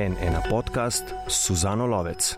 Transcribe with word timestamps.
en 0.00 0.16
ena 0.20 0.40
podcast 0.48 1.04
Suzano 1.28 1.86
Lovec. 1.86 2.36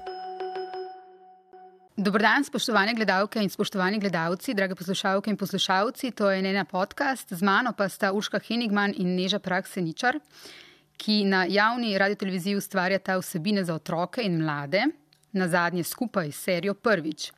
Dobrodan, 1.96 2.44
spoštovane 2.44 2.94
gledalke 2.94 3.38
in 3.42 3.50
spoštovani 3.50 4.00
gledalci, 4.02 4.54
drage 4.54 4.74
poslušalke 4.74 5.30
in 5.30 5.36
poslušalci. 5.36 6.10
To 6.10 6.30
je 6.30 6.40
ena 6.50 6.64
podcast, 6.64 7.30
z 7.30 7.42
mano 7.42 7.70
pa 7.72 7.86
sta 7.88 8.10
Urška 8.12 8.40
Henigman 8.48 8.94
in 8.98 9.14
Neža 9.14 9.38
Prakseničar, 9.38 10.18
ki 10.96 11.24
na 11.24 11.44
javni 11.48 11.94
radioteleviziji 11.98 12.56
ustvarjata 12.58 13.20
vsebine 13.20 13.62
za 13.64 13.78
otroke 13.78 14.26
in 14.26 14.42
mlade, 14.42 14.82
na 15.32 15.48
zadnje 15.48 15.84
skupaj 15.84 16.32
s 16.32 16.42
serijo 16.42 16.74
Prvič. 16.74 17.30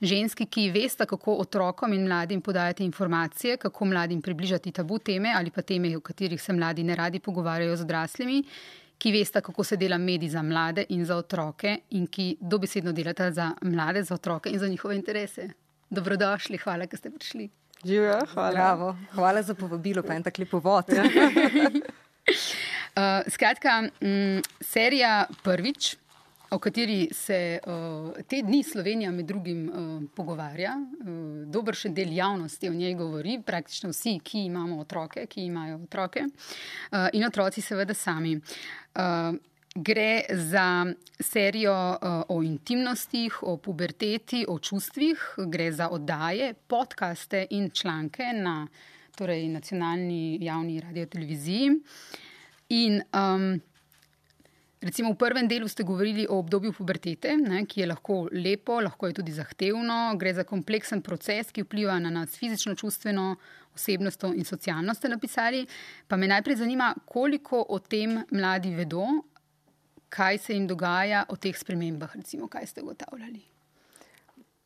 Ženski, 0.00 0.46
ki 0.46 0.70
veste, 0.70 1.04
kako 1.06 1.36
otrokom 1.44 1.92
in 1.92 2.08
mladim 2.08 2.40
podajati 2.40 2.84
informacije, 2.84 3.56
kako 3.56 3.84
mladim 3.84 4.22
približati 4.22 4.72
tabu 4.72 4.98
teme 4.98 5.34
ali 5.36 5.50
pa 5.50 5.62
teme, 5.62 5.96
o 5.96 6.00
katerih 6.00 6.42
se 6.42 6.52
mladi 6.52 6.84
ne 6.84 6.96
radi 6.96 7.20
pogovarjajo 7.20 7.76
z 7.76 7.82
odraslimi, 7.82 8.42
ki 8.98 9.12
veste, 9.12 9.40
kako 9.40 9.64
se 9.64 9.76
dela 9.76 9.98
medij 9.98 10.28
za 10.28 10.42
mlade 10.42 10.86
in 10.88 11.04
za 11.04 11.16
otroke 11.16 11.78
in 11.90 12.06
ki 12.06 12.36
dobesedno 12.40 12.92
delate 12.92 13.30
za 13.32 13.52
mlade, 13.62 14.02
za 14.02 14.14
otroke 14.14 14.50
in 14.50 14.58
za 14.58 14.68
njihove 14.68 14.96
interese. 14.96 15.48
Dobrodošli, 15.90 16.58
hvala, 16.58 16.86
da 16.86 16.96
ste 16.96 17.10
prišli. 17.10 17.48
Živijo, 17.84 18.20
hvala. 18.32 18.50
Bravo. 18.50 18.96
Hvala 19.12 19.42
za 19.42 19.54
povabilo, 19.54 20.02
pa 20.02 20.14
en 20.14 20.22
tak 20.22 20.38
lep 20.38 20.50
povod. 20.50 20.84
uh, 20.94 21.02
skratka, 23.28 23.82
m, 24.00 24.42
serija 24.60 25.26
prvič 25.42 25.96
o 26.56 26.58
kateri 26.58 27.08
se 27.12 27.58
uh, 27.66 28.12
te 28.28 28.40
dni 28.42 28.62
Slovenija 28.62 29.10
med 29.12 29.26
drugim 29.26 29.68
uh, 29.68 30.02
pogovarja. 30.16 30.72
Uh, 30.76 31.08
dober 31.52 31.76
še 31.76 31.90
del 31.92 32.14
javnosti 32.16 32.70
o 32.70 32.74
njej 32.74 32.94
govori, 32.96 33.36
praktično 33.44 33.90
vsi, 33.92 34.14
ki 34.24 34.46
imamo 34.48 34.78
otroke, 34.80 35.26
ki 35.28 35.44
imajo 35.50 35.82
otroke 35.84 36.24
uh, 36.24 37.10
in 37.12 37.26
otroci 37.28 37.64
seveda 37.64 37.94
sami. 37.94 38.36
Uh, 38.36 39.36
Gre 39.76 40.22
za 40.32 40.86
serijo 41.20 41.72
uh, 41.76 42.22
o 42.32 42.38
intimnostih, 42.40 43.42
o 43.44 43.58
puberteti, 43.60 44.46
o 44.48 44.54
čustvih, 44.56 45.26
gre 45.52 45.66
za 45.68 45.90
oddaje, 45.92 46.54
podkaste 46.54 47.42
in 47.52 47.68
članke 47.68 48.30
na 48.32 48.62
torej, 49.18 49.44
nacionalni 49.52 50.38
javni 50.40 50.80
radio 50.80 51.04
televiziji. 51.06 51.74
In 52.72 53.02
um, 53.12 53.60
Recimo 54.80 55.12
v 55.12 55.16
prvem 55.16 55.48
delu 55.48 55.68
ste 55.68 55.86
govorili 55.88 56.26
o 56.28 56.36
obdobju 56.38 56.72
pubertete, 56.76 57.32
ne, 57.36 57.62
ki 57.64 57.80
je 57.80 57.86
lahko 57.88 58.28
lepo, 58.32 58.76
lahko 58.84 59.08
je 59.08 59.16
tudi 59.16 59.32
zahtevno. 59.32 60.12
Gre 60.20 60.34
za 60.36 60.44
kompleksen 60.44 61.00
proces, 61.02 61.48
ki 61.48 61.64
vpliva 61.64 61.96
na 61.98 62.12
nas 62.12 62.36
fizično, 62.36 62.74
čustveno, 62.76 63.36
osebnostno 63.74 64.34
in 64.36 64.44
socialno, 64.44 64.94
ste 64.94 65.08
napisali. 65.08 65.64
Pa 66.06 66.20
me 66.20 66.28
najprej 66.28 66.60
zanima, 66.60 66.92
koliko 67.08 67.64
o 67.68 67.80
tem 67.80 68.20
mladi 68.30 68.74
vedo, 68.76 69.06
kaj 70.12 70.38
se 70.38 70.54
jim 70.54 70.68
dogaja 70.68 71.24
o 71.28 71.36
teh 71.36 71.56
spremembah, 71.56 72.16
recimo, 72.16 72.48
kaj 72.48 72.66
ste 72.66 72.84
ugotavljali. 72.84 73.55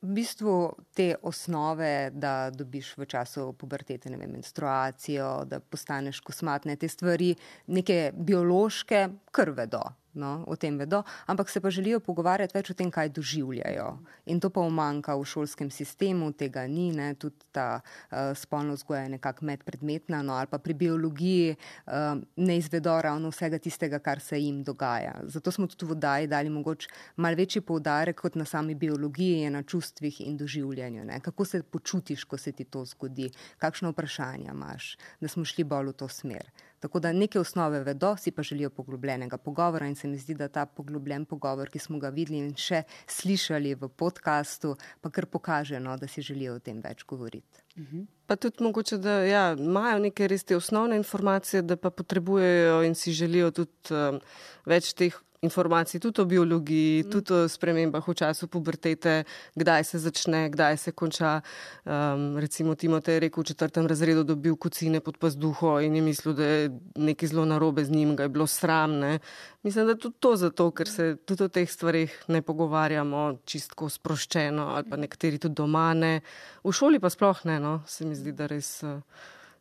V 0.03 0.15
bistvu 0.17 0.53
te 0.97 1.15
osnove, 1.23 2.11
da 2.13 2.51
dobiš 2.51 2.95
v 2.97 3.07
času 3.07 3.53
pubertete 3.53 4.09
vem, 4.09 4.31
menstruacijo, 4.33 5.45
da 5.45 5.61
postaneš 5.61 6.23
kosmatne, 6.25 6.77
te 6.77 6.89
stvari, 6.89 7.35
neke 7.67 8.13
biološke, 8.17 9.09
krvedo 9.31 9.83
no, 10.15 10.45
o 10.47 10.57
tem 10.57 10.79
vedo, 10.79 11.03
ampak 11.27 11.49
se 11.49 11.61
pa 11.61 11.71
želijo 11.71 12.01
pogovarjati 12.01 12.57
več 12.57 12.71
o 12.71 12.75
tem, 12.75 12.91
kaj 12.91 13.13
doživljajo. 13.15 13.89
In 14.33 14.41
to 14.41 14.51
pa 14.51 14.61
umanka 14.61 15.15
v 15.17 15.25
šolskem 15.25 15.71
sistemu, 15.71 16.33
tega 16.33 16.67
ni, 16.67 16.91
ne, 16.97 17.13
tudi 17.15 17.47
ta 17.53 17.81
uh, 17.81 18.33
spolno 18.35 18.75
vzgoja 18.75 19.03
je 19.07 19.15
nekako 19.17 19.47
medpredmetna, 19.51 20.23
no, 20.23 20.35
ali 20.39 20.51
pa 20.51 20.59
pri 20.59 20.75
biologiji 20.75 21.55
uh, 21.55 22.21
ne 22.37 22.59
izvedo 22.59 22.97
ravno 23.03 23.31
vsega 23.31 23.59
tistega, 23.59 23.99
kar 23.99 24.21
se 24.21 24.41
jim 24.41 24.63
dogaja. 24.65 25.15
Zato 25.25 25.51
smo 25.51 25.67
tudi 25.67 25.87
v 25.87 25.95
vodaji 25.95 26.31
dali 26.31 26.51
mogoče 26.51 26.89
mal 27.17 27.35
večji 27.35 27.63
poudarek 27.63 28.21
kot 28.21 28.35
na 28.35 28.45
sami 28.45 28.75
biologiji, 28.75 29.51
na 29.51 29.63
čustvih 29.63 30.21
in 30.27 30.37
doživljanju. 30.37 31.05
Ne. 31.05 31.21
Kako 31.21 31.45
se 31.45 31.63
počutiš, 31.63 32.25
ko 32.25 32.39
se 32.39 32.53
ti 32.53 32.65
to 32.65 32.85
zgodi, 32.85 33.31
kakšno 33.59 33.91
vprašanje 33.91 34.51
imaš, 34.51 34.97
da 35.21 35.29
smo 35.29 35.45
šli 35.45 35.65
bolj 35.65 35.93
v 35.93 35.93
to 35.93 36.09
smer. 36.09 36.51
Tako 36.81 37.01
da 37.01 37.13
neke 37.13 37.41
osnove 37.41 37.83
vedo, 37.85 38.15
si 38.17 38.31
pa 38.31 38.43
želijo 38.43 38.71
poglobljenega 38.71 39.37
pogovora 39.37 39.87
in 39.87 39.95
se 39.95 40.09
mi 40.09 40.19
zdi, 40.19 40.35
da 40.35 40.49
ta 40.49 40.67
poglobljen 40.67 41.25
pogovor, 41.25 41.69
ki 41.71 41.79
smo 41.79 41.99
ga 41.99 42.09
videli 42.09 42.39
in 42.41 42.55
še 42.57 42.83
slišali 43.07 43.75
v 43.75 43.89
podkastu, 43.89 44.77
pa 45.01 45.11
kar 45.11 45.27
kaže, 45.43 45.81
no, 45.81 45.97
da 45.97 46.09
si 46.09 46.23
želijo 46.23 46.55
o 46.57 46.59
tem 46.59 46.81
več 46.81 47.05
govoriti. 47.05 47.61
Mhm. 47.77 48.07
Pa 48.27 48.37
tudi 48.37 48.65
mogoče, 48.65 48.99
da 48.99 49.21
ja, 49.25 49.53
imajo 49.53 49.99
neke 49.99 50.29
res 50.29 50.45
te 50.45 50.57
osnovne 50.57 50.97
informacije, 50.97 51.63
da 51.63 51.77
pa 51.77 51.91
potrebujejo 51.91 52.83
in 52.83 52.95
si 52.95 53.13
želijo 53.13 53.51
tudi 53.51 53.95
um, 53.95 54.21
več 54.67 54.95
teh 54.95 55.17
informacij 55.43 56.01
tudi 56.01 56.21
o 56.21 56.25
biologiji, 56.25 57.03
mm. 57.03 57.11
tudi 57.11 57.33
o 57.33 57.49
spremembah 57.49 58.05
v 58.09 58.15
času 58.15 58.49
pubertete, 58.49 59.25
kdaj 59.57 59.85
se 59.85 59.99
začne, 59.99 60.49
kdaj 60.53 60.77
se 60.77 60.93
konča. 60.93 61.41
Um, 61.85 62.37
recimo 62.39 62.75
Timote 62.75 63.13
je 63.13 63.21
rekel, 63.21 63.43
v 63.43 63.47
četrtem 63.47 63.87
razredu 63.87 64.25
dobil 64.25 64.57
kucine 64.57 65.01
pod 65.01 65.17
pazduho 65.17 65.81
in 65.81 65.97
je 65.97 66.03
mislil, 66.03 66.35
da 66.35 66.45
je 66.45 66.71
nekaj 66.97 67.29
zelo 67.29 67.45
narobe 67.45 67.85
z 67.85 67.91
njim, 67.91 68.17
ga 68.17 68.23
je 68.23 68.29
bilo 68.29 68.47
sram. 68.47 68.99
Ne? 68.99 69.19
Mislim, 69.63 69.87
da 69.87 69.93
je 69.93 69.99
tudi 69.99 70.17
to 70.21 70.37
zato, 70.37 70.71
ker 70.71 70.89
se 70.89 71.17
tudi 71.25 71.45
o 71.45 71.49
teh 71.49 71.71
stvarih 71.71 72.25
ne 72.29 72.43
pogovarjamo 72.43 73.41
čistko 73.45 73.89
sproščeno 73.89 74.69
ali 74.77 74.91
pa 74.91 74.97
nekateri 74.97 75.39
tudi 75.39 75.55
doma 75.55 75.95
ne. 75.95 76.21
V 76.65 76.73
šoli 76.73 77.01
pa 77.01 77.11
sploh 77.11 77.45
ne, 77.45 77.61
no? 77.61 77.81
se 77.87 78.05
mi 78.05 78.15
zdi, 78.15 78.33
da 78.33 78.47
res. 78.47 78.83
Uh, 78.83 79.01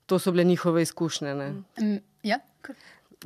To 0.10 0.18
so 0.20 0.32
bile 0.32 0.44
njihove 0.44 0.82
izkušnje. 0.82 1.34
Mm, 1.34 1.98
ja, 2.24 2.40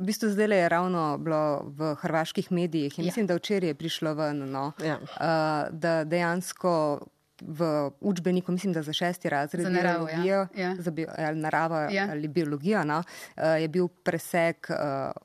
v 0.00 0.04
bistvu 0.04 0.28
zdaj 0.28 0.58
je 0.58 0.68
ravno 0.68 1.18
bilo 1.18 1.62
v 1.76 1.94
hrvaških 1.94 2.52
medijih 2.52 2.98
in 2.98 3.04
ja. 3.04 3.06
mislim, 3.06 3.26
da 3.26 3.36
včeraj 3.36 3.68
je 3.68 3.74
prišlo 3.74 4.14
ven, 4.14 4.50
no, 4.50 4.72
ja. 4.84 4.98
uh, 5.02 5.70
da 5.70 6.04
dejansko 6.04 7.00
v 7.46 7.90
učbeniku, 8.00 8.52
mislim, 8.52 8.72
da 8.72 8.82
za 8.82 8.92
šesti 8.92 9.28
razred 9.28 9.62
za 9.62 9.70
naravo, 9.70 10.08
ja. 10.08 10.14
biologijo, 10.14 10.46
ja. 10.56 10.74
za 10.78 10.90
bio, 10.90 11.08
ali 11.18 11.38
naravo 11.38 11.76
ja. 11.76 12.08
ali 12.10 12.28
biologijo, 12.28 12.84
no, 12.84 12.98
uh, 12.98 13.42
je 13.60 13.68
bil 13.68 13.88
preseg 13.88 14.56
uh, 14.68 14.76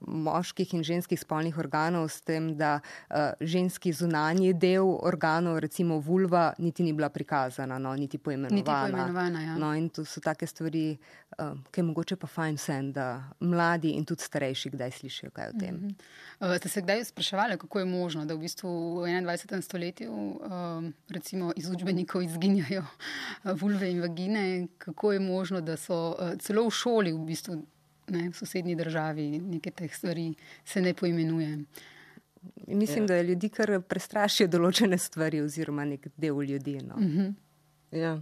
moških 0.02 0.74
in 0.74 0.84
ženskih 0.84 1.20
spolnih 1.20 1.58
organov 1.58 2.10
s 2.10 2.22
tem, 2.22 2.58
da 2.58 2.80
uh, 3.10 3.16
ženski 3.40 3.94
zunanji 3.94 4.54
del 4.54 4.98
organov, 5.02 5.60
recimo 5.60 6.00
vulva, 6.00 6.54
niti 6.58 6.84
ni 6.84 6.94
bila 6.94 7.10
prikazana, 7.10 7.80
no, 7.80 7.96
niti 7.96 8.18
poimenovana. 8.18 8.56
Niti 8.56 8.72
poimenovana 8.72 9.42
ja. 9.42 9.58
no, 9.58 9.74
in 9.76 9.90
to 9.90 10.06
so 10.06 10.22
take 10.22 10.48
stvari, 10.48 10.98
ki 11.72 11.80
je 11.80 11.84
mogoče 11.84 12.16
pa 12.16 12.28
fajn 12.28 12.58
sen, 12.58 12.92
da 12.92 13.24
mladi 13.40 13.96
in 13.96 14.06
tudi 14.06 14.24
starejši 14.24 14.70
kdaj 14.70 14.92
slišijo 14.92 15.32
kaj 15.32 15.50
o 15.50 15.60
tem. 15.60 15.76
Mm 15.76 15.88
-hmm. 15.88 15.96
Ste 16.40 16.70
se 16.70 16.82
kdaj 16.82 17.04
spraševali, 17.04 17.58
kako 17.58 17.80
je 17.80 17.86
možno, 17.86 18.26
da 18.26 18.34
v 18.34 18.40
bistvu 18.40 18.70
v 19.02 19.08
21. 19.08 19.62
stoletju 19.62 20.12
uh, 20.12 20.40
recimo 21.10 21.52
iz 21.56 21.70
učbenikov 21.70 22.24
izginjajo 22.24 22.84
eh, 23.44 23.54
vulve 23.54 23.92
in 23.92 24.02
vagine, 24.02 24.68
kako 24.78 25.12
je 25.14 25.20
možno, 25.20 25.62
da 25.62 25.78
so 25.78 26.16
eh, 26.20 26.38
celo 26.40 26.64
v 26.68 26.72
šoli, 26.72 27.14
v 27.14 27.26
bistvu 27.26 27.60
ne, 28.08 28.30
v 28.30 28.34
sosednji 28.34 28.76
državi, 28.76 29.40
nekaj 29.40 29.72
teh 29.72 29.96
stvari 29.96 30.34
se 30.66 30.82
ne 30.82 30.94
poimenuje. 30.94 31.58
Mislim, 32.68 33.04
ja. 33.04 33.08
da 33.08 33.22
ljudi 33.22 33.50
kar 33.50 33.82
prestrašijo 33.82 34.48
določene 34.48 34.98
stvari, 34.98 35.42
oziroma 35.42 35.86
nek 35.86 36.08
del 36.18 36.40
ljudi. 36.42 36.80
No. 36.80 36.96
Uh 36.96 37.02
mhm. 37.02 37.20
-huh. 37.20 37.34
ja. 37.92 38.20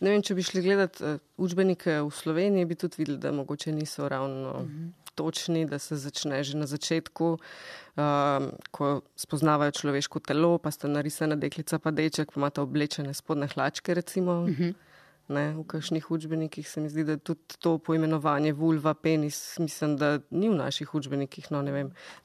Ne 0.00 0.10
vem, 0.10 0.22
če 0.22 0.34
bi 0.34 0.42
šli 0.42 0.62
gledati 0.62 1.04
uh, 1.04 1.18
učbenike 1.36 2.00
v 2.00 2.10
Sloveniji, 2.10 2.64
bi 2.64 2.74
tudi 2.74 2.94
videli, 2.98 3.18
da 3.18 3.32
mogoče 3.32 3.72
niso 3.72 4.08
ravno. 4.08 4.50
Uh 4.50 4.66
mhm. 4.66 4.86
-huh 4.86 5.00
točni, 5.20 5.66
da 5.68 5.78
se 5.78 6.00
začne 6.00 6.40
že 6.44 6.56
na 6.56 6.64
začetku, 6.66 7.36
um, 7.36 8.46
ko 8.72 9.04
spoznavajo 9.16 9.76
človeško 9.76 10.24
telo, 10.24 10.56
pa 10.56 10.72
sta 10.72 10.88
narisana 10.88 11.36
deklica, 11.36 11.76
pa 11.76 11.92
deček, 11.92 12.32
pa 12.32 12.40
imata 12.40 12.64
oblečene 12.64 13.12
spodne 13.12 13.52
hlačke. 13.52 13.92
Recimo, 13.94 14.32
uh 14.32 14.48
mhm. 14.48 14.72
-huh. 14.72 14.89
Ne, 15.30 15.46
v 15.56 15.64
kakšnih 15.70 16.10
učbenikih 16.10 16.68
se 16.68 16.80
mi 16.80 16.90
zdi, 16.90 17.04
da 17.04 17.16
tudi 17.16 17.58
to 17.58 17.78
poimenovanje 17.78 18.52
vulva, 18.52 18.94
penis, 18.94 19.58
mislim, 19.58 19.96
da 19.96 20.18
ni 20.30 20.50
v 20.50 20.58
naših 20.58 20.94
učbenikih. 20.94 21.50
No, 21.50 21.62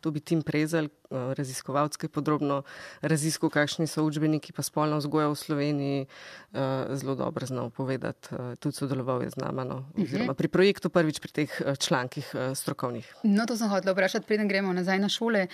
to 0.01 0.11
bi 0.11 0.19
tim 0.19 0.41
prezel, 0.41 0.89
Eh, 1.11 1.33
raziskovalec, 1.33 1.97
ki 1.97 2.05
je 2.05 2.09
podrobno 2.09 2.63
raziskal, 3.01 3.49
kakšni 3.53 3.85
so 3.87 4.03
učbeniki, 4.03 4.53
pa 4.53 4.63
spolna 4.65 4.97
vzgoja 4.97 5.29
v 5.29 5.37
Sloveniji, 5.37 5.99
eh, 6.05 6.95
zelo 6.97 7.15
dobro 7.15 7.45
znal 7.45 7.69
povedati. 7.69 8.29
Eh, 8.31 8.55
tudi 8.59 8.75
sodeloval 8.75 9.21
je 9.23 9.29
z 9.29 9.37
nami 9.37 9.65
no, 9.69 9.85
uh 9.97 10.03
-huh. 10.03 10.33
pri 10.33 10.47
projektu, 10.47 10.89
prvič 10.89 11.19
pri 11.19 11.31
teh 11.31 11.61
člankih 11.77 12.35
strokovnih. 12.53 13.15
No, 13.23 13.45
to 13.45 13.57
sem 13.57 13.69
hotel 13.69 13.93
vprašati, 13.93 14.25
preden 14.25 14.47
gremo 14.47 14.73
nazaj 14.73 14.99
na 14.99 15.09
šole. 15.09 15.47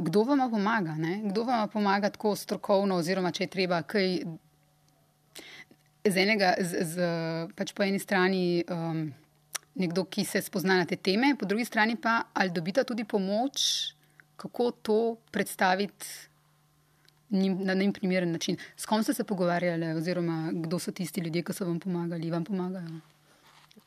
Kdo 0.00 0.22
vam 0.22 0.50
pomaga? 0.50 0.94
Ne? 0.94 1.20
Kdo 1.24 1.44
vam 1.44 1.68
pomaga 1.68 2.10
tako 2.10 2.36
strokovno, 2.36 2.96
oziroma 2.96 3.30
če 3.30 3.44
je 3.44 3.48
treba 3.48 3.82
kaj. 3.82 4.24
Z 6.06 6.16
enega, 6.16 6.54
z, 6.60 6.86
z, 6.86 7.06
pač 7.58 7.72
po 7.74 7.82
eni 7.82 7.98
strani 7.98 8.62
um, 8.70 9.08
nekdo, 9.74 10.04
ki 10.06 10.24
se 10.24 10.42
spozna 10.42 10.76
na 10.78 10.86
te 10.86 10.96
teme, 10.96 11.34
po 11.34 11.46
drugi 11.46 11.64
strani 11.66 11.96
pa 11.98 12.30
ali 12.34 12.54
dobita 12.54 12.84
tudi 12.86 13.04
pomoč 13.04 13.96
kako 14.36 14.70
to 14.70 15.16
predstaviti 15.30 16.06
njim, 17.30 17.58
na 17.64 17.74
njim 17.74 17.92
primeren 17.92 18.32
način. 18.32 18.56
S 18.76 18.86
kom 18.86 19.02
ste 19.02 19.14
se 19.14 19.24
pogovarjali, 19.24 19.86
oziroma 19.86 20.50
kdo 20.52 20.78
so 20.78 20.92
tisti 20.92 21.20
ljudje, 21.20 21.42
ki 21.42 21.52
so 21.52 21.64
vam 21.64 21.80
pomagali, 21.80 22.30
vam 22.30 22.44
pomagajo? 22.44 23.00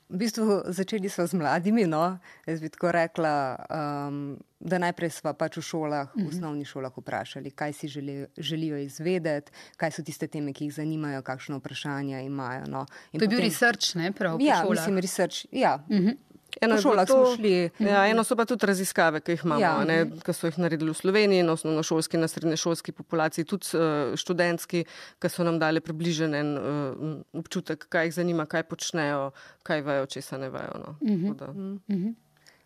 V 0.10 0.18
bistvu 0.18 0.62
začeli 0.66 1.10
smo 1.10 1.28
z 1.28 1.34
mladimi. 1.34 1.86
No? 1.86 2.18
Jaz 2.48 2.62
bi 2.62 2.70
tako 2.70 2.92
rekla, 2.92 3.34
um, 3.70 4.38
da 4.60 4.80
najprej 4.82 5.10
smo 5.14 5.34
pač 5.38 5.60
v 5.60 5.64
šolah, 5.64 6.16
v 6.18 6.26
osnovnih 6.28 6.68
šolah 6.68 6.96
vprašali, 6.98 7.52
kaj 7.52 7.74
si 7.74 7.88
želijo, 7.88 8.28
želijo 8.38 8.78
izvedeti, 8.78 9.52
kaj 9.78 9.92
so 9.92 10.04
tiste 10.04 10.28
teme, 10.28 10.54
ki 10.54 10.66
jih 10.66 10.74
zanimajo, 10.74 11.22
kakšno 11.22 11.60
vprašanje 11.62 12.24
imajo. 12.26 12.66
No? 12.68 12.86
In 13.14 13.20
to 13.20 13.26
je 13.26 13.28
potem... 13.28 13.38
bil 13.38 13.46
research, 13.46 13.96
ne 13.96 14.12
prav? 14.12 14.42
Ja, 14.42 14.64
mislim, 14.70 14.98
research. 14.98 15.46
Ja. 15.52 15.78
Uh 15.90 15.98
-huh. 15.98 16.18
Eno, 16.62 16.78
šolah 16.81 17.07
to, 17.07 17.36
šli, 17.36 17.69
ja, 17.80 18.04
eno 18.10 18.24
so 18.24 18.36
pa 18.36 18.46
tudi 18.50 18.68
raziskave, 18.68 19.22
ki 19.22 19.36
jih 19.36 19.44
imamo, 19.46 19.62
ja. 19.62 19.74
ne, 19.86 20.00
ki 20.25 20.34
so 20.34 20.50
jih 20.50 20.57
naredili 20.60 20.92
v 20.92 20.98
Sloveniji, 20.98 21.44
na 21.48 21.54
osnovnošolski, 21.56 22.18
na 22.18 22.28
srednješolski 22.28 22.92
populaciji, 22.92 23.46
tudi 23.46 23.69
uh, 23.78 24.16
študentski, 24.19 24.86
ki 25.22 25.31
so 25.31 25.46
nam 25.48 25.60
dali 25.62 25.84
približen 25.84 26.36
uh, 26.36 27.19
občutek, 27.40 27.86
kaj 27.90 28.10
jih 28.10 28.18
zanima, 28.22 28.48
kaj 28.50 28.66
počnejo, 28.72 29.30
kaj 29.63 29.86
vejo, 29.86 30.10
česa 30.18 30.42
ne 30.42 30.50
vejo. 30.50 30.81
No. 30.81 30.98
Uh 31.01 31.10
-huh. 31.10 31.50
uh 31.50 31.56
-huh. 31.96 32.13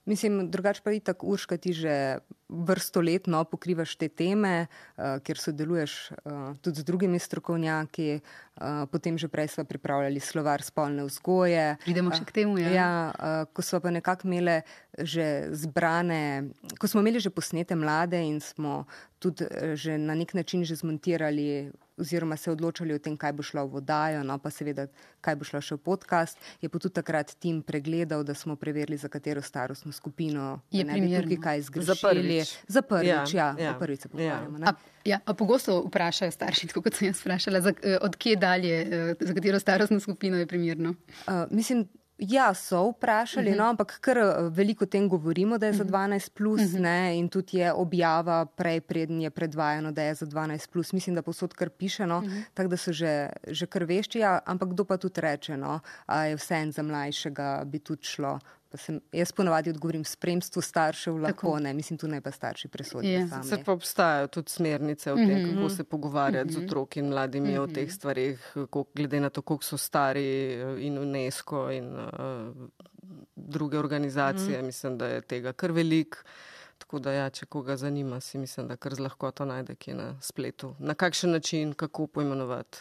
Mislim, 0.06 0.52
drugače 0.52 0.82
pa 0.84 0.92
je 0.92 1.00
tako, 1.00 1.28
Urška, 1.28 1.58
ti 1.58 1.74
že 1.74 2.18
vrsto 2.50 3.02
let 3.02 3.28
no, 3.28 3.44
pokrivaš 3.44 3.96
te 3.96 4.10
teme, 4.10 4.68
uh, 4.68 5.18
kjer 5.24 5.40
sodeluješ 5.40 5.94
uh, 6.12 6.42
tudi 6.62 6.82
z 6.82 6.84
drugimi 6.84 7.20
strokovnjaki. 7.20 8.20
Uh, 8.20 8.84
potem 8.92 9.18
že 9.18 9.28
prej 9.28 9.48
smo 9.48 9.64
pripravljali 9.66 10.20
slovar 10.20 10.62
spolne 10.62 11.08
vzgoje. 11.08 11.78
Pridemo 11.86 12.12
še 12.12 12.28
k 12.28 12.36
temu. 12.44 12.60
Ja, 12.60 12.70
ja 12.70 12.92
uh, 13.10 13.48
ko 13.54 13.64
smo 13.66 13.80
pa 13.80 13.96
nekako 13.96 14.28
imeli 14.28 14.60
že 15.00 15.50
zbrane, 15.56 16.52
ko 16.78 16.88
smo 16.88 17.02
imeli 17.02 17.24
že 17.24 17.32
posnete 17.34 17.76
mlade 17.76 18.20
in 18.20 18.44
smo 18.44 18.86
tudi 19.24 19.48
že 19.74 19.98
na 19.98 20.14
nek 20.14 20.36
način 20.36 20.68
že 20.68 20.76
zmontirali 20.76 21.72
oziroma 21.98 22.38
se 22.38 22.52
odločali 22.52 22.94
o 22.94 23.00
tem, 23.00 23.18
kaj 23.18 23.34
bo 23.34 23.44
šlo 23.44 23.66
v 23.68 23.78
vodajo, 23.78 24.24
no 24.24 24.38
pa 24.42 24.50
seveda, 24.50 24.88
kaj 25.22 25.36
bo 25.36 25.48
šlo 25.48 25.62
še 25.62 25.78
v 25.78 25.84
podcast, 25.86 26.40
je 26.62 26.70
pa 26.70 26.82
tudi 26.82 26.98
takrat 26.98 27.36
tim 27.40 27.62
pregledal, 27.62 28.24
da 28.24 28.36
smo 28.38 28.56
preverili, 28.56 28.98
za 28.98 29.10
katero 29.10 29.42
starostno 29.42 29.92
skupino 29.92 30.62
je 30.72 30.84
ne 30.84 31.00
bi 31.00 31.14
tukaj 31.36 31.42
kaj 31.44 31.62
zgrešili. 31.70 32.44
Za 32.68 32.82
prvič, 32.82 33.34
ja, 33.34 33.54
ja, 33.58 33.66
ja. 33.66 33.74
prvič 33.80 34.08
se 34.08 34.10
pogovarjamo. 34.10 34.60
Ja. 34.64 34.76
Ja, 35.04 35.20
a 35.26 35.34
pogosto 35.36 35.82
vprašajo 35.88 36.32
starši, 36.32 36.70
tako 36.72 36.86
kot 36.86 36.96
sem 36.96 37.10
jaz 37.10 37.20
vprašala, 37.20 37.60
za, 37.62 37.74
eh, 37.84 37.98
od 38.02 38.16
kje 38.16 38.38
dalje, 38.40 38.78
eh, 38.82 39.16
za 39.20 39.34
katero 39.34 39.60
starostno 39.60 40.00
skupino 40.00 40.38
je 40.38 40.48
primerno? 40.48 40.96
Uh, 41.28 41.44
mislim, 41.52 41.88
Ja, 42.30 42.54
so 42.54 42.90
vprašali, 42.90 43.50
uh 43.50 43.56
-huh. 43.56 43.58
no, 43.58 43.70
ampak 43.70 44.00
kar 44.00 44.18
eh, 44.18 44.50
veliko 44.50 44.84
o 44.84 44.88
tem 44.88 45.10
govorimo, 45.10 45.58
da 45.58 45.68
je 45.68 45.74
za 45.74 45.84
12, 45.84 46.30
plus, 46.30 46.62
uh 46.62 46.68
-huh. 46.68 46.80
ne, 46.80 47.18
in 47.18 47.30
tudi 47.30 47.58
je 47.58 47.74
objava 47.74 48.46
prej, 48.46 48.82
preden 48.82 49.22
je 49.22 49.30
predvajano, 49.30 49.92
da 49.92 50.02
je 50.02 50.16
za 50.16 50.26
12. 50.26 50.70
Plus. 50.70 50.94
Mislim, 50.94 51.16
da 51.16 51.22
posod 51.22 51.54
kar 51.54 51.70
piše, 51.70 52.08
no, 52.08 52.18
uh 52.18 52.24
-huh. 52.24 52.44
tako 52.54 52.70
da 52.70 52.78
so 52.78 52.92
že, 52.92 53.30
že 53.48 53.66
kar 53.66 53.84
vešči, 53.84 54.20
ja, 54.20 54.40
ampak 54.46 54.70
kdo 54.70 54.86
pa 54.86 54.98
tudi 54.98 55.22
reče, 55.22 55.58
no, 55.58 55.80
da 56.08 56.26
je 56.26 56.36
vse 56.36 56.56
en 56.56 56.72
za 56.72 56.84
mlajšega, 56.84 57.64
bi 57.66 57.80
tudi 57.80 58.04
šlo 58.04 58.40
pa 58.74 58.78
sem, 58.82 58.96
jaz 59.14 59.30
ponovadi 59.38 59.70
odgovorim 59.70 60.02
spremstvu 60.02 60.62
staršev, 60.66 61.18
lahko 61.22 61.52
Tako. 61.52 61.60
ne, 61.62 61.74
mislim, 61.78 61.98
tu 62.02 62.08
ne 62.10 62.22
pa 62.26 62.32
starši 62.34 62.68
presodijo. 62.74 63.20
Ja. 63.20 63.44
Se 63.46 63.60
pa 63.64 63.72
obstajajo 63.72 64.32
tudi 64.34 64.50
smernice 64.50 65.12
o 65.12 65.16
tem, 65.16 65.28
mm 65.28 65.46
-hmm. 65.46 65.56
kako 65.56 65.70
se 65.70 65.84
pogovarjati 65.84 66.48
mm 66.48 66.50
-hmm. 66.50 66.54
z 66.54 66.58
mhm. 66.58 66.66
otroki 66.66 67.00
in 67.00 67.10
mladimi 67.10 67.50
mm 67.50 67.56
-hmm. 67.56 67.62
o 67.62 67.68
teh 67.68 67.84
mhm. 67.84 67.92
stvarih, 67.92 68.56
glede 68.96 69.20
na 69.20 69.30
to, 69.30 69.42
koliko 69.42 69.64
so 69.64 69.78
stari 69.78 70.54
in 70.80 70.98
UNESCO 70.98 71.72
in 71.72 71.94
uh, 71.96 72.70
druge 73.36 73.80
organizacije. 73.80 74.58
Mm 74.58 74.62
-hmm. 74.62 74.66
Mislim, 74.66 74.98
da 74.98 75.08
je 75.08 75.22
tega 75.22 75.54
kar 75.54 75.72
velik. 75.72 76.26
Tako 76.78 77.00
da, 77.00 77.12
ja, 77.12 77.30
če 77.30 77.46
koga 77.46 77.78
zanima, 77.78 78.20
si 78.20 78.38
mislim, 78.38 78.68
da 78.68 78.76
kar 78.76 78.96
z 78.96 79.00
lahkoto 79.00 79.46
najde 79.46 79.76
kje 79.76 79.94
na 79.94 80.18
spletu. 80.22 80.76
Na 80.80 80.94
kakšen 80.94 81.32
način, 81.32 81.74
kako 81.74 82.08
pojmenovati, 82.08 82.78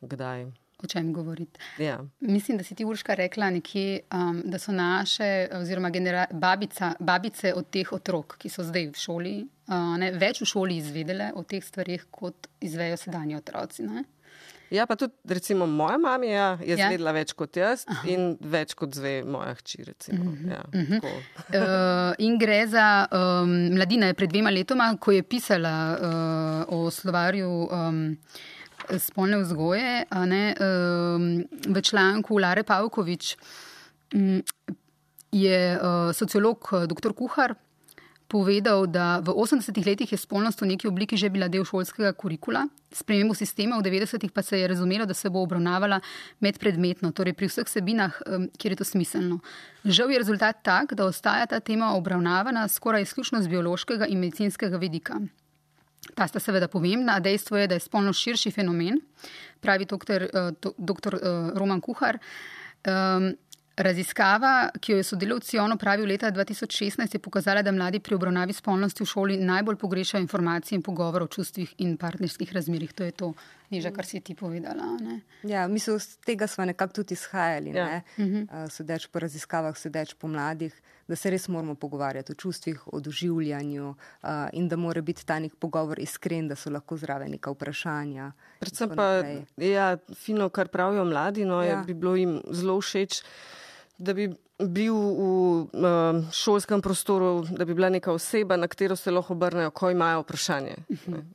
kdaj 0.00 0.46
o 0.82 0.86
čem 0.86 1.12
govoriti. 1.12 1.60
Ja. 1.78 1.98
Mislim, 2.20 2.58
da 2.58 2.64
si 2.64 2.74
ti 2.74 2.84
Urška 2.84 3.14
rekla 3.14 3.50
nekje, 3.50 4.00
um, 4.12 4.42
da 4.44 4.58
so 4.58 4.72
naše, 4.72 5.48
oziroma 5.52 5.90
babica, 6.32 6.94
babice 7.00 7.54
od 7.54 7.70
teh 7.70 7.92
otrok, 7.92 8.36
ki 8.38 8.48
so 8.48 8.62
zdaj 8.62 8.86
v 8.86 8.96
šoli, 8.96 9.34
uh, 9.68 9.96
ne, 9.98 10.12
več 10.12 10.40
v 10.40 10.46
šoli 10.46 10.76
izvedele 10.76 11.32
o 11.34 11.42
teh 11.42 11.64
stvarih, 11.64 12.06
kot 12.10 12.48
izvejo 12.60 12.96
sedanji 12.96 13.36
otroci. 13.36 13.82
Ne? 13.82 14.04
Ja, 14.70 14.86
pa 14.86 14.94
tudi, 14.96 15.12
recimo, 15.26 15.66
moja 15.66 15.98
mama 15.98 16.26
ja, 16.26 16.58
je 16.62 16.76
ja? 16.78 16.86
zvedela 16.86 17.10
več 17.12 17.32
kot 17.34 17.56
jaz 17.58 17.82
Aha. 17.90 18.06
in 18.06 18.36
več 18.38 18.76
kot 18.78 18.94
zve 18.94 19.16
moja 19.26 19.56
hči. 19.58 19.82
Recimo, 19.82 20.30
uh 20.30 20.36
-huh. 20.38 20.52
ja, 20.52 20.62
uh 20.62 20.90
-huh. 20.90 21.00
uh, 21.58 22.14
in 22.18 22.38
gre 22.38 22.66
za 22.66 23.08
um, 23.10 23.74
mladina 23.74 24.14
pred 24.14 24.30
dvema 24.30 24.50
letoma, 24.50 24.96
ko 25.00 25.12
je 25.12 25.22
pisala 25.22 25.98
uh, 25.98 26.78
o 26.78 26.90
slovarju. 26.90 27.68
Um, 27.72 28.16
spolne 28.98 29.38
vzgoje. 29.42 30.04
Ne, 30.26 30.44
um, 30.56 31.46
v 31.74 31.82
članku 31.82 32.38
Lare 32.38 32.62
Pavkovič 32.62 33.36
um, 34.14 34.42
je 35.32 35.78
uh, 35.78 36.14
sociolog 36.14 36.68
uh, 36.72 36.86
dr. 36.86 37.12
Kuhar 37.14 37.54
povedal, 38.30 38.86
da 38.86 39.18
v 39.18 39.34
80-ih 39.34 39.82
letih 39.82 40.12
je 40.14 40.18
spolnost 40.18 40.62
v 40.62 40.70
neki 40.70 40.86
obliki 40.86 41.18
že 41.18 41.26
bila 41.34 41.50
del 41.50 41.66
šolskega 41.66 42.14
kurikula. 42.14 42.70
Spremembo 42.94 43.34
sistema 43.34 43.74
v 43.82 43.90
90-ih 43.90 44.30
pa 44.30 44.42
se 44.46 44.62
je 44.62 44.70
razumelo, 44.70 45.06
da 45.06 45.14
se 45.14 45.30
bo 45.30 45.42
obravnavala 45.42 45.98
medpredmetno, 46.38 47.10
torej 47.10 47.34
pri 47.34 47.50
vseh 47.50 47.66
sebinah, 47.66 48.14
kjer 48.54 48.72
je 48.72 48.78
to 48.78 48.86
smiselno. 48.86 49.42
Žal 49.82 50.14
je 50.14 50.22
rezultat 50.22 50.62
tak, 50.62 50.94
da 50.94 51.10
ostaja 51.10 51.50
ta 51.50 51.60
tema 51.60 51.96
obravnavana 51.98 52.68
skoraj 52.68 53.02
izključno 53.02 53.42
z 53.42 53.50
biološkega 53.50 54.06
in 54.06 54.22
medicinskega 54.22 54.78
vidika. 54.78 55.18
Ta 56.14 56.26
sta 56.28 56.40
seveda 56.40 56.68
pomembna, 56.68 57.18
dejstvo 57.20 57.56
je, 57.60 57.68
da 57.68 57.76
je 57.76 57.84
spolno 57.84 58.12
širši 58.12 58.50
fenomen, 58.50 58.98
pravi 59.60 59.84
doktor, 59.84 60.26
uh, 60.32 60.72
doktor 60.78 61.14
uh, 61.14 61.52
Roman 61.58 61.80
Kuhar. 61.80 62.18
Um, 62.88 63.32
Raziskava, 63.80 64.70
ki 64.80 64.92
jo 64.92 64.96
je 64.98 65.04
sodelavci 65.08 65.58
ONO 65.58 65.76
pravil 65.80 66.08
leta 66.10 66.28
2016, 66.32 67.14
je 67.14 67.20
pokazala, 67.22 67.62
da 67.62 67.72
mladi 67.72 68.00
pri 68.00 68.14
obravnavi 68.14 68.52
spolnosti 68.52 69.04
v 69.04 69.08
šoli 69.08 69.36
najbolj 69.40 69.78
pogrešajo 69.80 70.20
informacije 70.20 70.76
in 70.76 70.82
pogovor 70.82 71.22
o 71.22 71.30
čustvih 71.32 71.74
in 71.78 71.96
partnerskih 71.96 72.52
razmerih. 72.52 72.92
To 72.92 73.04
je 73.04 73.12
to, 73.12 73.32
Niža, 73.70 73.90
kar 73.94 74.06
si 74.06 74.20
ti 74.20 74.34
povedala. 74.34 74.96
Ne? 75.00 75.20
Ja, 75.46 75.68
mislim, 75.68 75.98
z 75.98 76.18
tega 76.26 76.46
smo 76.46 76.64
nekako 76.64 76.92
tudi 77.00 77.14
izhajali. 77.14 77.70
Ja. 77.70 77.84
Ne? 77.86 78.02
Uh 78.18 78.24
-huh. 78.24 78.64
uh, 78.64 78.70
sedeč 78.70 79.06
po 79.06 79.18
raziskavah, 79.18 79.76
sedeč 79.78 80.14
po 80.14 80.28
mladih, 80.28 80.74
da 81.08 81.16
se 81.16 81.30
res 81.30 81.48
moramo 81.48 81.74
pogovarjati 81.74 82.32
o 82.32 82.34
čustvih, 82.34 82.82
o 82.86 83.00
doživljanju 83.00 83.88
uh, 83.88 84.28
in 84.52 84.68
da 84.68 84.76
mora 84.76 85.00
biti 85.00 85.26
ta 85.26 85.38
nek 85.38 85.54
pogovor 85.54 85.98
iskren, 85.98 86.48
da 86.48 86.56
so 86.56 86.70
lahko 86.70 86.96
zraven 86.96 87.30
neka 87.30 87.50
vprašanja. 87.50 88.32
Predvsem 88.58 88.90
pa, 88.96 89.22
ja, 89.56 89.96
fino, 90.14 90.48
kar 90.48 90.68
pravijo 90.68 91.04
mladi, 91.04 91.44
no, 91.44 91.62
ja. 91.62 91.78
je, 91.78 91.84
bi 91.86 91.94
bilo 91.94 92.16
jim 92.16 92.42
zelo 92.50 92.80
všeč 92.80 93.22
da 94.00 94.14
bi 94.16 94.30
bil 94.60 94.96
v 94.96 95.24
uh, 95.72 96.32
šolskem 96.32 96.80
prostoru, 96.84 97.44
da 97.44 97.64
bi 97.64 97.74
bila 97.76 97.88
neka 97.92 98.12
oseba, 98.12 98.56
na 98.56 98.68
katero 98.68 98.96
se 98.96 99.12
lahko 99.12 99.34
obrnejo, 99.36 99.70
ko 99.76 99.90
imajo 99.92 100.24
vprašanje. 100.24 100.74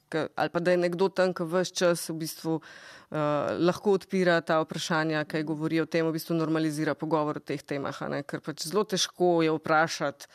Ka, 0.10 0.28
ali 0.36 0.50
pa 0.50 0.60
da 0.60 0.74
je 0.74 0.82
nekdo 0.82 1.10
tam, 1.10 1.34
ki 1.34 1.46
vse 1.50 1.74
čas 1.74 2.10
v 2.10 2.18
bistvu 2.25 2.58
uh, 2.58 3.18
lahko 3.62 3.96
odpira 4.00 4.39
ta 4.42 4.60
vprašanja, 4.63 5.25
kaj 5.30 5.46
govori 5.46 5.82
o 5.82 5.86
tem, 5.86 6.06
v 6.06 6.18
bistvu 6.18 6.38
normalizira 6.38 6.98
pogovor 6.98 7.42
o 7.42 7.46
teh 7.46 7.62
temah. 7.62 8.01
Ker 8.25 8.42
pač 8.46 8.68
zelo 8.70 8.86
težko 8.86 9.39
je 9.46 9.54
vprašati 9.54 10.30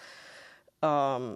um, 0.82 1.34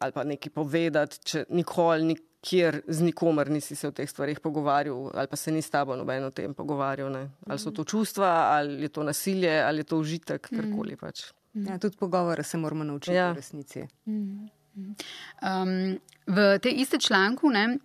ali 0.00 0.12
pa 0.12 0.24
nekaj 0.24 0.52
povedati, 0.54 1.18
če 1.24 1.44
nikoli. 1.50 2.04
Nik 2.12 2.26
kjer 2.40 2.80
z 2.88 3.04
nikomer 3.04 3.50
nisi 3.50 3.76
se 3.76 3.88
o 3.88 3.92
teh 3.92 4.08
stvarih 4.08 4.40
pogovarjal, 4.40 5.10
ali 5.14 5.28
pa 5.28 5.36
se 5.36 5.52
ni 5.52 5.62
s 5.62 5.70
tabo 5.70 5.96
noben 5.96 6.24
o 6.24 6.30
tem 6.30 6.54
pogovarjal. 6.54 7.10
Ne? 7.12 7.26
Ali 7.46 7.60
so 7.60 7.70
to 7.70 7.84
čustva, 7.84 8.30
ali 8.56 8.82
je 8.82 8.88
to 8.88 9.04
nasilje, 9.04 9.52
ali 9.62 9.84
je 9.84 9.90
to 9.92 9.98
užitek, 10.00 10.48
karkoli 10.48 10.96
pač. 10.96 11.26
Ja, 11.54 11.78
tudi 11.78 11.96
pogovore 11.96 12.42
se 12.42 12.58
moramo 12.58 12.84
naučiti 12.84 13.16
ja. 13.16 13.32
v 13.32 13.36
resnici. 13.36 13.84
Um, 14.06 15.98
v 16.26 16.58
tej 16.62 16.80
iste 16.80 16.98
članku 16.98 17.50
ne, 17.50 17.78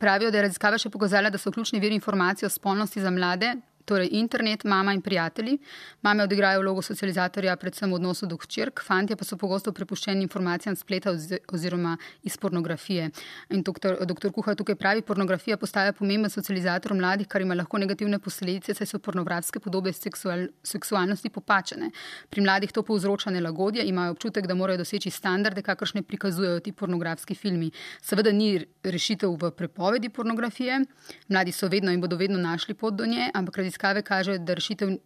pravijo, 0.00 0.30
da 0.30 0.40
je 0.40 0.46
raziskava 0.48 0.78
še 0.80 0.90
pokazala, 0.90 1.30
da 1.30 1.38
so 1.38 1.52
ključni 1.52 1.80
viri 1.80 1.94
informacij 1.94 2.46
o 2.46 2.50
spolnosti 2.50 3.00
za 3.00 3.10
mlade 3.10 3.54
Torej, 3.84 4.08
internet, 4.12 4.64
mama 4.64 4.92
in 4.92 5.02
prijatelji. 5.02 5.58
Mame 6.02 6.22
odigrajo 6.24 6.60
vlogo 6.60 6.82
socializatorja, 6.82 7.56
predvsem 7.56 7.90
v 7.90 7.94
odnosu 7.98 8.26
do 8.26 8.38
hčerk, 8.40 8.80
fantje 8.80 9.16
pa 9.16 9.26
so 9.28 9.36
pogosto 9.36 9.72
prepuščeni 9.76 10.24
informacijam 10.24 10.76
spleta 10.76 11.12
oziroma 11.52 11.92
iz 12.22 12.38
pornografije. 12.40 13.10
In 13.52 13.62
doktor, 13.62 13.98
doktor 14.08 14.32
Kuha 14.32 14.54
tukaj 14.56 14.78
pravi, 14.80 15.02
pornografija 15.04 15.58
postaja 15.60 15.92
pomemben 15.92 16.32
socializator 16.32 16.94
mladih, 16.96 17.28
kar 17.28 17.44
ima 17.44 17.54
lahko 17.54 17.78
negativne 17.78 18.18
posledice, 18.18 18.72
saj 18.74 18.88
so 18.88 19.02
pornografske 19.04 19.60
podobe 19.60 19.92
seksual, 19.92 20.46
seksualnosti 20.64 21.28
popačene. 21.28 21.90
Pri 22.30 22.40
mladih 22.40 22.72
to 22.72 22.82
povzroča 22.82 23.34
nelagodje, 23.36 23.84
imajo 23.84 24.16
občutek, 24.16 24.48
da 24.48 24.56
morajo 24.56 24.80
doseči 24.80 25.12
standarde, 25.12 25.62
kakršne 25.62 26.02
prikazujejo 26.02 26.64
ti 26.64 26.72
pornografski 26.72 27.34
filmi. 27.36 27.68
Seveda 28.00 28.32
ni 28.32 28.64
rešitev 28.82 29.36
v 29.36 29.52
prepovedi 29.52 30.08
pornografije, 30.08 30.80
mladi 31.28 31.52
so 31.52 31.68
vedno 31.68 31.92
in 31.92 32.00
bodo 32.00 32.16
vedno 32.16 32.40
našli 32.40 32.74
pot 32.74 32.96
do 32.96 33.04
nje, 33.06 33.28
ampak 33.34 33.60
raziskave 33.60 33.73
kažejo, 33.78 34.38
da 34.38 34.54
rešitev 34.54 34.96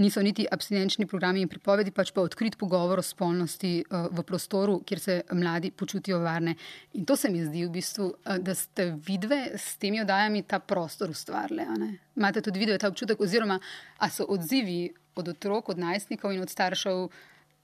niso 0.00 0.22
niti 0.22 0.46
abstinenčni 0.50 1.06
programi 1.06 1.42
in 1.44 1.48
pripovedi, 1.48 1.92
pač 1.92 2.12
pa 2.16 2.22
odkrit 2.24 2.56
pogovor 2.58 3.02
o 3.02 3.04
spolnosti 3.04 3.72
uh, 3.82 4.08
v 4.12 4.24
prostoru, 4.26 4.78
kjer 4.86 5.00
se 5.00 5.16
mladi 5.36 5.70
počutijo 5.70 6.20
varne. 6.24 6.54
In 6.94 7.04
to 7.04 7.16
se 7.16 7.30
mi 7.30 7.42
zdi 7.44 7.66
v 7.66 7.72
bistvu, 7.74 8.06
uh, 8.06 8.38
da 8.38 8.54
ste 8.54 8.90
vidve 9.06 9.42
s 9.58 9.76
temi 9.82 10.00
oddajami 10.00 10.42
ta 10.48 10.58
prostor 10.58 11.10
ustvarjali. 11.10 11.90
Imate 12.16 12.40
tudi 12.40 12.62
vidve 12.62 12.78
ta 12.78 12.88
občutek, 12.88 13.20
oziroma 13.20 13.58
a 13.98 14.10
so 14.10 14.24
odzivi 14.28 14.88
od 15.20 15.28
otrok, 15.34 15.68
od 15.68 15.78
najstnikov 15.78 16.32
in 16.32 16.46
od 16.46 16.50
staršev 16.50 17.10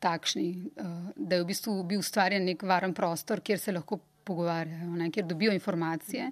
takšni, 0.02 0.50
uh, 0.76 0.92
da 1.16 1.38
je 1.38 1.46
v 1.46 1.50
bistvu 1.54 1.78
bil 1.88 2.04
ustvarjen 2.04 2.44
nek 2.44 2.62
varen 2.68 2.94
prostor, 2.94 3.40
kjer 3.40 3.62
se 3.62 3.72
lahko 3.72 4.00
pogovarjajo, 4.26 4.92
ne, 4.98 5.10
kjer 5.10 5.24
dobijo 5.24 5.54
informacije. 5.56 6.30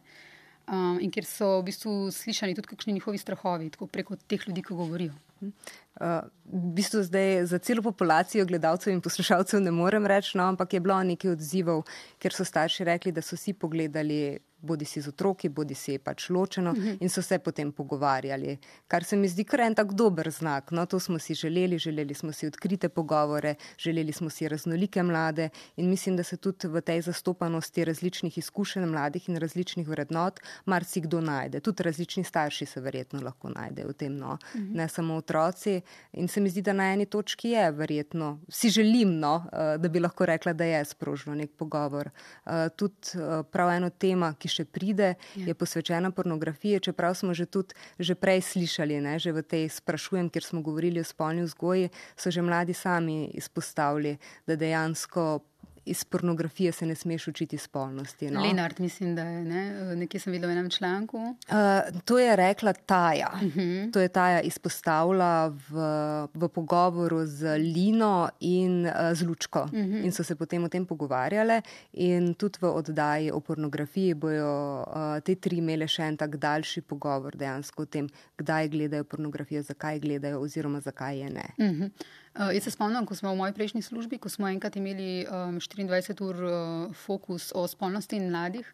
Um, 0.65 0.97
in 1.01 1.11
kjer 1.13 1.27
so 1.29 1.59
v 1.59 1.67
bistvu 1.67 1.91
slišani 2.15 2.55
tudi 2.57 2.71
kakšni 2.71 2.95
njihovi 2.97 3.19
strahovi, 3.21 3.69
tako 3.75 3.87
preko 3.87 4.17
teh 4.17 4.47
ljudi, 4.49 4.63
ki 4.65 4.77
govorijo. 4.79 5.13
Uh, 5.45 6.25
v 6.49 6.71
bistvu 6.79 7.03
zdaj 7.05 7.45
za 7.51 7.59
celo 7.59 7.83
populacijo 7.85 8.47
gledalcev 8.49 8.95
in 8.95 9.03
poslušalcev 9.05 9.61
ne 9.61 9.71
morem 9.71 10.07
reči, 10.09 10.39
no, 10.39 10.47
ampak 10.49 10.73
je 10.73 10.81
bilo 10.81 10.97
nekaj 11.05 11.35
odzivov, 11.35 11.85
ker 12.19 12.33
so 12.33 12.47
starši 12.49 12.89
rekli, 12.89 13.13
da 13.13 13.21
so 13.21 13.37
si 13.37 13.53
pogledali 13.53 14.39
bodi 14.65 14.85
si 14.85 15.01
z 15.01 15.09
otroki, 15.09 15.49
bodi 15.49 15.75
si 15.75 15.99
pač 15.99 16.29
ločeno 16.31 16.71
uh 16.71 16.77
mhm. 16.77 16.87
-huh. 16.87 16.97
in 17.01 17.09
so 17.09 17.23
se 17.23 17.39
potem 17.39 17.73
pogovarjali. 17.73 18.59
Kar 18.89 19.05
se 19.05 19.17
mi 19.17 19.29
zdi 19.29 19.45
kar 19.45 19.61
en 19.61 19.75
tak 19.75 19.93
dober 19.93 20.31
znak. 20.31 20.71
No, 20.71 20.87
to 20.87 21.01
smo 21.01 21.19
si 21.19 21.35
želeli, 21.35 21.79
želeli 21.79 22.15
smo 22.15 22.33
si 22.33 22.47
odkrite 22.47 22.89
pogovore, 22.89 23.55
želeli 23.79 24.13
smo 24.13 24.31
si 24.31 24.49
raznolike 24.49 25.03
mlade 25.03 25.49
in 25.77 25.91
mislim, 25.91 26.17
da 26.17 26.23
se 26.23 26.37
tudi 26.37 26.69
v 26.69 26.81
tej 26.81 27.01
zastopanosti 27.01 27.85
različnih 27.85 28.39
izkušenj 28.39 28.87
mladih 28.87 29.29
in 29.29 29.37
različnih 29.37 29.89
vrednot 29.89 30.41
marsikdo 30.65 31.21
najde. 31.21 31.61
Tudi 31.61 31.83
različni 31.83 32.25
starši 32.25 32.67
se 32.67 32.81
verjetno 32.81 33.21
lahko 33.21 33.49
najdejo 33.49 33.89
v 33.89 33.93
tem, 33.93 34.17
no. 34.17 34.39
uh 34.55 34.61
mhm. 34.61 34.65
-huh. 34.65 34.77
ne 34.77 34.89
samo 34.89 35.17
otroci. 35.17 35.81
In 36.13 36.29
se 36.29 36.41
mi 36.41 36.51
zdi, 36.51 36.63
da 36.63 36.73
na 36.73 36.93
eni 36.93 37.07
točki 37.07 37.49
je 37.49 37.71
verjetno, 37.71 38.41
si 38.49 38.71
želim, 38.71 39.19
no, 39.19 39.47
eh, 39.53 39.79
da 39.79 39.89
bi 39.89 40.01
lahko 40.01 40.27
rekla, 40.27 40.53
da 40.53 40.65
je 40.65 40.85
sprožilo 40.85 41.35
nek 41.35 41.51
pogovor. 41.57 42.11
Uh, 42.47 42.53
tudi 42.77 42.95
uh, 43.15 43.47
prav 43.51 43.71
eno 43.71 43.91
tema, 43.91 44.35
ki 44.39 44.49
še 44.55 44.65
pride, 44.65 45.15
ja. 45.35 45.47
je 45.51 45.55
posvečena 45.59 46.13
pornografiji, 46.15 46.83
čeprav 46.91 47.17
smo 47.19 47.35
že 47.35 47.47
tudi 47.47 47.75
že 47.99 48.15
prej 48.15 48.43
slišali, 48.55 49.01
ne, 49.03 49.19
že 49.19 49.35
v 49.35 49.43
tej 49.43 49.65
sprašujem, 49.71 50.31
kjer 50.31 50.45
smo 50.45 50.63
govorili 50.63 51.03
o 51.03 51.07
spolni 51.07 51.43
vzgoji, 51.43 51.91
so 52.15 52.31
že 52.31 52.43
mladi 52.43 52.75
sami 52.75 53.35
izpostavili, 53.35 54.17
da 54.47 54.57
dejansko 54.57 55.43
iz 55.87 56.05
pornografije 56.05 56.73
se 56.73 56.87
ne 56.87 56.95
smeš 56.95 57.29
učiti 57.29 57.59
spolnosti. 57.59 58.31
No? 58.31 58.43
Lenart, 58.43 58.79
mislim, 58.79 59.15
da 59.17 59.23
je 59.23 59.45
ne? 59.45 59.95
nekje 59.97 60.21
sem 60.21 60.33
videl 60.33 60.49
v 60.49 60.53
enem 60.53 60.71
članku. 60.71 61.19
Uh, 61.19 62.01
to 62.05 62.19
je 62.19 62.37
rekla 62.37 62.73
Taja. 62.73 63.31
Uh 63.35 63.43
mhm. 63.43 63.61
-huh. 63.61 63.93
To 63.93 64.01
je 64.01 64.09
Taja 64.09 64.41
izpostavila 64.41 65.49
v, 65.49 65.75
v 66.35 66.49
pogovoru 66.49 67.27
z 67.27 67.59
Lino 67.59 68.29
in 68.41 68.87
uh, 68.87 68.93
z 69.13 69.23
Lučko. 69.23 69.63
Uh 69.63 69.73
mhm. 69.73 69.93
-huh. 69.93 70.05
In 70.05 70.13
so 70.13 70.25
se 70.25 70.35
potem 70.35 70.65
o 70.65 70.69
tem 70.69 70.87
pogovarjale. 70.87 71.63
In 71.93 72.35
tudi 72.35 72.59
v 72.61 72.65
oddaji 72.65 73.31
o 73.31 73.41
pornografiji 73.41 74.15
bojo 74.15 74.85
uh, 74.89 75.21
te 75.25 75.35
tri 75.35 75.57
imele 75.57 75.89
še 75.89 76.03
en 76.03 76.17
tak 76.17 76.37
daljši 76.37 76.81
pogovor 76.81 77.37
dejansko 77.37 77.83
o 77.83 77.87
tem, 77.87 78.09
kdaj 78.37 78.69
gledajo 78.69 79.05
pornografijo, 79.05 79.63
zakaj 79.63 80.01
gledajo 80.01 80.41
oziroma 80.41 80.81
zakaj 80.81 81.19
je 81.19 81.31
ne. 81.31 81.47
Uh 81.59 81.65
mhm. 81.65 81.83
-huh. 81.83 81.91
Uh, 82.35 82.51
jaz 82.51 82.65
se 82.67 82.71
spomnim, 82.75 83.07
ko 83.07 83.15
smo 83.15 83.31
v 83.31 83.39
moji 83.39 83.55
prejšnji 83.55 83.83
službi, 83.87 84.19
ko 84.19 84.29
smo 84.29 84.49
enkrat 84.51 84.75
imeli 84.77 85.23
um, 85.31 85.61
24 85.63 86.23
ur 86.27 86.41
uh, 86.43 86.95
fokus 86.95 87.53
o 87.55 87.63
spolnosti 87.71 88.19
in 88.19 88.27
mladih. 88.31 88.67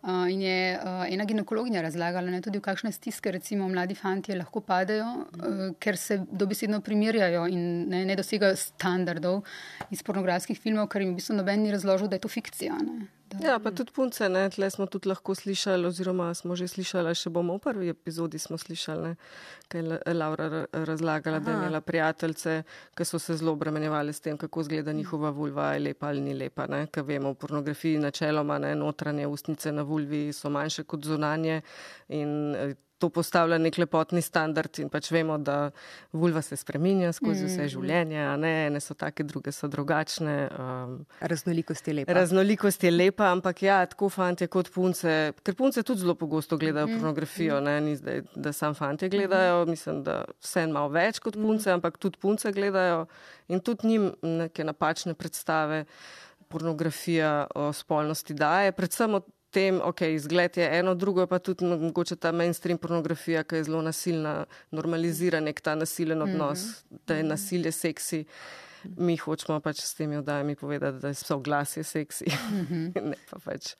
Uh, 0.00 0.30
in 0.32 0.40
je 0.40 0.78
uh, 0.78 1.02
ena 1.10 1.26
ginekologinja 1.26 1.82
razlagala, 1.82 2.30
ne, 2.30 2.38
tudi 2.40 2.56
v 2.56 2.64
kakšne 2.64 2.92
stiske, 2.94 3.34
recimo, 3.34 3.66
mladi 3.68 3.98
fanti 3.98 4.32
lahko 4.38 4.62
padejo, 4.64 5.08
uh, 5.26 5.64
ker 5.82 5.98
se 5.98 6.22
dobesedno 6.22 6.80
primerjajo 6.86 7.48
in 7.50 7.90
ne, 7.90 8.04
ne 8.08 8.16
dosegajo 8.16 8.56
standardov 8.56 9.42
iz 9.90 10.06
pornografskih 10.06 10.56
filmov, 10.56 10.88
ker 10.88 11.02
jim 11.02 11.12
v 11.12 11.18
bistvu 11.18 11.36
noben 11.36 11.66
ni 11.66 11.74
razložil, 11.74 12.08
da 12.08 12.16
je 12.16 12.24
to 12.24 12.30
fikcija. 12.32 12.78
Ne. 12.78 13.10
Ja, 13.38 13.58
pa 13.62 13.70
tudi 13.70 13.92
punce, 13.94 14.26
ne, 14.28 14.42
tle 14.50 14.66
smo 14.70 14.86
tudi 14.90 15.08
lahko 15.08 15.34
slišali, 15.38 15.86
oziroma 15.86 16.32
smo 16.34 16.56
že 16.58 16.66
slišali, 16.68 17.12
še 17.14 17.30
bomo 17.30 17.54
v 17.60 17.62
prvi 17.62 17.90
epizodi 17.92 18.40
smo 18.42 18.58
slišali, 18.58 19.02
ne, 19.06 19.14
kaj 19.70 19.84
je 19.86 20.14
Laura 20.16 20.64
razlagala, 20.72 21.38
Aha. 21.38 21.44
da 21.44 21.50
je 21.50 21.60
imela 21.60 21.80
prijateljce, 21.80 22.56
ki 22.98 23.06
so 23.06 23.22
se 23.22 23.38
zelo 23.38 23.54
obremenjevali 23.54 24.12
s 24.12 24.20
tem, 24.20 24.38
kako 24.38 24.66
zgleda 24.66 24.92
njihova 24.92 25.30
vulva, 25.30 25.72
je 25.74 25.86
lepa 25.86 26.10
ali 26.10 26.26
ni 26.26 26.34
lepa, 26.34 26.66
ne, 26.66 26.84
ker 26.90 27.06
vemo, 27.06 27.30
v 27.30 27.40
pornografiji 27.44 28.02
načeloma, 28.02 28.58
ne, 28.58 28.74
notranje 28.74 29.30
ustnice 29.30 29.72
na 29.72 29.86
vulvi 29.86 30.32
so 30.34 30.50
manjše 30.50 30.84
kot 30.84 31.06
zunanje 31.06 31.62
in 32.08 32.54
to 33.00 33.08
postavlja 33.08 33.58
nek 33.58 33.78
lepotni 33.80 34.20
standard 34.22 34.78
in 34.82 34.90
pač 34.92 35.08
vemo, 35.14 35.38
da 35.40 35.70
vulva 36.12 36.42
se 36.44 36.58
spreminja 36.60 37.12
skozi 37.16 37.46
vse 37.46 37.64
mhm. 37.64 37.70
življenje, 37.72 38.26
ne, 38.42 38.52
ene 38.68 38.82
so 38.84 38.94
take, 38.98 39.24
druge 39.26 39.54
so 39.56 39.70
drugačne. 39.72 40.36
Um, 40.52 40.94
raznolikost 41.32 41.88
je 41.88 41.96
lepa. 42.00 42.16
Raznolikost 42.16 42.84
je 42.84 42.92
lepa, 42.92 43.30
ampak 43.32 43.64
ja, 43.64 43.80
tako 43.88 44.10
fantje 44.12 44.50
kot 44.52 44.70
punce, 44.74 45.16
ker 45.46 45.56
punce 45.58 45.84
tudi 45.86 46.04
zelo 46.04 46.16
pogosto 46.20 46.60
gledajo 46.60 46.90
mm. 46.90 47.00
pornografijo, 47.00 47.60
ne, 47.64 47.78
ni 47.88 47.96
zdaj, 47.98 48.24
da 48.36 48.52
sam 48.56 48.76
fantje 48.76 49.08
gledajo, 49.12 49.64
mislim, 49.70 50.04
da 50.06 50.22
vse 50.42 50.66
malo 50.70 50.92
več 50.94 51.22
kot 51.24 51.40
punce, 51.40 51.72
ampak 51.72 51.98
tudi 52.02 52.20
punce 52.20 52.52
gledajo 52.52 53.06
in 53.48 53.64
tudi 53.64 53.88
njim 53.88 54.10
neke 54.22 54.64
napačne 54.66 55.16
predstave 55.18 55.84
pornografija 56.50 57.46
o 57.54 57.72
spolnosti 57.72 58.34
daje, 58.34 58.72
predvsem 58.72 59.14
od 59.14 59.26
tem, 59.50 59.80
ok, 59.84 60.00
izgled 60.00 60.56
je 60.56 60.78
eno, 60.78 60.94
drugo 60.94 61.20
je 61.20 61.26
pa 61.26 61.38
tudi 61.38 61.64
mogoče 61.64 62.16
ta 62.16 62.32
mainstream 62.32 62.78
pornografija, 62.78 63.44
ki 63.44 63.60
je 63.60 63.64
zelo 63.64 63.82
nasilna, 63.82 64.34
normalizira 64.70 65.40
nek 65.40 65.60
ta 65.60 65.74
nasilen 65.74 66.22
odnos, 66.22 66.60
mm 66.60 66.96
-hmm. 66.96 66.98
da 67.06 67.14
je 67.14 67.22
nasilje 67.22 67.72
seksi. 67.72 68.24
Mi 68.96 69.16
hočemo 69.16 69.60
pač 69.60 69.80
s 69.80 69.94
temi 69.94 70.16
oddajami 70.16 70.56
povedati, 70.56 70.98
da 70.98 71.14
so 71.14 71.38
glasje 71.38 71.84
seksi. 71.84 72.24
Mm 72.24 72.66
-hmm. 72.66 73.00
ne 73.10 73.16
pa 73.30 73.38
pač. 73.44 73.74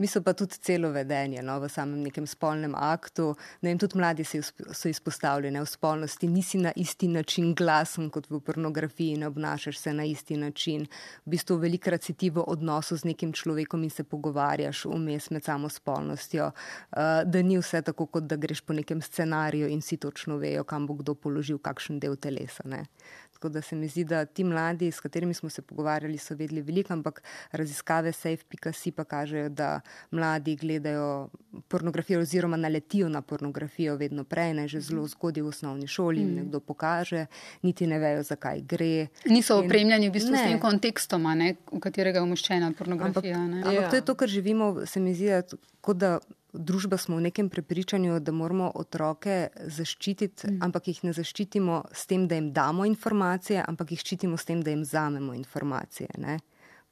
Mi 0.00 0.06
so 0.06 0.22
pa 0.24 0.32
tudi 0.32 0.56
celo 0.64 0.88
vedenje 0.90 1.42
no, 1.44 1.58
v 1.60 1.68
samem 1.68 2.00
nekem 2.00 2.24
spolnem 2.26 2.72
aktu. 2.74 3.34
Vem, 3.60 3.76
tudi 3.78 3.98
mladi 4.00 4.24
so 4.24 4.88
izpostavljeni 4.88 5.60
v 5.60 5.68
spolnosti, 5.68 6.28
nisi 6.28 6.58
na 6.58 6.72
isti 6.76 7.08
način 7.08 7.50
glasen 7.54 8.08
kot 8.08 8.30
v 8.30 8.40
pornografiji, 8.40 9.18
ne 9.20 9.28
obnašaš 9.28 9.78
se 9.78 9.92
na 9.92 10.06
isti 10.08 10.38
način. 10.40 10.86
V 11.26 11.34
bistvu 11.34 11.58
velikrat 11.60 12.02
si 12.02 12.14
ti 12.16 12.30
v 12.30 12.40
odnosu 12.46 12.96
z 12.96 13.10
nekim 13.12 13.34
človekom 13.36 13.84
in 13.84 13.92
se 13.92 14.04
pogovarjaš 14.04 14.86
vmes 14.88 15.28
med 15.30 15.44
samo 15.44 15.68
spolnostjo, 15.68 16.48
uh, 16.48 17.20
da 17.26 17.42
ni 17.42 17.58
vse 17.60 17.82
tako, 17.84 18.06
kot 18.06 18.24
da 18.24 18.40
greš 18.40 18.64
po 18.64 18.72
nekem 18.72 19.02
scenariju 19.04 19.68
in 19.68 19.84
si 19.84 20.00
točno 20.00 20.40
vejo, 20.40 20.64
kam 20.64 20.86
bo 20.88 20.96
kdo 20.96 21.14
položil 21.14 21.58
kakšen 21.58 22.00
del 22.00 22.16
telesa. 22.16 22.64
Ne. 22.64 22.86
Tako 23.40 23.48
da 23.48 23.62
se 23.62 23.76
mi 23.76 23.88
zdi, 23.88 24.04
da 24.04 24.24
ti 24.24 24.44
mladi, 24.44 24.90
s 24.92 25.00
katerimi 25.00 25.34
smo 25.34 25.48
se 25.48 25.62
pogovarjali, 25.62 26.18
so 26.18 26.34
vedeli 26.34 26.60
veliko, 26.60 26.92
ampak 26.92 27.22
raziskave 27.52 28.12
safe.si 28.12 28.90
pa 28.92 29.04
kažejo, 29.04 29.48
da 29.48 29.80
mladi 30.10 30.56
gledajo 30.56 31.28
pornografijo 31.68 32.20
oziroma 32.20 32.56
naletijo 32.56 33.08
na 33.08 33.22
pornografijo 33.22 33.96
vedno 33.96 34.24
prej, 34.24 34.52
ne 34.54 34.68
že 34.68 34.80
zelo 34.80 35.06
zgodaj 35.08 35.42
v 35.42 35.48
osnovni 35.48 35.86
šoli, 35.86 36.24
mm. 36.24 36.34
nekdo 36.34 36.60
pokaže, 36.60 37.26
niti 37.62 37.86
ne 37.86 37.98
vejo, 37.98 38.22
zakaj 38.22 38.60
gre. 38.60 39.06
Niso 39.24 39.56
opremljeni 39.64 40.10
v 40.10 40.12
bistvu 40.12 40.36
ne. 40.36 40.38
s 40.38 40.50
tem 40.50 40.60
kontekstom, 40.60 41.24
ne, 41.34 41.54
v 41.72 41.80
katerega 41.80 42.20
je 42.20 42.28
umoščena 42.28 42.72
pornografija. 42.76 43.40
Ampak, 43.40 43.64
ampak 43.64 43.80
ja. 43.80 43.88
to 43.88 43.96
je 43.96 44.04
to, 44.04 44.14
kar 44.14 44.28
živimo, 44.28 44.74
se 44.86 45.00
mi 45.00 45.14
zdi, 45.16 45.32
kot 45.80 45.96
da 46.00 46.18
družba 46.52 46.98
smo 46.98 47.16
v 47.16 47.28
nekem 47.28 47.48
prepričanju, 47.48 48.20
da 48.20 48.32
moramo 48.32 48.72
otroke 48.74 49.48
zaščititi, 49.54 50.48
mm. 50.48 50.62
ampak 50.66 50.88
jih 50.90 51.04
ne 51.06 51.12
zaščitimo 51.14 51.82
s 51.92 52.06
tem, 52.10 52.26
da 52.28 52.38
jim 52.38 52.50
damo 52.52 52.86
informacije, 52.88 53.62
ampak 53.66 53.94
jih 53.94 54.02
ščitimo 54.02 54.38
s 54.38 54.48
tem, 54.48 54.62
da 54.62 54.74
jim 54.74 54.82
vzamemo 54.82 55.34
informacije. 55.34 56.08
Ne? 56.18 56.38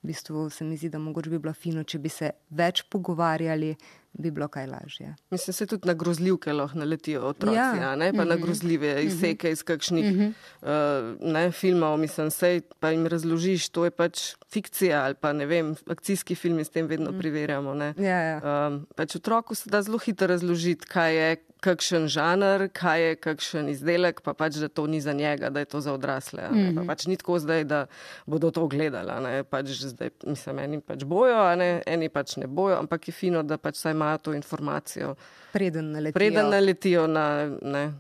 V 0.02 0.07
bistvu 0.07 0.50
se 0.50 0.64
mi 0.64 0.76
zdi, 0.76 0.88
da 0.88 0.99
mogoče 0.99 1.31
bi 1.31 1.38
bilo 1.38 1.52
fino, 1.52 1.83
če 1.83 1.99
bi 1.99 2.09
se 2.09 2.31
več 2.55 2.85
pogovarjali, 2.90 3.73
bi 4.19 4.31
bilo 4.31 4.47
kaj 4.49 4.67
lažje. 4.71 5.14
Mislim, 5.31 5.55
se 5.55 5.67
tudi 5.67 5.88
na 5.88 5.95
grozljivke 5.99 6.52
lahko 6.52 6.78
naletijo 6.78 7.25
otroci, 7.26 7.57
ja. 7.57 7.97
ne 7.97 8.12
pa 8.12 8.17
mm 8.17 8.21
-hmm. 8.21 8.28
na 8.28 8.35
mhm. 8.35 8.45
grozljive 8.45 8.95
mhm. 8.95 9.07
izseke 9.07 9.50
iz 9.50 9.62
kakšnih 9.62 10.05
mm 10.05 10.19
-hmm. 10.19 10.33
uh, 10.62 11.33
ne, 11.33 11.50
filmov. 11.52 11.99
Mislim, 11.99 12.31
sej 12.31 12.61
pa 12.81 12.90
jim 12.90 13.07
razložiš, 13.07 13.69
to 13.69 13.85
je 13.85 13.90
pač 13.90 14.35
fikcija 14.52 15.05
ali 15.05 15.14
pa 15.14 15.33
ne 15.33 15.47
vem, 15.47 15.75
akcijski 15.87 16.35
film 16.35 16.61
s 16.64 16.71
tem 16.71 16.87
vedno 16.87 17.11
mm. 17.11 17.19
preverjamo. 17.19 17.75
Ja, 17.75 18.21
ja. 18.23 18.69
Um, 18.69 18.87
pač 18.97 19.17
otroku 19.17 19.55
se 19.55 19.71
da 19.71 19.83
zelo 19.83 19.99
hitro 19.99 20.26
razložiti, 20.26 20.87
kaj 20.87 21.17
je 21.17 21.37
kakšen 21.61 22.09
žanr, 22.09 22.69
kaj 22.73 23.03
je 23.03 23.17
kakšen 23.17 23.69
izdelek, 23.73 24.21
pa 24.23 24.35
pač, 24.35 24.59
da 24.62 24.69
to 24.69 24.87
ni 24.87 25.00
za 25.00 25.12
njega, 25.12 25.50
da 25.50 25.61
je 25.61 25.69
to 25.71 25.81
za 25.81 25.93
odrasle. 25.93 26.49
Mm 26.50 26.57
-hmm. 26.57 26.75
pa 26.77 26.93
pač 26.93 27.07
ni 27.07 27.17
tako 27.17 27.38
zdaj, 27.38 27.65
da 27.65 27.87
bodo 28.27 28.50
to 28.50 28.67
gledali. 28.67 29.45
Pač 29.45 29.67
zdaj, 29.67 30.11
mislim, 30.27 30.59
eni 30.59 30.81
pač 30.81 31.05
bojo, 31.05 31.57
ne? 31.57 31.83
eni 31.87 32.09
pač 32.09 32.37
ne 32.37 32.47
bojo, 32.47 32.79
ampak 32.79 33.09
je 33.09 33.12
fino, 33.12 33.43
da 33.43 33.59
pač 33.59 33.77
saj 33.77 33.93
imajo 33.93 34.19
to 34.19 34.35
informacijo. 34.35 35.15
Preden 35.53 35.93
naletijo, 35.93 36.15
preden 36.15 36.50
naletijo 36.50 37.07
na 37.07 37.47
ne, 37.62 37.93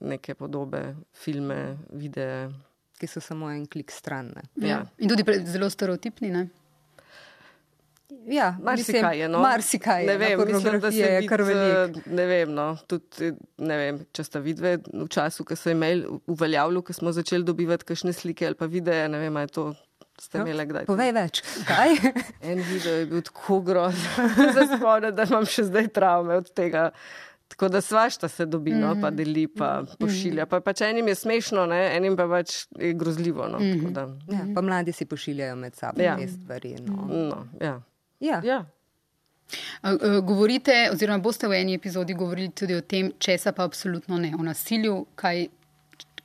neke 0.00 0.34
podobe, 0.34 0.94
filme, 1.12 1.76
videe. 1.90 2.48
Ki 2.98 3.06
so 3.06 3.20
samo 3.20 3.50
en 3.50 3.66
klik 3.66 3.90
stran. 3.90 4.32
Ja. 4.56 4.68
Ja. 4.68 4.86
In 4.98 5.08
tudi 5.08 5.22
zelo 5.44 5.70
stereotipni. 5.70 6.30
Ne? 6.30 6.48
Ja, 8.28 8.56
marsikaj 8.62 9.18
je. 9.20 9.28
No. 9.28 9.38
Marsikaj 9.38 10.02
je. 10.02 10.06
Ne 10.06 10.16
vem, 10.18 10.40
mislim, 10.46 10.80
da 10.80 10.92
se 10.92 10.98
je 10.98 11.26
kar 11.28 11.42
veliko. 11.42 12.00
Ne 12.06 12.26
vem, 12.26 12.52
no. 12.54 12.70
Tudi, 12.86 13.32
ne 13.58 13.76
vem, 13.76 14.00
če 14.12 14.24
ste 14.24 14.40
videli 14.40 14.80
v 14.92 15.08
času, 15.12 15.44
ko 15.44 15.56
so 15.56 15.72
imeli 15.72 16.08
uveljavljeno, 16.26 16.82
ko 16.82 16.96
smo 16.96 17.12
začeli 17.12 17.44
dobivati 17.44 17.84
kakšne 17.88 18.12
slike 18.16 18.48
ali 18.48 18.56
pa 18.56 18.66
videe, 18.66 19.08
ne 19.12 19.20
vem, 19.20 19.36
je 19.44 19.54
to. 19.60 19.68
Ste 20.18 20.40
imeli 20.42 20.64
kdaj? 20.66 20.88
Povej 20.88 21.12
več. 21.14 21.40
Kaj? 21.68 21.94
en 22.50 22.58
video 22.66 22.96
je 22.96 23.06
bil 23.06 23.20
tako 23.22 23.60
grozen, 23.62 24.32
da, 25.04 25.12
da 25.14 25.26
imam 25.28 25.46
še 25.46 25.68
zdaj 25.68 25.92
travme 25.94 26.40
od 26.40 26.50
tega 26.58 26.88
Tako 27.48 27.68
da 27.68 27.80
svašta 27.80 28.28
se 28.28 28.46
dobi, 28.46 28.70
no, 28.70 28.96
pa 29.02 29.10
deli, 29.10 29.46
pa 29.48 29.82
pošilja. 29.98 30.46
Pa 30.46 30.60
pač 30.60 30.82
enim 30.84 31.08
je 31.08 31.14
smešno, 31.14 31.64
ne, 31.66 31.96
enim 31.96 32.16
pa 32.16 32.26
pač 32.28 32.66
je 32.78 32.92
grozljivo. 32.92 33.46
No, 33.48 33.58
tako 33.58 33.92
da, 33.92 34.04
Ja, 34.28 34.42
pa 34.54 34.60
mladi 34.60 34.92
si 34.92 35.06
pošiljajo 35.08 35.56
med 35.56 35.74
sabo 35.74 36.02
Ja. 36.02 36.16
te 36.16 36.28
stvari. 36.28 36.74
No. 36.86 37.06
no, 37.08 37.46
ja. 37.60 37.80
Ja. 38.20 38.40
Ja. 38.44 38.64
Govorite, 40.22 40.90
oziroma 40.92 41.22
boste 41.22 41.48
v 41.48 41.60
eni 41.60 41.74
epizodi 41.74 42.14
govorili 42.14 42.50
tudi 42.50 42.74
o 42.74 42.80
tem, 42.80 43.12
česa 43.18 43.52
pa 43.52 43.64
absolutno 43.64 44.18
ne, 44.18 44.34
o 44.38 44.42
nasilju, 44.42 45.06
kaj, 45.16 45.46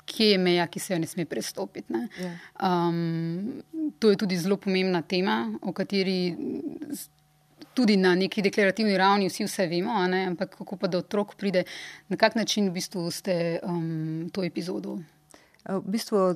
kje 0.06 0.28
je 0.32 0.38
meja, 0.38 0.68
ki 0.68 0.80
se 0.80 0.94
jo 0.94 1.00
ne 1.00 1.08
sme 1.08 1.26
prestopiti. 1.26 1.94
Ne? 1.94 2.08
Ja. 2.20 2.32
Um, 2.60 3.62
to 4.00 4.12
je 4.12 4.20
tudi 4.20 4.38
zelo 4.38 4.58
pomembna 4.58 5.02
tema, 5.02 5.46
o 5.62 5.72
kateri 5.72 6.36
tudi 7.74 7.98
na 7.98 8.16
neki 8.16 8.42
deklarativni 8.42 8.98
ravni 8.98 9.30
vsi 9.30 9.48
vse 9.48 9.68
vemo, 9.68 9.96
a 9.98 10.08
ne? 10.08 10.26
ampak 10.28 10.58
kako 10.58 10.78
pa 10.78 10.88
do 10.88 11.00
otrok 11.02 11.36
pride, 11.36 11.64
na 12.10 12.18
kak 12.18 12.36
način 12.36 12.70
v 12.70 12.78
bistvu 12.78 13.08
ste 13.12 13.60
um, 13.64 14.30
to 14.34 14.44
epizodo. 14.44 15.00
V 15.70 15.82
bistvu 15.86 16.36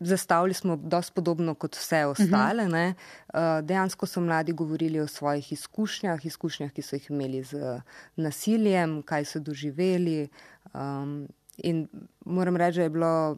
zastavili 0.00 0.54
smo 0.54 0.76
dosti 0.76 1.12
podobno 1.14 1.54
kot 1.54 1.76
vse 1.76 2.04
ostale. 2.06 2.64
Uh 2.64 2.70
-huh. 2.70 2.94
uh, 3.34 3.66
dejansko 3.66 4.06
so 4.06 4.20
mladi 4.20 4.52
govorili 4.52 5.00
o 5.00 5.06
svojih 5.06 5.52
izkušnjah, 5.52 6.26
izkušnjah, 6.26 6.72
ki 6.72 6.82
so 6.82 6.96
jih 6.96 7.10
imeli 7.10 7.42
z 7.42 7.80
nasiljem, 8.16 9.02
kaj 9.02 9.24
so 9.24 9.38
doživeli. 9.38 10.28
Um, 10.74 11.28
in 11.56 11.88
moram 12.24 12.56
reči, 12.56 12.76
da 12.76 12.82
je 12.82 12.90
bilo 12.90 13.36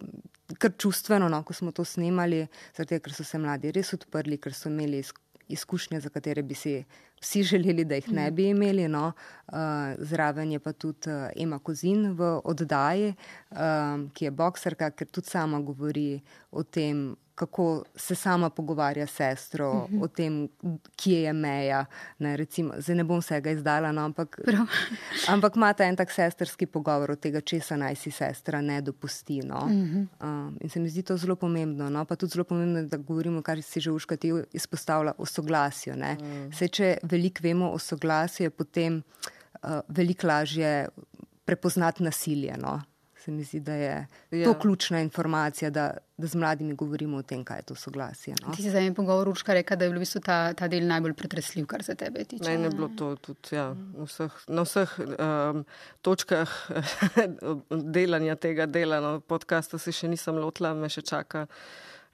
kar 0.58 0.72
čustveno, 0.78 1.28
no, 1.28 1.42
ko 1.42 1.52
smo 1.52 1.72
to 1.72 1.84
snemali, 1.84 2.46
zato 2.76 2.98
ker 2.98 3.12
so 3.12 3.24
se 3.24 3.38
mladi 3.38 3.72
res 3.72 3.92
odprli, 3.92 4.38
ker 4.38 4.54
so 4.54 4.68
imeli 4.68 4.98
izkušnje 4.98 5.31
izkušnje, 5.52 6.00
za 6.00 6.08
katere 6.08 6.42
bi 6.42 6.54
si 6.54 6.84
vsi 7.22 7.42
želeli, 7.42 7.84
da 7.84 7.94
jih 7.94 8.12
ne 8.12 8.30
bi 8.30 8.48
imeli. 8.48 8.88
No. 8.88 9.12
Uh, 9.46 9.54
zraven 9.98 10.52
je 10.52 10.58
pa 10.58 10.72
tudi 10.72 11.10
uh, 11.10 11.28
Ema 11.36 11.58
Kozin 11.58 12.12
v 12.18 12.40
oddaji, 12.44 13.14
um, 13.50 14.08
ki 14.14 14.24
je 14.24 14.30
bokserka, 14.30 14.90
ker 14.90 15.06
tudi 15.06 15.30
sama 15.30 15.60
govori 15.60 16.20
o 16.50 16.62
tem, 16.62 17.12
kako 17.34 17.84
se 17.96 18.14
sama 18.14 18.50
pogovarja 18.50 19.06
s 19.06 19.10
sestro, 19.10 19.72
uh 19.72 19.90
-huh. 19.90 20.04
o 20.04 20.08
tem, 20.08 20.48
kje 20.96 21.22
je 21.22 21.32
meja. 21.32 21.84
Ne, 22.18 22.36
recimo, 22.36 22.74
zdaj 22.78 22.96
ne 22.96 23.04
bom 23.04 23.20
vsega 23.20 23.50
izdala, 23.50 23.92
no, 23.92 24.04
ampak, 24.04 24.40
ampak 25.28 25.56
imate 25.56 25.84
en 25.84 25.96
tak 25.96 26.10
sestrski 26.10 26.66
pogovor 26.66 27.10
od 27.10 27.20
tega, 27.20 27.40
česa 27.40 27.76
naj 27.76 27.94
si 27.94 28.10
sestra 28.10 28.60
ne 28.60 28.80
dopusti. 28.80 29.40
No. 29.42 29.56
Uh 29.56 29.70
-huh. 29.70 30.06
um, 30.22 30.58
in 30.60 30.70
se 30.70 30.80
mi 30.80 30.88
zdi 30.88 31.02
to 31.02 31.16
zelo 31.16 31.36
pomembno. 31.36 31.90
No. 31.90 32.04
Pa 32.04 32.16
tudi 32.16 32.32
zelo 32.32 32.44
pomembno, 32.44 32.82
da 32.82 32.96
govorimo, 32.96 33.42
kar 33.42 33.62
si 33.62 33.80
že 33.80 33.90
Užka 33.90 34.16
ti 34.16 34.32
izpostavlja, 34.52 35.12
o 35.18 35.26
soglasju. 35.26 35.94
Uh. 35.94 36.54
Se, 36.54 36.68
če 36.68 36.96
veliko 37.02 37.40
vemo 37.42 37.70
o 37.70 37.78
soglasju, 37.78 38.44
je 38.44 38.50
potem 38.50 39.02
uh, 39.62 39.70
veliko 39.88 40.26
lažje 40.26 40.88
prepoznati 41.44 42.02
nasilje. 42.02 42.56
No. 42.58 42.82
Se 43.24 43.30
mi 43.30 43.44
zdi, 43.44 43.60
da 43.60 43.72
je 43.72 44.06
ja. 44.30 44.44
to 44.44 44.58
ključna 44.58 45.00
informacija, 45.00 45.70
da, 45.70 45.96
da 46.16 46.26
z 46.26 46.34
mladimi 46.34 46.74
govorimo 46.74 47.16
o 47.16 47.22
tem, 47.22 47.44
kaj 47.44 47.58
je 47.58 47.62
to 47.62 47.74
soglasje. 47.74 48.34
No. 48.42 48.54
Ti 48.56 48.62
si 48.62 48.70
za 48.70 48.80
en 48.82 48.94
pogovor 48.94 49.26
Ručka 49.26 49.54
rekel, 49.54 49.78
da 49.78 49.84
je 49.84 49.90
bil 49.90 50.00
v 50.00 50.02
bistvu 50.02 50.22
ta, 50.26 50.38
ta 50.58 50.66
del 50.68 50.88
najbolj 50.90 51.14
pretresljiv, 51.14 51.68
kar 51.70 51.84
se 51.86 51.94
tebe 51.94 52.24
tiče. 52.24 52.50
Meni 52.50 52.66
je 52.66 52.70
bilo 52.70 52.88
to 52.98 53.12
tudi 53.16 53.54
ja, 53.54 53.68
vseh, 54.02 54.40
na 54.48 54.64
vseh 54.66 54.96
um, 54.98 55.62
točkah 56.02 56.56
delanja 57.96 58.34
tega 58.36 58.66
dela. 58.66 58.98
No, 59.04 59.20
podcasta 59.20 59.78
se 59.78 59.94
še 59.94 60.10
nisem 60.10 60.42
lotila, 60.42 60.74
me 60.74 60.90
še 60.90 61.06
čaka. 61.06 61.46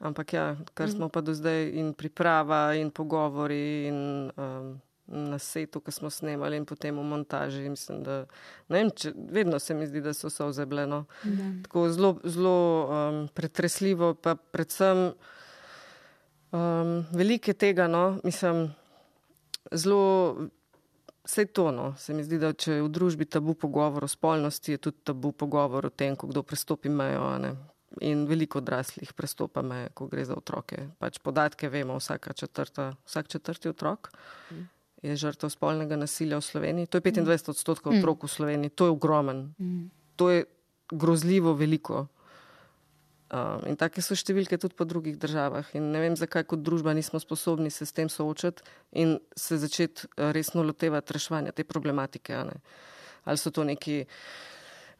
Ampak 0.04 0.36
ja, 0.36 0.44
kar 0.76 0.92
smo 0.92 1.08
pa 1.08 1.24
do 1.24 1.32
zdaj 1.34 1.72
in 1.72 1.94
priprava 1.96 2.76
in 2.76 2.92
pogovori 2.94 3.88
in 3.88 3.98
um, 4.36 4.76
na 5.08 5.38
setu, 5.38 5.80
ki 5.80 5.92
smo 5.92 6.10
snemali 6.10 6.56
in 6.56 6.66
potem 6.68 6.96
v 6.96 7.04
montaži. 7.04 7.68
Mislim, 7.68 8.02
da, 8.04 8.20
vem, 8.68 8.90
če, 8.90 9.12
vedno 9.32 9.58
se 9.58 9.74
mi 9.74 9.86
zdi, 9.88 10.02
da 10.04 10.12
so 10.14 10.28
vse 10.28 10.50
vzebljeno. 10.50 11.04
Tako 11.64 11.88
zelo, 11.92 12.12
zelo 12.24 12.58
um, 12.84 13.22
pretresljivo, 13.34 14.14
pa 14.14 14.34
predvsem 14.36 15.08
um, 16.52 16.92
velike 17.12 17.54
tega, 17.54 17.88
no, 17.88 18.20
mislim, 18.24 18.68
zelo. 19.72 20.48
Vse 21.28 21.44
to, 21.52 21.66
no. 21.76 21.90
se 22.00 22.14
mi 22.16 22.22
zdi, 22.24 22.38
da 22.40 22.54
če 22.56 22.78
je 22.78 22.84
v 22.86 22.88
družbi 22.88 23.26
tabu 23.28 23.52
pogovor 23.52 24.06
o 24.06 24.08
spolnosti, 24.08 24.72
je 24.72 24.80
tudi 24.80 25.02
tabu 25.04 25.34
pogovor 25.36 25.84
o 25.84 25.90
tem, 25.92 26.14
ko 26.16 26.24
kdo 26.30 26.40
prestopi 26.40 26.88
mejo. 26.88 27.26
In 28.00 28.22
veliko 28.28 28.62
odraslih 28.62 29.12
prestopa 29.12 29.60
meje, 29.60 29.90
ko 29.92 30.06
gre 30.08 30.24
za 30.24 30.38
otroke. 30.40 30.86
Pač 30.96 31.20
podatke 31.20 31.68
vemo, 31.68 31.98
četrta, 32.00 32.94
vsak 33.04 33.28
četrti 33.28 33.68
otrok 33.68 34.08
je 35.02 35.16
žrtev 35.16 35.50
spolnega 35.50 35.96
nasilja 35.96 36.38
v 36.38 36.44
Sloveniji. 36.44 36.90
To 36.90 36.98
je 36.98 37.02
25 37.02 37.54
odstotkov 37.54 37.98
otrok 37.98 38.24
v 38.24 38.30
Sloveniji, 38.30 38.74
to 38.74 38.88
je 38.88 38.94
ogromen. 38.94 39.54
To 40.16 40.30
je 40.30 40.44
grozljivo 40.90 41.54
veliko. 41.54 42.06
Um, 43.28 43.60
in 43.68 43.76
take 43.76 44.00
so 44.00 44.16
številke 44.16 44.56
tudi 44.56 44.72
po 44.72 44.86
drugih 44.88 45.18
državah. 45.20 45.68
In 45.76 45.90
ne 45.92 46.00
vem, 46.00 46.14
zakaj 46.16 46.46
kot 46.48 46.62
družba 46.64 46.94
nismo 46.96 47.20
sposobni 47.20 47.68
se 47.68 47.84
s 47.84 47.92
tem 47.92 48.08
soočati 48.08 48.64
in 48.96 49.18
se 49.36 49.58
začeti 49.60 50.08
eh, 50.16 50.30
resno 50.32 50.64
lotevati 50.64 51.12
reševanja 51.12 51.52
te 51.52 51.66
problematike. 51.68 52.38
Ali 53.28 53.36
so 53.36 53.52
to 53.52 53.66
neki, 53.68 54.06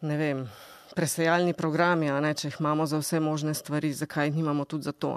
ne 0.04 0.18
vem, 0.20 0.44
presejalni 0.92 1.56
programi, 1.56 2.10
ne, 2.20 2.34
če 2.36 2.50
jih 2.50 2.60
imamo 2.60 2.84
za 2.90 3.00
vse 3.00 3.16
možne 3.24 3.54
stvari, 3.56 3.94
zakaj 3.96 4.28
jih 4.28 4.36
nimamo 4.42 4.68
tudi 4.68 4.84
za 4.84 4.92
to. 4.92 5.14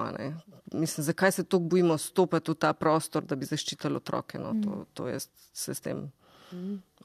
Mislim, 0.71 1.05
zakaj 1.05 1.31
se 1.31 1.43
tako 1.43 1.59
bojimo 1.59 1.97
stopiti 1.97 2.51
v 2.51 2.55
ta 2.55 2.73
prostor, 2.73 3.25
da 3.27 3.35
bi 3.35 3.45
zaščitili 3.45 3.99
otroke. 3.99 4.39
No, 4.39 4.53
to, 4.63 4.85
to 4.93 5.07
jaz 5.11 5.27
se 5.53 5.75
s 5.75 5.83
tem 5.83 6.11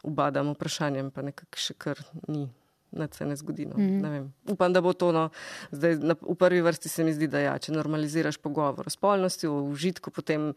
ubadam 0.02 0.52
vprašanjem, 0.54 1.10
pa 1.10 1.22
nekako 1.22 1.58
še 1.58 1.74
kar 1.78 2.02
ni. 2.28 2.46
Nič 2.92 3.18
se 3.18 3.26
ne 3.26 3.36
zgodi. 3.36 3.66
No. 3.66 3.74
Ne 3.76 4.10
vem. 4.10 4.28
Upam, 4.52 4.72
da 4.72 4.80
bo 4.80 4.92
to. 4.92 5.10
No. 5.12 5.28
Zdaj, 5.74 5.98
na, 6.00 6.14
v 6.20 6.36
prvi 6.38 6.62
vrsti 6.62 6.88
se 6.88 7.04
mi 7.04 7.14
zdi, 7.14 7.28
da 7.28 7.42
ja, 7.42 7.56
če 7.58 7.74
normaliziraš 7.74 8.38
pogovor 8.42 8.86
o 8.86 8.92
spolnosti, 8.92 9.50
o 9.50 9.60
užitku, 9.72 10.10
potem 10.14 10.52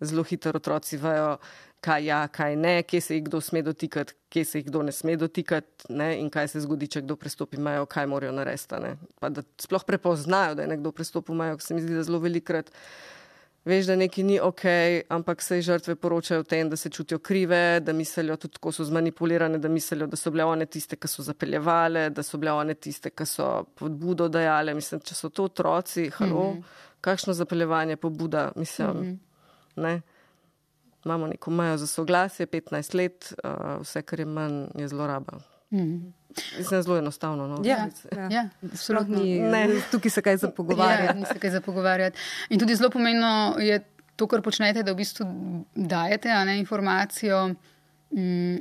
zelo 0.00 0.24
hitro 0.26 0.56
otroci 0.58 0.98
vejo, 1.00 1.36
kaj 1.84 2.06
ja, 2.08 2.20
kaj 2.32 2.56
ne, 2.56 2.74
kje 2.82 3.00
se 3.00 3.18
jih 3.18 3.24
kdo 3.28 3.40
sme 3.44 3.62
dotikati, 3.62 4.16
kje 4.32 4.44
se 4.44 4.60
jih 4.60 4.68
kdo 4.70 4.82
ne 4.88 4.92
sme 4.92 5.16
dotikati 5.20 5.92
ne, 5.92 6.14
in 6.20 6.30
kaj 6.32 6.54
se 6.54 6.64
zgodi, 6.64 6.88
če 6.88 7.04
kdo 7.04 7.16
prestopi 7.20 7.60
mejo, 7.60 7.86
kaj 7.86 8.08
morajo 8.10 8.32
narediti. 8.32 8.80
ne. 8.80 8.96
Pa 9.20 9.28
da 9.28 9.44
sploh 9.60 9.84
prepoznajo, 9.84 10.56
da 10.56 10.64
je 10.64 10.72
nekdo 10.72 10.92
prestopil 10.92 11.36
mejo, 11.36 11.58
se 11.60 11.76
mi 11.76 11.84
zdi, 11.84 11.94
da 11.94 12.06
zelo 12.06 12.22
velikrat. 12.24 12.72
Veš, 13.64 13.86
da 13.86 13.96
nekaj 13.96 14.24
ni 14.24 14.40
ok, 14.40 14.62
ampak 15.08 15.42
se 15.42 15.62
žrtve 15.62 15.94
poročajo 15.96 16.40
o 16.40 16.44
tem, 16.44 16.68
da 16.68 16.76
se 16.76 16.90
čutijo 16.90 17.18
krive, 17.18 17.80
da 17.80 17.92
mislijo 17.92 18.36
tudi, 18.36 18.58
ko 18.60 18.72
so 18.72 18.84
zmanipulirane, 18.84 19.58
da 19.58 19.68
mislijo, 19.68 20.06
da 20.06 20.16
so 20.16 20.30
bile 20.30 20.44
one 20.44 20.66
tiste, 20.66 20.96
ki 21.00 21.08
so 21.08 21.22
zapeljevale, 21.24 22.10
da 22.10 22.22
so 22.22 22.38
bile 22.38 22.52
one 22.52 22.74
tiste, 22.74 23.10
ki 23.10 23.26
so 23.26 23.64
podbudo 23.74 24.28
dajale. 24.28 24.74
Mislim, 24.74 25.00
če 25.00 25.16
so 25.16 25.32
to 25.32 25.48
otroci, 25.48 26.10
halo, 26.10 26.50
mm 26.50 26.58
-hmm. 26.58 26.90
kakšno 27.00 27.32
zapeljevanje, 27.32 27.96
pobuda, 27.96 28.52
mislim, 28.56 28.88
mm 28.88 29.02
-hmm. 29.02 29.18
ne. 29.82 30.00
Imamo 31.04 31.26
neko 31.26 31.50
mejo 31.50 31.76
za 31.76 31.86
soglasje, 31.86 32.46
15 32.46 32.94
let, 32.94 33.34
uh, 33.44 33.80
vse, 33.80 34.02
kar 34.02 34.20
je 34.20 34.26
manj, 34.26 34.64
je 34.74 34.88
zloraba. 34.88 35.53
-hmm. 35.74 36.12
Mislim, 36.58 36.82
zelo 36.82 36.98
enostavno. 36.98 37.46
No, 37.48 37.60
Ja, 37.64 37.88
Ja. 38.12 38.28
ja, 38.30 38.48
absolutno. 38.64 39.18
Ni, 39.18 39.38
Ne. 39.40 39.68
tukaj 39.90 40.10
se 40.10 40.22
kaj 40.22 40.36
za 40.36 40.50
Ja, 40.78 41.14
kaj 41.40 41.50
za 41.50 41.60
pogovarjati. 41.60 42.18
In 42.48 42.58
tudi 42.58 42.74
zelo 42.74 42.90
pomembno 42.90 43.56
je 43.58 43.84
to, 44.16 44.26
kar 44.26 44.42
počnete, 44.42 44.82
da 44.82 44.92
v 44.92 44.96
bistvu 44.96 45.26
dajete 45.74 46.28
ne, 46.44 46.58
informacijo. 46.58 47.54
Mm, 48.10 48.56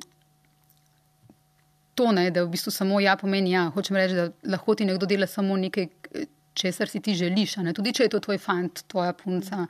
to 1.96 2.12
ne, 2.12 2.32
da 2.32 2.44
v 2.44 2.50
bistvu 2.50 2.72
samo 2.72 3.00
ja 3.00 3.16
pomeni 3.16 3.52
ja. 3.52 3.70
Hočem 3.70 3.96
reči, 3.96 4.14
da 4.14 4.30
lahko 4.44 4.76
ti 4.76 4.86
nekdo 4.86 5.06
dela 5.06 5.28
samo 5.28 5.58
nekaj, 5.58 5.88
česar 6.54 6.90
si 6.90 7.00
ti 7.00 7.14
želiš. 7.14 7.58
Ne? 7.58 7.74
Tudi 7.74 7.94
če 7.94 8.04
je 8.04 8.10
to 8.10 8.20
tvoj 8.20 8.38
fant, 8.38 8.84
tvoja 8.88 9.14
punca, 9.14 9.66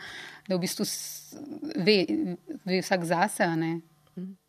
da 0.47 0.55
v 0.55 0.59
bistvu 0.59 0.85
ve, 1.77 2.05
ve 2.65 2.81
vsak 2.81 3.03
zase. 3.03 3.47
ne. 3.47 3.79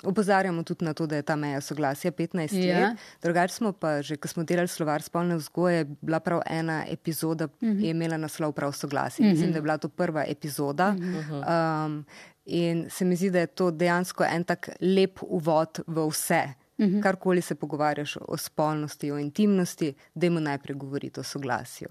Opozarjamo 0.02 0.62
tudi 0.62 0.84
na 0.84 0.94
to, 0.94 1.06
da 1.06 1.16
je 1.16 1.22
ta 1.22 1.36
meja 1.36 1.60
soglasja 1.60 2.12
15 2.12 2.64
Ja. 2.64 2.78
let. 2.78 2.98
Drugače 3.22 3.54
smo 3.54 3.72
pa 3.72 4.02
že, 4.02 4.16
ko 4.16 4.28
smo 4.28 4.44
delali 4.44 4.68
slovar 4.68 5.02
spolne 5.02 5.36
vzgoje, 5.36 5.76
je 5.76 5.84
bila 6.00 6.20
prav 6.20 6.40
ena 6.46 6.84
epizoda, 6.88 7.44
uh 7.44 7.50
-huh. 7.60 7.84
je 7.84 7.90
imela 7.90 8.16
naslov 8.16 8.52
prav 8.52 8.72
soglasje. 8.72 9.22
Uh 9.22 9.26
-huh. 9.26 9.32
Mislim, 9.32 9.52
da 9.52 9.58
je 9.58 9.62
bila 9.62 9.78
to 9.78 9.88
prva 9.88 10.24
epizoda. 10.28 10.88
Uh 10.88 11.04
-huh. 11.04 11.86
um, 11.86 12.04
in 12.44 12.90
se 12.90 13.04
mi 13.04 13.16
zdi, 13.16 13.30
da 13.30 13.38
je 13.38 13.46
to 13.46 13.70
dejansko 13.70 14.24
en 14.24 14.44
tak 14.44 14.68
lep 14.80 15.18
uvod 15.22 15.80
v 15.86 16.08
vse. 16.08 16.42
Uh 16.78 16.86
-huh. 16.86 17.02
Karkoli 17.02 17.40
se 17.40 17.54
pogovarjaš 17.54 18.16
o 18.20 18.36
spolnosti, 18.36 19.12
o 19.12 19.18
intimnosti, 19.18 19.94
dajmo 20.14 20.40
najprej 20.40 20.76
govoriti 20.76 21.20
o 21.20 21.22
soglasju. 21.22 21.88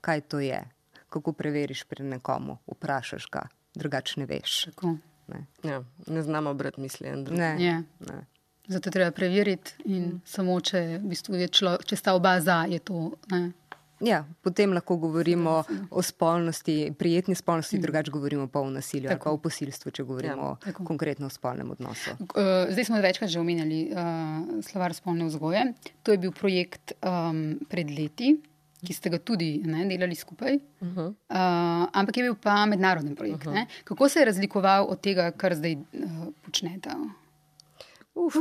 Kaj 0.00 0.20
to 0.20 0.40
je? 0.40 0.62
Kako 1.08 1.32
preveriš 1.32 1.84
pri 1.84 2.04
nekomu? 2.04 2.58
Vprašaš 2.66 3.26
ga, 3.32 3.48
drugače 3.74 4.20
ne 4.20 4.26
veš. 4.26 4.64
Tako. 4.64 4.96
Ne. 5.26 5.46
Ja, 5.62 5.84
ne 6.06 6.22
znamo 6.22 6.54
brati 6.54 6.80
misli. 6.80 7.10
Ne. 7.30 7.56
Ja. 7.58 7.82
Ne. 8.00 8.26
Zato 8.68 8.90
treba 8.90 9.10
preveriti 9.10 9.74
in 9.84 10.02
mm. 10.02 10.20
samo, 10.24 10.60
če, 10.60 10.98
v 10.98 11.12
bistvu 11.12 11.38
je 11.38 11.48
člo, 11.48 11.76
če 11.86 11.96
sta 11.96 12.16
oba 12.18 12.34
za, 12.42 12.64
je 12.70 12.80
to. 12.82 13.12
Ne. 13.30 13.52
Ja, 14.04 14.26
potem 14.44 14.74
lahko 14.76 14.98
govorimo 15.00 15.62
o 15.90 16.02
spolnosti, 16.02 16.92
prijetni 16.98 17.34
spolnosti, 17.34 17.78
drugače 17.78 18.10
govorimo 18.10 18.44
pa 18.48 18.60
o 18.60 18.70
nasilju 18.70 19.08
ali 19.08 19.20
pa 19.22 19.30
o 19.32 19.38
posilstvu, 19.40 19.90
če 19.90 20.04
govorimo 20.04 20.50
Tako. 20.64 20.84
konkretno 20.84 21.30
o 21.30 21.32
spolnem 21.32 21.70
odnosu. 21.70 22.12
Uh, 22.20 22.68
Zdaj 22.70 22.84
smo 22.84 23.00
večkrat 23.00 23.30
že 23.30 23.40
omenjali 23.40 23.80
uh, 23.88 24.60
slovar 24.66 24.94
spolne 24.94 25.24
vzgoje. 25.24 25.64
To 26.02 26.12
je 26.12 26.18
bil 26.18 26.32
projekt 26.32 26.92
um, 27.00 27.56
pred 27.72 27.90
leti, 27.90 28.34
ki 28.86 28.94
ste 28.94 29.10
ga 29.10 29.18
tudi 29.18 29.50
ne, 29.64 29.84
delali 29.90 30.14
skupaj. 30.14 30.58
Uh 30.80 30.88
-huh. 30.88 31.08
uh, 31.08 31.88
ampak 31.92 32.16
je 32.16 32.22
bil 32.22 32.34
pa 32.34 32.66
mednaroden 32.66 33.14
projekt. 33.14 33.46
Uh 33.46 33.52
-huh. 33.52 33.66
Kako 33.84 34.08
se 34.08 34.20
je 34.20 34.24
razlikoval 34.24 34.86
od 34.88 35.00
tega, 35.00 35.30
kar 35.30 35.54
zdaj 35.54 35.74
uh, 35.74 36.28
počnete? 36.44 36.90
Uf. 38.14 38.36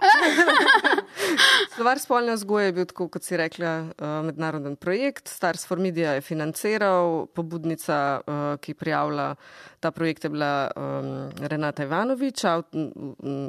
Slovar 1.74 1.98
spolne 1.98 2.34
vzgoje 2.34 2.66
je 2.66 2.72
bil, 2.72 2.86
tako 2.88 3.08
kot 3.12 3.24
si 3.24 3.36
rekla, 3.36 3.72
uh, 3.92 4.14
mednaroden 4.26 4.76
projekt. 4.76 5.28
Stars 5.28 5.66
for 5.66 5.80
Media 5.80 6.14
je 6.16 6.24
financiral, 6.24 7.26
pobudnica, 7.34 7.98
uh, 8.20 8.40
ki 8.60 8.74
prijavlja 8.74 9.34
ta 9.82 9.90
projekt, 9.90 10.24
je 10.24 10.30
bila 10.30 10.70
um, 10.76 11.30
Renata 11.48 11.82
Ivanovič, 11.82 12.44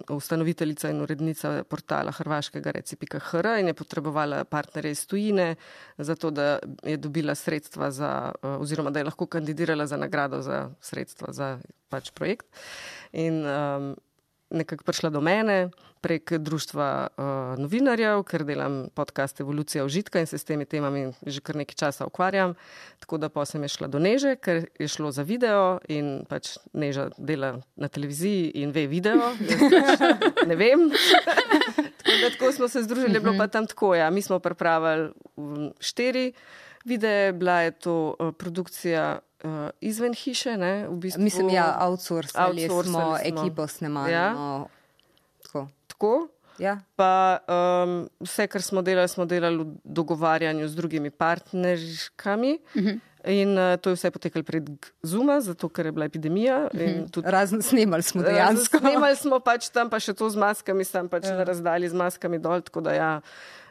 ustanoviteljica 0.09 0.89
in 0.89 1.01
urednica 1.01 1.63
portala 1.69 2.11
hrvaškega 2.11 2.71
reci.hr 2.71 3.49
in 3.59 3.69
je 3.69 3.73
potrebovala 3.77 4.43
partnerje 4.43 4.91
iz 4.91 5.05
tujine, 5.07 5.55
zato 5.97 6.31
da 6.31 6.59
je 6.83 6.97
dobila 6.97 7.35
sredstva 7.35 7.91
za, 7.91 8.31
uh, 8.41 8.61
oziroma 8.61 8.89
da 8.89 8.99
je 8.99 9.09
lahko 9.11 9.25
kandidirala 9.25 9.87
za 9.87 9.97
nagrado 9.97 10.41
za 10.41 10.69
sredstva 10.81 11.33
za 11.33 11.57
pač 11.89 12.11
projekt. 12.11 12.47
In, 13.11 13.45
um, 13.45 13.93
nekako 14.53 14.83
prišla 14.83 15.09
do 15.09 15.21
mene 15.21 15.69
prek 16.03 16.33
društva 16.37 17.07
uh, 17.07 17.25
novinarjev, 17.59 18.25
ker 18.27 18.43
delam 18.43 18.87
podcast 18.95 19.39
Evolucija 19.39 19.85
užitka 19.85 20.19
in 20.19 20.27
se 20.27 20.37
s 20.37 20.43
temi 20.43 20.65
temami 20.65 21.13
že 21.25 21.41
kar 21.41 21.55
nekaj 21.55 21.75
časa 21.79 22.05
ukvarjam. 22.05 22.55
Tako 22.99 23.17
da 23.17 23.29
pa 23.29 23.45
sem 23.45 23.63
je 23.63 23.71
šla 23.71 23.87
do 23.87 23.99
Neže, 24.03 24.35
ker 24.35 24.65
je 24.79 24.87
šlo 24.87 25.11
za 25.11 25.23
video 25.23 25.79
in 25.87 26.25
pač 26.29 26.57
Neža 26.73 27.09
dela 27.17 27.55
na 27.75 27.87
televiziji 27.87 28.51
in 28.63 28.75
ve 28.75 28.87
video. 28.87 29.31
Pač 29.71 30.03
ne 30.47 30.55
vem. 30.59 30.89
tako 32.03 32.17
da 32.21 32.29
tako 32.35 32.51
smo 32.51 32.67
se 32.67 32.83
združili, 32.83 33.19
bilo 33.19 33.37
pa 33.37 33.47
tam 33.47 33.67
tako. 33.67 33.95
Ja. 33.95 34.09
Mi 34.09 34.21
smo 34.21 34.39
pripravili 34.39 35.11
štiri 35.79 36.33
videe, 36.85 37.31
bila 37.31 37.61
je 37.61 37.71
to 37.71 38.15
uh, 38.19 38.33
produkcija 38.35 39.19
uh, 39.43 39.69
izven 39.81 40.13
hiše. 40.13 40.57
Ne, 40.57 40.87
v 40.87 40.97
bistvu, 40.97 41.23
Mislim, 41.23 41.49
ja, 41.49 41.77
outsourcali 41.81 42.67
smo 42.67 42.75
outsourcali 42.75 43.29
ekipo 43.29 43.67
snemalno. 43.67 44.09
Ja. 44.09 44.29
Tako. 45.43 45.67
tako. 45.87 46.27
Ja. 46.57 46.77
Pa 46.95 47.39
um, 47.49 48.09
vse, 48.21 48.47
kar 48.47 48.61
smo 48.61 48.81
delali, 48.81 49.09
smo 49.09 49.25
delali 49.25 49.57
v 49.57 49.65
dogovarjanju 49.83 50.67
z 50.67 50.75
drugimi 50.75 51.09
partnerkami. 51.09 52.59
Uh 52.75 52.81
-huh. 52.81 52.99
In 53.25 53.57
uh, 53.57 53.77
to 53.81 53.89
je 53.89 53.95
vse 53.95 54.11
potekalo 54.11 54.43
prek 54.43 54.63
Zuma, 55.03 55.41
zato 55.41 55.69
ker 55.69 55.85
je 55.85 55.91
bila 55.91 56.05
epidemija. 56.05 56.69
Uh 56.73 56.79
-huh. 56.79 57.11
tudi, 57.11 57.31
Razen 57.31 57.61
snemali 57.61 58.03
smo 58.03 58.21
dejansko. 58.21 58.77
Snemali 58.77 59.15
smo 59.15 59.39
pač 59.39 59.69
tam, 59.69 59.89
pa 59.89 59.99
še 59.99 60.13
to 60.13 60.29
z 60.29 60.35
maskami, 60.35 60.83
sem 60.83 61.09
pač 61.09 61.25
ja. 61.25 61.37
na 61.37 61.43
razdalji 61.43 61.89
z 61.89 61.93
maskami 61.93 62.39
dol, 62.39 62.61
tako 62.61 62.81
da 62.81 62.93
ja, 62.93 63.21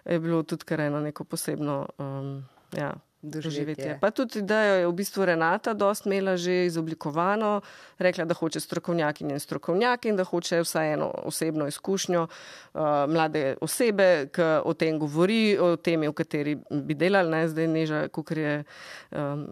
je 0.05 0.21
bilo 0.21 0.43
tudi 0.43 0.65
kar 0.65 0.81
eno 0.81 1.01
neko 1.01 1.25
posebno. 1.25 1.87
Um, 1.99 2.45
ja. 2.77 2.95
Doživetje. 3.23 3.99
Pa 4.01 4.11
tudi 4.11 4.39
idejo 4.39 4.75
je 4.75 4.87
v 4.87 4.93
bistvu 4.93 5.25
Renata 5.25 5.75
dost 5.75 6.07
imela 6.07 6.37
že 6.37 6.67
izoblikovano, 6.67 7.61
rekla, 7.99 8.25
da 8.25 8.35
hoče 8.35 8.61
strokovnjaki 8.61 9.25
in 9.25 9.39
strokovnjaki 9.41 10.09
in 10.09 10.17
da 10.17 10.25
hoče 10.25 10.61
vsaj 10.61 10.93
eno 10.93 11.11
osebno 11.25 11.67
izkušnjo 11.67 12.23
uh, 12.27 12.81
mlade 13.07 13.57
osebe, 13.61 14.27
ki 14.35 14.43
o 14.65 14.75
tem 14.75 14.99
govori, 14.99 15.59
o 15.59 15.77
temi, 15.77 16.09
v 16.09 16.13
kateri 16.13 16.57
bi 16.71 16.95
delali, 16.95 17.31
ne 17.31 17.49
zdaj 17.49 17.67
neža, 17.67 18.09
kukor 18.09 18.39
je 18.39 18.65
um, 19.11 19.47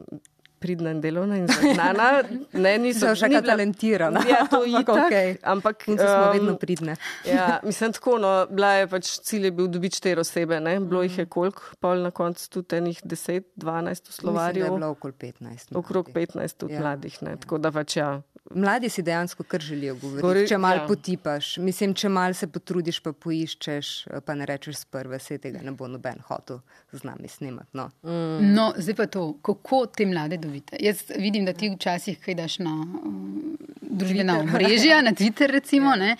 pridna 0.60 0.90
in 0.90 1.00
delovna 1.00 1.36
in 1.36 1.48
zagnana. 1.48 2.22
Ne, 2.64 2.78
niso 2.78 3.14
že 3.14 3.28
kaj 3.32 3.42
talentirana. 3.46 4.20
Ja, 4.28 4.44
to 4.50 4.64
je 4.64 4.84
tako. 4.84 4.98
Okay. 5.10 5.36
Ampak 5.42 5.84
um, 5.88 5.96
smo 5.96 6.32
vedno 6.32 6.54
pridne. 6.60 6.96
ja, 7.24 7.60
mislim 7.64 7.92
tako, 7.92 8.18
no, 8.18 8.46
bila 8.50 8.72
je 8.78 8.86
pač 8.86 9.12
cilj 9.26 9.48
je 9.48 9.50
bil 9.50 9.68
dobiti 9.72 9.96
štiri 9.96 10.20
osebe, 10.20 10.60
ne? 10.60 10.76
Bilo 10.80 11.02
jih 11.02 11.18
je 11.18 11.26
koliko, 11.26 11.62
pol 11.80 12.04
na 12.04 12.10
koncu 12.10 12.50
tudi 12.50 12.76
enih 12.76 13.00
10, 13.04 13.42
12 13.56 14.08
v 14.08 14.12
Slovarju. 14.12 14.64
Mislim, 14.64 14.74
je 14.74 14.78
bilo 14.78 14.90
okoli 14.90 15.12
15. 15.12 15.76
Okrog 15.76 16.10
15 16.14 16.56
tudi 16.56 16.74
ja. 16.74 16.80
mladih, 16.80 17.22
ne? 17.22 17.36
Tako 17.40 17.58
da 17.58 17.72
pač 17.72 17.96
ja. 17.96 18.10
Mladi 18.54 18.88
si 18.88 19.02
dejansko 19.02 19.42
kar 19.42 19.60
želijo 19.60 19.94
govoriti. 19.94 20.22
Gori, 20.22 20.48
če 20.48 20.58
malo 20.58 20.82
ja. 20.82 20.86
potipaš, 20.86 21.56
mislim, 21.62 21.94
če 21.94 22.08
malo 22.08 22.34
se 22.34 22.48
potrudiš, 22.50 22.98
pa 23.04 23.12
poiščeš, 23.12 23.90
pa 24.26 24.34
ne 24.34 24.48
rečeš 24.48 24.80
z 24.80 24.88
prve, 24.90 25.20
se 25.22 25.38
tega 25.38 25.62
ne 25.62 25.70
bo 25.70 25.86
noben 25.86 26.18
hotel 26.26 26.58
z 26.92 27.06
nami 27.06 27.28
snimati. 27.28 27.70
No. 27.78 27.86
Mm. 28.02 28.50
no, 28.56 28.72
zdaj 28.76 28.98
pa 28.98 29.06
to, 29.06 29.26
kako 29.46 29.84
te 29.94 30.06
mlade 30.06 30.40
dobite. 30.42 30.80
Jaz 30.82 31.04
vidim, 31.14 31.46
da 31.46 31.54
ti 31.54 31.70
včasih 31.70 32.18
kaj 32.24 32.38
daš 32.42 32.58
na 32.64 32.74
um, 32.74 33.56
družbena 33.80 34.40
omrežja, 34.42 34.98
na 35.06 35.14
Twitter 35.14 35.54
recimo. 35.54 35.94
Ja. 35.94 36.16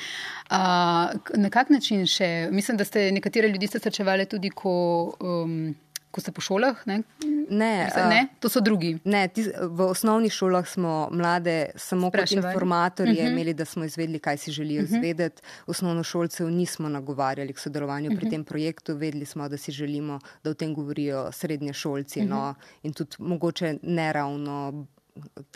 Uh, 0.50 1.34
na 1.34 1.50
kak 1.50 1.70
način 1.70 2.06
še? 2.06 2.48
Mislim, 2.54 2.78
da 2.78 2.86
ste 2.86 3.10
nekatere 3.12 3.48
ljudi 3.50 3.66
srečevali 3.70 4.30
tudi, 4.30 4.54
ko. 4.54 4.72
Um, 5.18 5.72
Ko 6.10 6.20
ste 6.20 6.32
po 6.32 6.40
šolah? 6.42 6.74
Ne, 6.86 7.02
ne, 7.50 7.86
ne 8.10 8.26
to 8.40 8.48
so 8.48 8.60
drugi. 8.60 8.98
Ne, 9.04 9.28
tis, 9.28 9.46
v 9.60 9.80
osnovnih 9.86 10.32
šolah 10.32 10.66
smo 10.66 11.08
mlade 11.12 11.70
samo 11.76 12.08
Spraševali. 12.10 12.42
kot 12.42 12.50
informatorje 12.50 13.12
uh 13.12 13.18
-huh. 13.18 13.32
imeli, 13.32 13.54
da 13.54 13.64
smo 13.64 13.84
izvedeli, 13.84 14.18
kaj 14.18 14.36
si 14.36 14.50
želijo 14.52 14.82
uh 14.82 14.88
-huh. 14.88 14.96
izvedeti. 14.96 15.42
Osnovnošolcev 15.66 16.50
nismo 16.50 16.88
nagovarjali 16.88 17.52
k 17.52 17.58
sodelovanju 17.58 18.08
uh 18.08 18.14
-huh. 18.14 18.18
pri 18.18 18.26
Mhm. 18.26 18.30
tem 18.34 18.44
projektu, 18.44 18.96
vedeli 18.96 19.24
smo, 19.26 19.48
da 19.48 19.56
si 19.56 19.72
želimo, 19.72 20.18
da 20.44 20.50
o 20.50 20.54
tem 20.54 20.74
govorijo 20.74 21.32
srednje 21.32 21.72
šolci 21.72 22.20
uh 22.20 22.26
-huh. 22.26 22.28
no, 22.30 22.54
in 22.82 22.92
tudi 22.92 23.16
mogoče 23.18 23.76
neravno. 23.82 24.86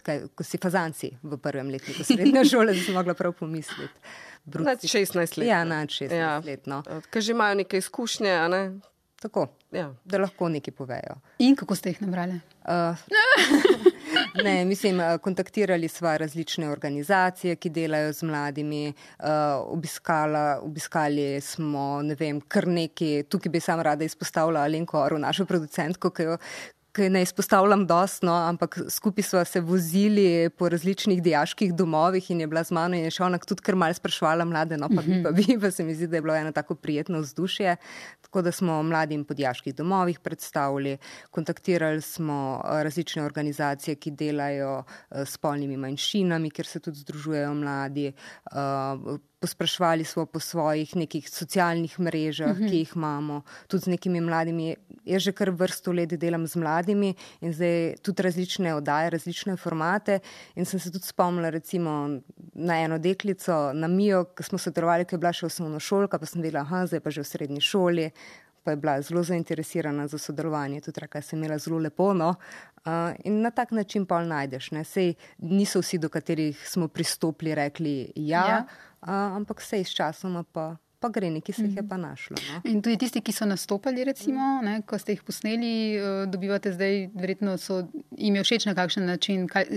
Kaj, 0.02 0.20
ko 0.34 0.42
si 0.44 0.58
fazanci 0.58 1.10
v 1.22 1.36
prvem 1.36 1.68
letniku 1.68 2.04
srednje 2.04 2.44
šole, 2.44 2.74
da 2.74 2.80
si 2.80 2.92
mogla 2.92 3.14
prav 3.14 3.32
pomisliti. 3.32 3.92
Nad 4.44 4.78
16 4.82 5.38
let. 5.38 5.48
Ja, 5.48 5.64
nad 5.64 5.88
16 5.88 6.14
ja. 6.14 6.38
let. 6.44 6.66
No. 6.66 6.82
Ker 7.10 7.22
že 7.22 7.32
imajo 7.32 7.54
neke 7.54 7.78
izkušnje, 7.78 8.48
ne? 8.48 8.80
Tako, 9.24 9.46
ja. 9.72 9.87
da 10.04 10.18
lahko 10.20 10.48
nekaj 10.52 10.74
povejo. 10.76 11.14
In 11.38 11.54
kako 11.56 11.74
ste 11.74 11.94
jih 11.94 12.02
nabrali? 12.02 12.34
Uh, 12.68 12.98
ne, 14.44 14.64
mislim, 14.64 15.00
kontaktirali 15.22 15.88
smo 15.88 16.12
različne 16.18 16.68
organizacije, 16.68 17.56
ki 17.56 17.70
delajo 17.70 18.12
z 18.12 18.28
mladimi. 18.28 18.92
Uh, 19.18 19.26
obiskala, 19.72 20.60
obiskali 20.62 21.40
smo 21.40 22.02
ne 22.02 22.18
vem, 22.20 22.40
kar 22.40 22.68
nekaj. 22.68 23.22
Tukaj 23.32 23.50
bi 23.50 23.64
sam 23.64 23.80
rada 23.80 24.04
izpostavila 24.04 24.60
Alenko 24.60 25.00
Oru, 25.00 25.18
našo 25.18 25.48
producentko, 25.48 26.10
ki 26.10 26.28
jo. 26.28 26.37
Kaj 26.94 27.09
ne 27.11 27.22
izpostavljam 27.22 27.87
dostno, 27.87 28.33
ampak 28.33 28.78
skupaj 28.90 29.24
smo 29.26 29.40
se 29.44 29.61
vozili 29.61 30.50
po 30.50 30.68
različnih 30.68 31.22
diaških 31.22 31.72
domovih 31.74 32.30
in 32.30 32.40
je 32.40 32.46
bila 32.46 32.62
z 32.64 32.70
mano 32.70 32.94
in 32.94 33.09
je 33.09 33.11
še 33.16 33.24
ona 33.26 33.40
tudi 33.42 33.64
kar 33.66 33.74
malce 33.74 33.98
sprašvala 33.98 34.46
mlade, 34.46 34.78
no 34.78 34.87
pa 34.88 35.02
bi 35.02 35.18
pa 35.24 35.33
bi, 35.35 35.44
pa 35.62 35.72
se 35.74 35.85
mi 35.85 35.94
zdi, 35.94 36.07
da 36.07 36.20
je 36.20 36.22
bilo 36.22 36.37
eno 36.38 36.52
tako 36.54 36.76
prijetno 36.78 37.18
vzdušje. 37.18 37.76
Tako 38.28 38.42
da 38.46 38.52
smo 38.52 38.83
mladim 38.83 39.24
po 39.24 39.35
diaških 39.35 39.74
domovih 39.74 40.20
predstavili, 40.20 40.96
kontaktirali 41.30 42.00
smo 42.00 42.62
različne 42.64 43.24
organizacije, 43.24 43.96
ki 43.96 44.14
delajo 44.14 44.85
s 45.11 45.35
spolnimi 45.35 45.76
manjšinami, 45.76 46.50
kjer 46.50 46.66
se 46.66 46.80
tudi 46.80 47.02
združujejo 47.02 47.54
mladi. 47.54 48.12
Posprašvali 49.44 50.04
smo 50.04 50.24
po 50.26 50.40
svojih 50.40 50.96
nekih 50.96 51.28
socialnih 51.30 52.00
mrežah, 52.00 52.50
uh 52.50 52.57
-huh. 52.57 52.68
ki 52.68 52.76
jih 52.76 52.92
imamo, 52.96 53.42
tudi 53.68 53.83
z 53.85 53.87
nekimi 53.87 54.20
mladimi. 54.20 54.76
Jaz 55.04 55.22
že 55.22 55.33
kar 55.33 55.50
vrsto 55.50 55.92
let 55.92 56.09
delam 56.09 56.46
z 56.46 56.57
mladimi 56.57 57.14
in 57.40 57.52
zdaj 57.52 57.96
tudi 58.02 58.22
različne 58.22 58.74
oddaje, 58.74 59.11
različne 59.11 59.57
formate. 59.57 60.18
In 60.54 60.64
sem 60.64 60.80
se 60.80 60.92
tudi 60.92 61.04
spomnila 61.07 61.50
recimo 61.50 62.20
na 62.54 62.78
eno 62.80 62.98
deklico, 62.98 63.72
na 63.72 63.88
Mijo, 63.88 64.24
ki 64.24 64.42
smo 64.42 64.59
sodelovali, 64.59 65.04
ki 65.04 65.14
je 65.14 65.18
bila 65.18 65.33
še 65.33 65.46
osnovno 65.46 65.80
šolka, 65.80 66.18
pa 66.18 66.26
sem 66.26 66.42
vedela, 66.42 66.61
aha, 66.61 66.87
zdaj 66.87 67.00
pa 67.00 67.11
že 67.11 67.20
v 67.20 67.24
srednji 67.24 67.61
šoli. 67.61 68.11
Pa 68.64 68.70
je 68.70 68.76
bila 68.76 69.02
zelo 69.02 69.22
zainteresirana 69.22 70.07
za 70.09 70.18
sodelovanje, 70.18 70.80
tudi 70.80 71.00
rekla, 71.00 71.20
da 71.20 71.26
se 71.26 71.37
je 71.37 71.38
imela 71.38 71.59
zelo 71.59 71.78
lepo. 71.78 72.14
No? 72.14 72.35
Uh, 72.87 72.92
in 73.24 73.40
na 73.40 73.50
tak 73.50 73.70
način 73.70 74.07
pa 74.07 74.24
najdeš. 74.24 74.70
Ne? 74.70 74.85
Sej 74.85 75.14
niso 75.38 75.80
vsi, 75.80 75.98
do 75.98 76.09
katerih 76.09 76.68
smo 76.68 76.88
pristopili, 76.88 77.54
rekli 77.54 78.12
ja, 78.16 78.46
ja. 78.48 78.64
Uh, 79.04 79.36
ampak 79.36 79.60
sej 79.60 79.84
s 79.84 79.94
časoma 79.94 80.44
pa. 80.44 80.76
Pa 81.04 81.10
gre, 81.12 81.28
neki 81.28 81.52
se 81.52 81.66
jih 81.66 81.76
je 81.76 81.82
pa 81.84 81.98
našlo. 82.00 82.36
No? 82.40 82.60
In 82.64 82.78
tudi 82.80 82.96
tisti, 83.02 83.20
ki 83.20 83.32
so 83.36 83.44
nastopili, 83.44 84.06
recimo, 84.08 84.62
ne, 84.64 84.78
ko 84.88 84.96
ste 84.96 85.12
jih 85.12 85.20
posneli, 85.20 86.00
dobivate 86.32 86.72
zdaj, 86.72 87.10
verjetno 87.12 87.58
so 87.60 87.82
jim 88.16 88.38
všeč 88.40 88.64
na 88.70 88.72
kakšen 88.78 89.04
način. 89.04 89.44
Kaj, 89.44 89.68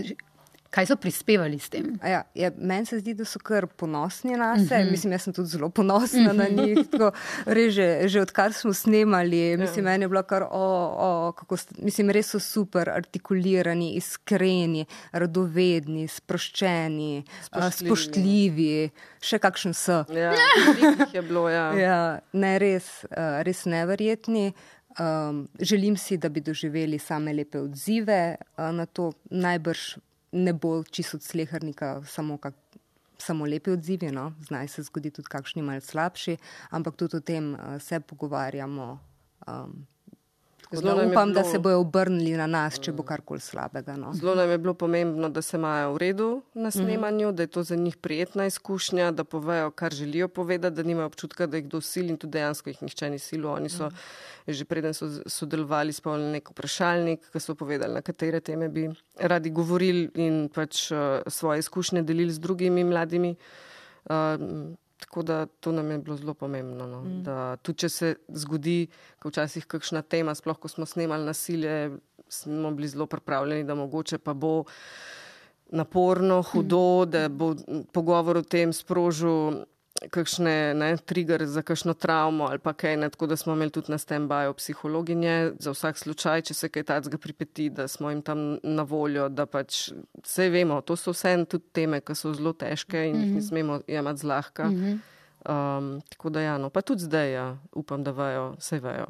Kaj 0.71 0.85
so 0.89 0.95
prispevali 0.99 1.59
s 1.59 1.69
tem? 1.69 1.93
Ja, 2.03 2.23
ja, 2.35 2.51
Meni 2.57 2.85
se 2.85 2.99
zdi, 2.99 3.13
da 3.17 3.25
so 3.25 3.39
kar 3.39 3.67
ponosni 3.67 4.35
na 4.37 4.55
sebe. 4.59 4.81
Uh 4.81 4.87
-huh. 4.87 4.91
Mislim, 4.91 5.11
jaz 5.11 5.21
sem 5.21 5.33
tudi 5.33 5.49
zelo 5.49 5.69
ponosna 5.69 6.19
uh 6.19 6.27
-huh. 6.27 6.37
na 6.37 6.63
njih. 6.63 6.87
Tako, 6.91 7.11
reže, 7.45 8.07
že 8.07 8.21
odkar 8.21 8.53
smo 8.53 8.73
snemali, 8.73 9.57
mislim, 9.57 9.85
meni 9.85 10.03
je 10.03 10.07
bilo 10.07 10.23
kar, 10.23 10.43
o, 10.43 10.67
o, 10.97 11.31
kako, 11.31 11.57
mislim, 11.77 12.09
res 12.09 12.29
so 12.29 12.39
super 12.39 12.89
artikulirani, 12.89 13.95
iskreni, 13.95 14.85
radovedni, 15.11 16.07
sproščeni, 16.07 17.23
spoštljivi. 17.41 17.87
spoštljivi 17.87 18.89
še 19.21 19.39
kakšen 19.39 19.73
so. 19.73 20.05
Ja, 20.13 20.33
je 21.13 21.21
bilo, 21.21 21.49
ja. 21.49 21.73
ja, 21.73 22.19
ne, 22.33 22.59
res, 22.59 23.05
res 23.43 23.65
neverjetni. 23.65 24.53
Um, 24.99 25.47
želim 25.59 25.97
si, 25.97 26.17
da 26.17 26.29
bi 26.29 26.41
doživeli 26.41 26.99
same 26.99 27.33
lepe 27.33 27.59
odzive 27.59 28.35
uh, 28.57 28.71
na 28.73 28.85
to. 28.85 29.11
Najbrž 29.29 29.97
ne 30.31 30.53
bo 30.53 30.83
čisto 30.83 31.17
od 31.17 31.23
slehrnika 31.23 32.01
samo, 32.05 32.37
kak, 32.37 32.55
samo 33.17 33.45
lepe 33.45 33.71
odzive, 33.71 34.11
no? 34.11 34.33
znaj 34.47 34.67
se 34.67 34.83
zgodi 34.83 35.11
tudi 35.11 35.27
kakšni 35.27 35.61
malce 35.61 35.87
slabši, 35.87 36.37
ampak 36.69 36.95
tudi 36.95 37.17
o 37.17 37.19
tem 37.19 37.53
uh, 37.53 37.81
se 37.81 37.99
pogovarjamo. 37.99 38.99
Um, 39.47 39.85
Zelo 40.71 40.95
da 40.95 41.07
upam, 41.07 41.29
bilo, 41.29 41.43
da 41.43 41.49
se 41.49 41.59
bojo 41.59 41.79
obrnili 41.79 42.33
na 42.37 42.47
nas, 42.47 42.79
če 42.79 42.91
bo 42.91 43.03
karkoli 43.07 43.39
slabega. 43.39 43.95
No. 43.95 44.11
Zelo 44.13 44.35
nam 44.35 44.49
je 44.49 44.57
bilo 44.57 44.73
pomembno, 44.73 45.29
da 45.29 45.41
se 45.41 45.57
imajo 45.57 45.93
v 45.93 45.97
redu 46.03 46.27
na 46.53 46.71
snemanju, 46.71 47.27
mm 47.27 47.31
-hmm. 47.31 47.35
da 47.35 47.43
je 47.43 47.47
to 47.47 47.63
za 47.63 47.75
njih 47.75 47.97
prijetna 47.97 48.45
izkušnja, 48.45 49.11
da 49.11 49.23
povejo, 49.23 49.71
kar 49.71 49.93
želijo 49.93 50.27
povedati, 50.27 50.75
da 50.75 50.83
nimajo 50.83 51.07
občutka, 51.07 51.47
da 51.47 51.57
jih 51.57 51.65
kdo 51.65 51.81
sili 51.81 52.09
in 52.09 52.17
tudi 52.17 52.31
dejansko 52.31 52.69
jih 52.69 52.81
nihče 52.81 53.09
ni 53.09 53.19
silo. 53.19 53.53
Oni 53.53 53.69
so 53.69 53.85
mm 53.85 53.89
-hmm. 53.89 54.53
že 54.53 54.65
preden 54.65 54.93
so 54.93 55.05
sodelovali 55.25 55.93
spolni 55.93 56.31
nek 56.31 56.49
vprašalnik, 56.49 57.29
ki 57.31 57.39
so 57.39 57.55
povedali, 57.55 57.93
na 57.93 58.01
katere 58.01 58.39
teme 58.39 58.69
bi 58.69 58.89
radi 59.19 59.49
govorili 59.49 60.09
in 60.15 60.49
pač 60.49 60.91
uh, 60.91 60.97
svoje 61.27 61.59
izkušnje 61.59 62.01
delili 62.01 62.31
z 62.31 62.39
drugimi 62.39 62.83
mladimi. 62.83 63.35
Uh, 64.05 64.15
Tako 64.99 65.21
da 65.23 65.45
to 65.45 65.71
nam 65.71 65.91
je 65.91 65.97
bilo 65.97 66.17
zelo 66.17 66.33
pomembno. 66.33 66.87
No. 66.87 67.01
Mm. 67.01 67.23
Tudi 67.61 67.85
če 67.85 67.89
se 67.89 68.15
zgodi, 68.27 68.87
ko 69.21 69.29
včasih 69.29 69.65
kakšna 69.69 70.01
tema, 70.01 70.35
sploh 70.35 70.57
ko 70.57 70.67
smo 70.67 70.85
snemali 70.85 71.25
nasilje, 71.25 71.97
smo 72.29 72.71
bili 72.71 72.89
zelo 72.89 73.05
pripravljeni, 73.05 73.63
da 73.63 73.75
mogoče 73.75 74.17
pa 74.17 74.33
bo 74.33 74.63
naporno, 75.69 76.41
hudo, 76.41 77.05
mm. 77.05 77.11
da 77.11 77.29
bo 77.29 77.53
pogovor 77.93 78.41
o 78.41 78.43
tem 78.43 78.73
sprožil 78.73 79.63
kakšne 80.09 80.73
ne, 80.73 80.97
trigger 80.97 81.45
za 81.45 81.61
kakšno 81.61 81.93
travmo 81.93 82.45
ali 82.45 82.59
pa 82.59 82.73
kaj. 82.73 82.97
Ne, 82.97 83.09
tako 83.09 83.27
da 83.27 83.35
smo 83.35 83.53
imeli 83.53 83.71
tudi 83.71 83.91
na 83.91 83.97
stand-byu 83.97 84.53
psihologinje 84.53 85.53
za 85.59 85.71
vsak 85.71 85.97
slučaj, 85.97 86.41
če 86.41 86.53
se 86.53 86.69
kaj 86.69 86.83
takega 86.83 87.17
pripeti, 87.17 87.69
da 87.69 87.87
smo 87.87 88.09
jim 88.09 88.21
tam 88.21 88.57
na 88.63 88.83
voljo, 88.83 89.29
da 89.29 89.45
pač 89.45 89.89
vse 90.23 90.49
vemo. 90.49 90.81
To 90.81 90.95
so 90.95 91.11
vse 91.15 91.35
tudi 91.49 91.69
teme, 91.73 92.01
ki 92.01 92.15
so 92.15 92.33
zelo 92.33 92.53
težke 92.53 93.07
in 93.07 93.15
mm 93.15 93.19
-hmm. 93.19 93.23
jih 93.23 93.33
ne 93.33 93.39
mhm. 93.39 93.47
smemo 93.47 93.81
jemati 93.87 94.19
zlahka. 94.19 94.69
Mm 94.69 94.75
-hmm. 94.75 94.97
Um, 95.47 96.01
tako 96.09 96.29
da, 96.29 96.41
ja, 96.41 96.57
no, 96.57 96.69
pa 96.69 96.81
tudi 96.81 97.03
zdaj, 97.03 97.31
ja, 97.31 97.57
upam, 97.71 98.03
da 98.03 98.11
vejo, 98.11 98.55
vse 98.59 98.79
vejo, 98.79 99.05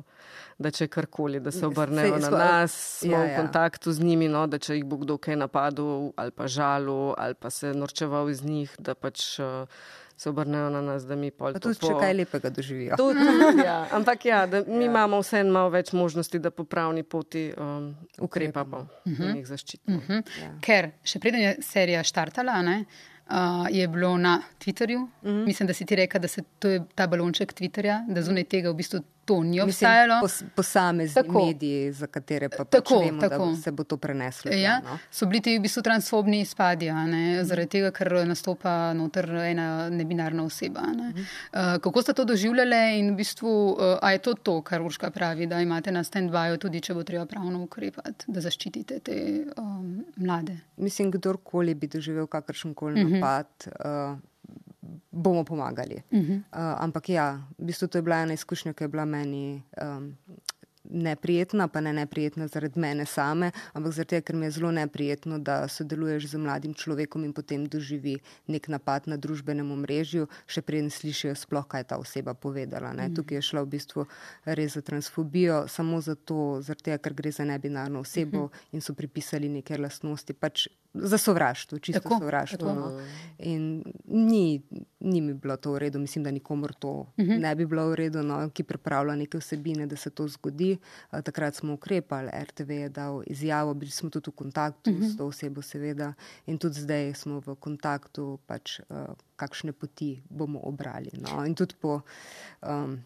da 0.57 0.71
če 0.71 0.85
karkoli, 0.87 1.39
da 1.39 1.51
se 1.51 1.65
obrnejo 1.65 2.17
na 2.17 2.29
nas, 2.29 2.75
smo 2.99 3.15
ja, 3.15 3.21
v 3.23 3.29
ja. 3.29 3.37
kontaktu 3.39 3.93
z 3.93 4.03
njimi, 4.05 4.27
no, 4.27 4.43
da 4.47 4.59
če 4.59 4.75
jih 4.75 4.85
bo 4.85 4.99
kdo 5.01 5.17
kaj 5.17 5.35
napadel 5.35 6.11
ali 6.15 6.31
pa 6.31 6.47
žalil 6.47 7.15
ali 7.17 7.33
pa 7.33 7.49
se 7.49 7.73
norčeval 7.73 8.29
iz 8.29 8.43
njih, 8.43 8.75
da 8.79 8.95
pač. 8.95 9.39
Uh, 9.39 9.65
se 10.17 10.29
obrnejo 10.29 10.69
na 10.69 10.81
nas, 10.81 11.05
da 11.05 11.15
mi 11.15 11.29
pol. 11.31 11.53
Pa 11.53 11.61
tudi, 11.61 11.77
če 11.77 11.93
kaj 11.99 12.13
lepega 12.17 12.49
doživijo. 12.49 12.97
Tudi, 12.97 13.25
ja. 13.67 13.77
Ampak 13.93 14.25
ja, 14.25 14.45
da 14.49 14.63
mi 14.67 14.85
ja. 14.85 14.89
imamo 14.89 15.19
vseeno 15.21 15.53
malo 15.53 15.69
več 15.69 15.91
možnosti, 15.93 16.39
da 16.41 16.49
po 16.51 16.65
pravni 16.65 17.03
poti 17.03 17.51
um, 17.53 17.91
ukrepamo 18.25 18.87
in 19.05 19.13
uh 19.13 19.19
-huh. 19.19 19.35
jih 19.35 19.47
zaščitimo. 19.47 19.97
Uh 19.97 20.03
-huh. 20.09 20.23
ja. 20.41 20.49
Ker 20.61 20.89
še 21.03 21.19
preden 21.19 21.41
je 21.41 21.55
serija 21.61 22.03
štartala, 22.03 22.61
ne, 22.61 22.85
uh, 23.29 23.67
je 23.69 23.87
bilo 23.87 24.17
na 24.17 24.41
Twitterju, 24.59 25.03
uh 25.03 25.09
-huh. 25.29 25.45
mislim, 25.45 25.67
da 25.67 25.73
si 25.73 25.85
ti 25.85 25.95
rekel, 25.95 26.21
da 26.21 26.27
se 26.27 26.43
to 26.59 26.67
je 26.67 26.83
ta 26.95 27.07
balonček 27.07 27.53
Twitterja, 27.53 28.05
da 28.13 28.21
zunaj 28.21 28.43
tega 28.43 28.69
v 28.69 28.73
bistvu 28.73 28.99
to 29.27 29.43
ni 29.43 29.59
obstajalo. 29.61 30.21
Pos, 30.21 30.43
posamezni 30.55 31.13
tako. 31.13 31.45
mediji, 31.45 31.91
za 31.91 32.07
katere 32.07 32.47
pa 32.49 32.63
pač 32.63 32.71
tako, 32.71 32.99
vemo, 32.99 33.21
tako. 33.21 33.47
se 33.55 33.71
bo 33.71 33.83
to 33.83 33.97
preneslo. 33.97 34.51
Ja, 34.55 34.79
no? 34.85 34.95
So 35.11 35.27
bili 35.27 35.41
ti 35.43 35.57
v 35.57 35.65
bistvu 35.65 35.83
transfobni 35.83 36.39
izpadi, 36.45 36.87
zaradi 37.43 37.73
tega, 37.75 37.91
ker 37.91 38.13
nastopa 38.29 38.93
noter 38.95 39.27
ena 39.49 39.67
nebinarna 39.91 40.45
oseba. 40.47 40.85
Ne? 40.95 41.09
Uh, 41.17 41.75
kako 41.83 42.05
ste 42.05 42.15
to 42.15 42.23
doživljali 42.29 42.79
in 43.01 43.11
v 43.11 43.17
bistvu, 43.19 43.51
uh, 43.73 43.97
a 44.01 44.13
je 44.15 44.23
to 44.29 44.37
to, 44.39 44.55
kar 44.61 44.81
Urška 44.81 45.11
pravi, 45.11 45.49
da 45.51 45.59
imate 45.61 45.91
na 45.91 46.05
stand-byu 46.07 46.55
tudi, 46.63 46.81
če 46.81 46.95
bo 46.95 47.03
treba 47.03 47.27
pravno 47.27 47.65
ukrepati, 47.67 48.31
da 48.31 48.45
zaščitite 48.47 49.01
te 49.11 49.19
um, 49.59 50.05
mlade? 50.15 50.55
Mislim, 50.79 51.11
kdorkoli 51.11 51.75
bi 51.75 51.91
doživel 51.91 52.31
kakršen 52.31 52.77
koli 52.77 53.03
mhm. 53.03 53.19
napad. 53.19 53.51
Uh 53.67 53.73
-huh. 53.75 54.13
uh, 54.13 54.35
bomo 55.11 55.43
pomagali. 55.43 56.01
Uh 56.11 56.19
-huh. 56.19 56.37
uh, 56.37 56.43
ampak 56.83 57.09
ja, 57.09 57.43
v 57.57 57.65
bistvu 57.65 57.87
to 57.87 57.97
je 57.97 58.01
bila 58.01 58.21
ena 58.21 58.33
izkušnja, 58.33 58.73
ki 58.73 58.83
je 58.83 58.87
bila 58.87 59.05
meni 59.05 59.63
um, 59.81 60.15
neprijetna, 60.89 61.67
pa 61.67 61.81
ne 61.81 61.93
neprijetna 61.93 62.47
zaradi 62.47 62.79
mene 62.79 63.05
same, 63.05 63.51
ampak 63.73 63.91
zaradi 63.91 64.09
tega, 64.09 64.25
ker 64.25 64.35
mi 64.35 64.45
je 64.45 64.51
zelo 64.51 64.71
neprijetno, 64.71 65.39
da 65.39 65.67
sodeluješ 65.67 66.27
z 66.27 66.37
mladim 66.37 66.73
človekom 66.73 67.23
in 67.23 67.33
potem 67.33 67.65
doživi 67.65 68.17
nek 68.47 68.67
napad 68.67 69.07
na 69.07 69.17
družbenem 69.17 69.71
omrežju, 69.71 70.27
še 70.47 70.61
preden 70.61 70.89
slišijo 70.89 71.35
sploh, 71.35 71.67
kaj 71.67 71.81
je 71.81 71.89
ta 71.91 71.97
oseba 71.97 72.33
povedala. 72.33 72.93
Mm. 72.93 73.15
Tukaj 73.15 73.37
je 73.37 73.41
šlo 73.41 73.65
v 73.65 73.69
bistvu 73.77 74.07
res 74.45 74.73
za 74.73 74.81
transfobijo, 74.81 75.65
samo 75.67 76.01
zato, 76.01 76.61
tega, 76.81 76.97
ker 76.97 77.13
gre 77.13 77.31
za 77.31 77.45
nebinarno 77.45 77.99
osebo 77.99 78.37
mm 78.37 78.49
-hmm. 78.49 78.75
in 78.75 78.81
so 78.81 78.93
pripisali 78.93 79.49
neke 79.49 79.77
lastnosti. 79.77 80.33
Pač 80.33 80.67
Za 81.01 81.17
sovraštvo, 81.17 81.79
čisto 81.79 82.01
tako, 82.01 82.19
sovraštvo. 82.19 82.57
Tako. 82.57 82.73
No. 82.73 83.01
In 83.39 83.83
ni, 84.05 84.61
ni 84.99 85.21
mi 85.21 85.33
bilo 85.33 85.57
to 85.57 85.71
v 85.71 85.77
redu, 85.77 85.99
mislim, 85.99 86.23
da 86.23 86.31
nikomor 86.31 86.73
to 86.73 86.91
uh 86.91 87.07
mhm. 87.17 87.31
-huh. 87.31 87.39
ne 87.39 87.55
bi 87.55 87.65
bilo 87.65 87.89
v 87.89 87.95
redu, 87.95 88.23
no, 88.23 88.49
ki 88.49 88.63
pripravlja 88.63 89.15
neke 89.15 89.37
vsebine, 89.37 89.87
da 89.87 89.95
se 89.95 90.09
to 90.09 90.27
zgodi. 90.27 90.77
A, 91.09 91.21
takrat 91.21 91.55
smo 91.55 91.73
ukrepali, 91.73 92.29
RTV 92.43 92.71
je 92.71 92.89
dal 92.89 93.23
izjavo, 93.27 93.73
bili 93.73 93.91
smo 93.91 94.09
tudi 94.09 94.29
v 94.29 94.35
kontaktu 94.35 94.91
uh 94.91 94.97
-huh. 94.97 95.05
s 95.05 95.09
mhm. 95.09 95.17
to 95.17 95.25
osebo, 95.27 95.61
seveda, 95.61 96.13
in 96.45 96.57
tudi 96.57 96.79
zdaj 96.79 97.13
smo 97.13 97.39
v 97.39 97.55
kontaktu, 97.55 98.39
pač, 98.45 98.79
uh, 98.79 98.97
kakšne 99.35 99.71
poti 99.71 100.23
bomo 100.29 100.59
obrali. 100.59 101.09
No. 101.13 101.45
In 101.45 101.55
tudi 101.55 101.75
po. 101.81 102.01
Um, 102.61 103.03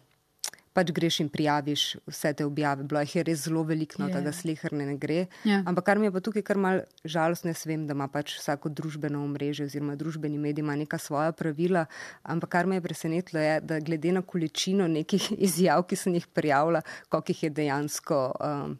pač 0.72 0.92
greš 0.94 1.20
in 1.24 1.28
prijaviš 1.32 1.84
vse 2.08 2.32
te 2.38 2.44
objave. 2.44 2.84
Bilo 2.88 3.00
jih 3.04 3.16
je 3.16 3.24
res 3.28 3.44
zelo 3.46 3.62
veliko, 3.68 4.00
no, 4.02 4.08
da 4.12 4.22
ga 4.24 4.32
slehrne 4.32 4.86
ne 4.88 4.96
gre. 5.00 5.26
Yeah. 5.44 5.52
Ja. 5.52 5.58
Ampak 5.68 5.86
kar 5.90 6.00
mi 6.00 6.08
je 6.08 6.12
pa 6.14 6.22
tukaj 6.24 6.44
kar 6.48 6.60
mal 6.60 6.82
žalostno, 7.04 7.52
jaz 7.52 7.64
vem, 7.68 7.86
da 7.86 7.96
ima 7.96 8.08
pač 8.12 8.36
vsako 8.38 8.72
družbeno 8.72 9.22
omrežje 9.24 9.68
oziroma 9.68 9.96
družbeni 10.00 10.40
medij 10.40 10.64
ima 10.64 10.76
neka 10.78 10.98
svoja 10.98 11.32
pravila. 11.36 11.84
Ampak 12.22 12.54
kar 12.56 12.70
me 12.70 12.80
je 12.80 12.86
presenetilo, 12.86 13.42
je, 13.42 13.60
da 13.60 13.80
glede 13.80 14.14
na 14.16 14.22
količino 14.22 14.88
nekih 14.88 15.32
izjav, 15.48 15.84
ki 15.88 15.98
sem 15.98 16.16
jih 16.16 16.26
prijavila, 16.26 16.82
koliko 17.08 17.36
jih 17.36 17.44
je 17.48 17.54
dejansko, 17.60 18.22
um, 18.40 18.78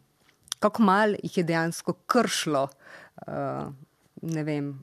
kako 0.59 0.83
mal 0.83 1.15
jih 1.21 1.37
je 1.37 1.47
dejansko 1.53 1.97
kršlo. 2.07 2.67
Uh, 3.27 3.69
ne 4.23 4.43
vem, 4.43 4.73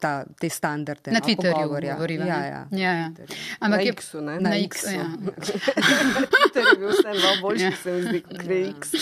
ta, 0.00 0.24
te 0.40 0.48
standarde. 0.50 1.10
Na 1.10 1.18
no, 1.18 1.24
Twitterju 1.26 1.68
govorimo. 1.68 2.26
Ja, 2.26 2.44
ja. 2.44 2.66
ja, 2.70 2.92
ja. 2.92 3.10
Ampak 3.58 3.78
na 3.78 3.84
je 3.84 3.92
X-u, 3.92 4.20
ne? 4.20 4.40
Na, 4.40 4.50
na 4.50 4.56
X-u, 4.56 4.90
ja. 4.90 5.04
Twitter 6.34 6.64
je 6.72 6.78
bil 6.78 6.88
vse 6.88 7.08
malo 7.08 7.36
boljši, 7.42 7.64
ja. 7.64 7.72
se 7.82 7.92
mi 7.92 8.02
zdi, 8.02 8.20
kot 8.20 8.42
X. 8.76 8.92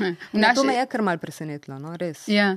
Ja, 0.00 0.14
naši... 0.32 0.54
To 0.54 0.64
me 0.64 0.74
je 0.74 0.86
kar 0.86 1.02
mal 1.02 1.18
presenetilo, 1.18 1.78
no, 1.78 1.96
res. 1.96 2.28
Ja. 2.28 2.56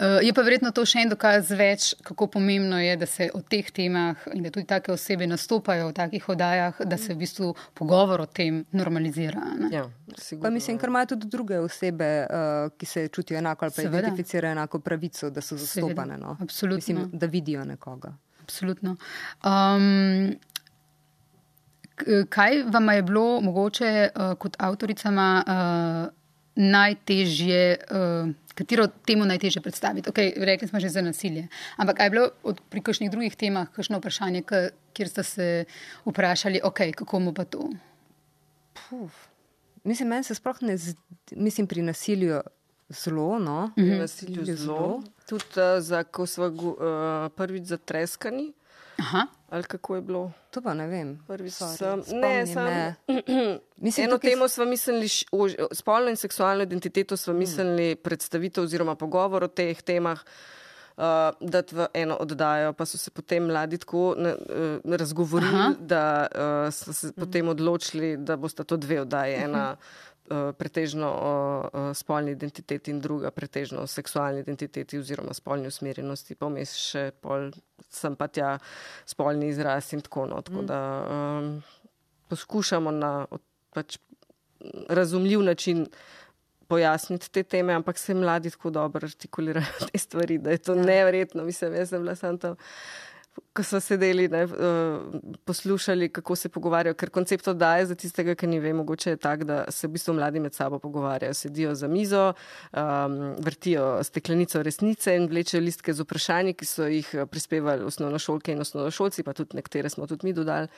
Uh, 0.00 0.06
je 0.22 0.32
pa 0.32 0.42
verjetno 0.42 0.70
to 0.72 0.80
še 0.88 1.02
en 1.04 1.10
dokaz 1.12 1.50
več, 1.52 1.90
kako 2.06 2.30
pomembno 2.32 2.78
je, 2.80 2.94
da 2.96 3.06
se 3.06 3.26
o 3.36 3.42
teh 3.44 3.66
temah 3.68 4.22
in 4.32 4.46
da 4.46 4.52
tudi 4.54 4.64
take 4.70 4.92
osebe 4.94 5.26
nastopajo 5.28 5.90
v 5.90 5.94
takih 5.98 6.28
oddajah, 6.32 6.78
da 6.88 6.96
se 6.96 7.12
v 7.12 7.18
bistvu 7.20 7.50
pogovor 7.76 8.24
o 8.24 8.26
tem 8.26 8.62
normalizira. 8.72 9.42
Ja, 9.68 9.84
pa 10.40 10.48
mislim, 10.50 10.78
ker 10.80 10.88
imajo 10.88 11.10
tudi 11.12 11.28
druge 11.28 11.58
osebe, 11.60 12.08
uh, 12.24 12.72
ki 12.80 12.88
se 12.88 13.08
čutijo 13.12 13.38
enako 13.42 13.68
ali 13.68 13.76
pa 13.76 13.82
Seveda. 13.82 13.98
identificirajo 14.06 14.56
enako 14.56 14.80
pravico, 14.80 15.28
da 15.30 15.44
so 15.44 15.60
zastopane. 15.60 16.16
No. 16.16 16.36
Absolutno. 16.40 16.80
Mislim, 16.80 17.10
da 17.12 17.28
vidijo 17.28 17.64
nekoga. 17.68 18.14
Absolutno. 18.42 18.96
Um, 19.44 20.32
kaj 22.28 22.62
vam 22.72 22.88
je 22.88 23.02
bilo 23.02 23.40
mogoče 23.40 24.08
uh, 24.08 24.32
kot 24.38 24.56
avtoricama 24.58 25.28
uh, 25.46 26.19
najtežje? 26.60 27.78
Uh, 27.88 28.34
katero 28.60 28.86
temo 29.06 29.24
najtežje 29.24 29.62
predstaviti. 29.64 30.10
Okay, 30.10 30.32
rekli 30.36 30.68
smo 30.68 30.80
že 30.80 30.92
za 30.92 31.02
nasilje. 31.02 31.48
Ampak 31.76 32.00
je 32.00 32.10
bilo 32.10 32.28
od, 32.42 32.60
pri 32.68 32.84
kakšnih 32.84 33.10
drugih 33.10 33.36
temah 33.36 33.70
kakšno 33.72 33.98
vprašanje, 33.98 34.44
kjer 34.92 35.08
ste 35.08 35.24
se 35.24 35.48
vprašali, 36.04 36.60
okay, 36.64 36.92
kako 36.92 37.20
mu 37.20 37.32
pa 37.32 37.44
to? 37.44 37.70
Puf. 38.76 39.30
Mislim, 39.84 40.08
meni 40.12 40.24
se 40.24 40.34
sploh 40.36 40.60
ne 40.62 40.76
zdi, 40.76 40.96
mislim, 41.32 41.66
pri 41.66 41.82
nasilju 41.82 42.42
zelo. 42.88 43.38
No? 43.38 43.72
Mm 43.76 43.82
-hmm. 43.82 43.98
nasilju 43.98 44.44
zelo. 44.56 45.02
Tudi 45.28 45.44
uh, 45.56 45.80
za, 45.80 46.04
ko 46.04 46.26
smo 46.26 46.46
uh, 46.46 46.76
prvič 47.36 47.64
zatreskani. 47.64 48.52
Aha. 48.98 49.26
Ali 49.50 49.64
kako 49.64 49.94
je 49.94 50.02
bilo? 50.02 50.32
To 50.50 50.62
pa 50.62 50.74
ne 50.74 50.86
vem. 50.86 51.18
Sem, 51.50 52.02
ne, 52.20 52.46
sem, 52.46 52.94
Mislim, 53.76 54.04
eno 54.04 54.18
temo 54.18 54.48
smo 54.48 54.64
mislili, 54.64 55.08
spolno 55.72 56.10
in 56.10 56.16
seksualno 56.16 56.62
identiteto 56.62 57.16
smo 57.16 57.32
hmm. 57.32 57.38
mislili 57.38 57.96
predstavitev 57.96 58.64
oziroma 58.64 58.94
pogovor 58.94 59.44
o 59.44 59.48
teh 59.48 59.82
temah. 59.82 60.20
Uh, 61.00 61.04
da 61.40 61.62
v 61.72 61.86
eno 61.94 62.16
oddajo, 62.20 62.72
pa 62.72 62.84
so 62.84 62.98
se 62.98 63.10
potem 63.10 63.46
mladi 63.46 63.78
tako 63.78 64.10
uh, 64.10 64.96
razgovorili, 64.96 65.54
Aha. 65.54 65.74
da 65.80 66.26
uh, 66.34 66.74
so 66.74 66.92
se 66.92 67.06
hmm. 67.06 67.14
potem 67.16 67.48
odločili, 67.48 68.16
da 68.16 68.36
bosta 68.36 68.64
to 68.64 68.76
dve 68.76 69.00
oddaji. 69.00 69.34
Ena 69.34 69.76
uh, 70.30 70.36
pretežno 70.58 71.08
o 71.08 71.32
uh, 71.60 71.96
spolni 71.96 72.30
identiteti 72.30 72.90
in 72.90 73.00
druga 73.00 73.30
pretežno 73.30 73.80
o 73.80 73.86
seksualni 73.86 74.40
identiteti 74.40 74.98
oziroma 74.98 75.34
spolni 75.34 75.66
usmerjenosti, 75.66 76.34
pa 76.34 76.46
vmes 76.46 76.76
še 76.76 77.10
pol 77.20 77.50
sem 77.90 78.16
pa 78.16 78.28
tja 78.28 78.58
spolni 79.06 79.48
izraz 79.48 79.92
in 79.92 80.00
tako 80.00 80.26
naprej. 80.26 80.36
No, 80.36 80.42
tako 80.42 80.62
mm. 80.62 80.66
da 80.66 80.80
um, 81.10 81.62
poskušamo 82.28 82.90
na, 82.90 83.26
pač 83.74 83.98
razumljiv 84.88 85.42
način 85.42 85.86
pojasniti 86.68 87.30
te 87.30 87.42
teme, 87.42 87.74
ampak 87.74 87.98
se 87.98 88.14
mladi 88.14 88.50
tako 88.50 88.70
dobro 88.70 89.06
artikulirajo 89.06 89.88
te 89.92 89.98
stvari, 89.98 90.38
da 90.38 90.50
je 90.50 90.58
to 90.58 90.74
ja. 90.74 90.82
nevrjetno. 90.82 91.44
Mislim, 91.44 91.74
jaz 91.74 91.88
sem 91.88 92.02
bila 92.02 92.14
sam 92.14 92.38
tam 92.38 92.56
ko 93.52 93.62
so 93.66 93.80
sedeli, 93.82 94.28
ne, 94.28 94.44
uh, 94.44 95.20
poslušali, 95.44 96.08
kako 96.08 96.36
se 96.36 96.48
pogovarjajo, 96.48 96.94
ker 96.94 97.10
koncept 97.10 97.48
oddaje 97.48 97.86
za 97.86 97.94
tistega, 97.94 98.34
ki 98.34 98.46
ni 98.46 98.60
ve, 98.60 98.72
mogoče 98.74 99.10
je 99.10 99.20
tak, 99.20 99.44
da 99.44 99.64
se 99.70 99.88
v 99.88 99.96
bistvu 99.96 100.14
mladi 100.14 100.40
med 100.40 100.54
sabo 100.54 100.78
pogovarjajo. 100.78 101.34
Sedijo 101.34 101.74
za 101.74 101.88
mizo, 101.88 102.32
um, 102.72 103.18
vrtijo 103.38 104.04
steklenico 104.04 104.62
resnice 104.62 105.16
in 105.16 105.28
vlečejo 105.30 105.62
listke 105.62 105.94
z 105.94 106.06
vprašanji, 106.06 106.54
ki 106.54 106.66
so 106.66 106.86
jih 106.90 107.14
eh, 107.14 107.26
prispevali 107.26 107.84
osnovnošolke 107.84 108.52
in 108.52 108.60
osnovnošolci, 108.60 109.22
pa 109.22 109.32
tudi 109.32 109.58
nekatere 109.58 109.90
smo 109.90 110.06
tudi 110.06 110.26
mi 110.26 110.32
dodali. 110.32 110.68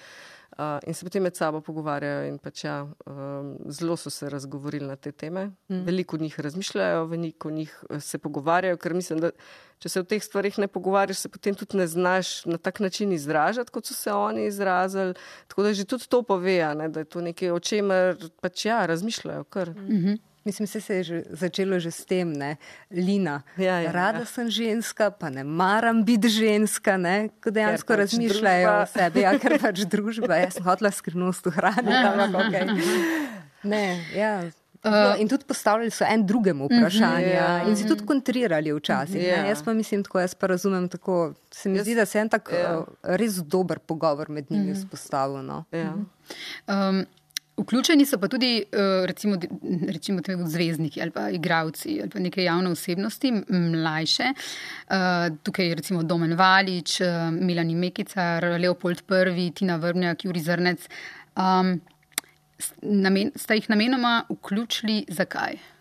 Uh, 0.59 0.79
in 0.87 0.95
se 0.95 1.05
potem 1.05 1.23
med 1.23 1.37
sabo 1.37 1.63
pogovarjajo, 1.65 2.27
in 2.29 2.35
pač 2.39 2.65
ja, 2.67 2.83
um, 3.09 3.55
zelo 3.73 3.97
so 3.97 4.11
se 4.13 4.29
razgovorili 4.29 4.87
na 4.87 4.97
te 4.97 5.13
teme. 5.13 5.47
Mm. 5.69 5.85
Veliko 5.87 6.19
njih 6.21 6.41
razmišljajo, 6.41 7.07
veliko 7.07 7.51
njih 7.51 7.85
se 8.01 8.19
pogovarjajo, 8.19 8.77
ker 8.77 8.95
mislim, 8.95 9.23
da 9.25 9.31
če 9.81 9.89
se 9.89 10.03
o 10.03 10.07
teh 10.07 10.23
stvarih 10.23 10.59
ne 10.61 10.69
pogovarjaš, 10.69 11.25
se 11.25 11.31
potem 11.33 11.57
tudi 11.57 11.81
ne 11.81 11.87
znaš 11.87 12.45
na 12.45 12.59
tak 12.59 12.83
način 12.85 13.13
izražati, 13.13 13.73
kot 13.73 13.89
so 13.89 13.97
se 13.97 14.13
oni 14.13 14.45
izrazili. 14.47 15.15
Tako 15.49 15.63
da 15.63 15.73
že 15.75 15.89
tudi 15.89 16.09
to 16.09 16.23
pove, 16.23 16.59
ne, 16.75 16.89
da 16.89 17.01
je 17.01 17.09
to 17.09 17.25
nekaj, 17.25 17.51
o 17.51 17.59
čemer 17.59 18.29
pač 18.41 18.67
ja, 18.67 18.85
razmišljajo. 18.87 19.43
Mm 19.43 19.99
-hmm. 20.03 20.19
Mislim, 20.45 20.67
da 20.67 20.81
se 20.81 20.95
je 20.97 21.03
že 21.03 21.23
začelo 21.31 21.79
že 21.79 21.91
s 21.91 22.05
tem, 22.05 22.33
ne? 22.33 22.57
Lina. 22.91 23.43
Ja, 23.57 23.81
ja, 23.81 23.93
Rada 23.93 24.19
ja. 24.19 24.25
sem 24.25 24.51
ženska, 24.51 25.11
pa 25.11 25.31
ne 25.31 25.45
maram 25.45 26.05
biti 26.05 26.29
ženska, 26.29 26.99
ko 27.43 27.51
dejansko 27.51 27.95
pač 27.95 27.99
razmišljajo 27.99 28.67
družba. 28.67 28.83
o 28.83 28.87
sebi, 28.87 29.21
ja, 29.21 29.39
ker 29.39 29.59
pač 29.63 29.85
družba. 29.87 30.37
Jaz 30.43 30.59
sem 30.59 30.67
hotela 30.67 30.91
skrivnost 30.91 31.47
ohraniti. 31.47 31.95
Okay. 32.43 32.67
Ne, 33.63 34.03
ja. 34.17 34.43
No, 34.83 35.15
in 35.15 35.29
tudi 35.31 35.45
postavljali 35.47 35.91
so 35.95 36.05
en 36.09 36.27
drugemu 36.27 36.67
vprašanje, 36.67 37.27
uh 37.27 37.33
-huh, 37.33 37.61
yeah. 37.61 37.69
in 37.69 37.77
si 37.77 37.87
tudi 37.89 38.07
kontrirali 38.07 38.73
včasih. 38.73 39.23
Yeah. 39.23 39.49
Jaz 39.49 39.63
pa 39.63 39.73
mislim, 39.73 40.05
tako 40.05 40.21
jaz 40.21 40.35
pa 40.35 40.47
razumem 40.47 40.89
tako. 40.89 41.35
Se 41.51 41.69
mi 41.69 41.79
yes. 41.79 41.83
zdi, 41.83 41.95
da 41.95 42.07
se 42.07 42.19
je 42.19 42.23
en 42.23 42.29
tak 42.29 42.51
yeah. 42.51 42.79
uh, 42.79 42.85
res 43.03 43.35
dober 43.35 43.79
pogovor 43.79 44.29
med 44.29 44.51
njimi 44.51 44.73
-huh. 44.73 44.75
vzpostavil. 44.75 45.43
No. 45.43 45.65
Yeah. 45.73 45.95
Um, 46.91 47.07
vključeni 47.57 48.07
so 48.07 48.19
pa 48.19 48.29
tudi 48.29 48.65
uh, 48.65 49.05
recimo, 49.07 49.37
recimo 49.89 50.23
zvezdniki 50.47 51.03
ali 51.03 51.11
pa 51.11 51.29
igravci 51.31 51.99
ali 52.01 52.11
pa 52.11 52.19
neke 52.19 52.45
javne 52.45 52.71
osebnosti, 52.71 53.33
mlajše. 53.49 54.33
Uh, 54.33 55.37
tukaj 55.43 55.69
je 55.69 55.75
recimo 55.75 56.03
Domen 56.03 56.35
Valič, 56.35 57.01
uh, 57.01 57.31
Milani 57.31 57.75
Mekicar, 57.75 58.45
Leopold 58.45 59.03
I, 59.39 59.51
Tina 59.51 59.77
Vrbnjak, 59.77 60.25
Juri 60.25 60.41
Zrnec. 60.41 60.89
Um, 61.37 61.81
namen, 62.83 63.33
sta 63.37 63.55
jih 63.55 63.71
namenoma 63.71 64.25
vključili 64.31 65.05
zakaj? 65.09 65.72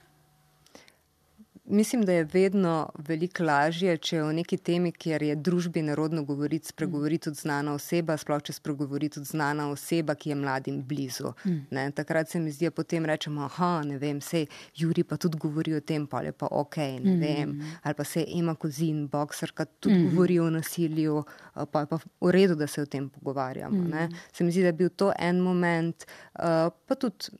Mislim, 1.72 2.02
da 2.06 2.12
je 2.12 2.24
vedno 2.24 2.90
veliko 3.08 3.44
lažje, 3.44 3.94
če 3.98 4.18
o 4.24 4.32
neki 4.36 4.58
temi, 4.58 4.90
kjer 4.92 5.24
je 5.24 5.36
družbi 5.36 5.82
narodno 5.88 6.24
govoriti, 6.28 6.68
spregovori 6.68 7.16
tudi 7.18 7.40
znana 7.40 7.72
oseba, 7.78 8.18
sploh 8.20 8.42
če 8.44 8.58
spregovori 8.58 9.08
tudi 9.14 9.30
znana 9.30 9.70
oseba, 9.72 10.16
ki 10.20 10.34
je 10.34 10.36
mladim 10.36 10.82
blizu. 10.84 11.32
Mm. 11.46 11.94
Takrat 11.96 12.30
se 12.30 12.42
mi 12.44 12.52
zdi, 12.52 12.68
da 12.68 12.76
potem 12.76 13.08
rečemo, 13.08 13.46
aha, 13.48 13.70
ne 13.88 14.00
vem, 14.02 14.20
se 14.22 14.46
Juri 14.76 15.06
pa 15.08 15.16
tudi 15.16 15.40
govori 15.40 15.78
o 15.78 15.80
tem, 15.80 16.08
pa 16.12 16.20
je 16.26 16.34
pa 16.36 16.50
ok, 16.52 16.78
ne 17.06 17.14
mm. 17.16 17.22
vem. 17.24 17.54
Ali 17.84 17.96
pa 17.96 18.04
se 18.04 18.26
ima 18.28 18.56
kozin, 18.56 19.06
boksarka 19.08 19.66
tudi 19.80 19.96
mm. 19.96 20.10
govori 20.10 20.40
o 20.44 20.50
nasilju, 20.52 21.24
pa 21.72 21.86
je 21.86 21.92
pa 21.94 22.02
v 22.04 22.34
redu, 22.36 22.60
da 22.60 22.68
se 22.68 22.84
o 22.84 22.86
tem 22.86 23.08
pogovarjamo. 23.10 23.86
Mm. 23.88 24.20
Se 24.34 24.44
mi 24.44 24.52
zdi, 24.52 24.68
da 24.68 24.74
je 24.74 24.80
bil 24.84 24.92
to 24.92 25.14
en 25.20 25.40
moment, 25.40 26.04
uh, 26.36 26.68
pa 26.88 27.00
tudi 27.00 27.32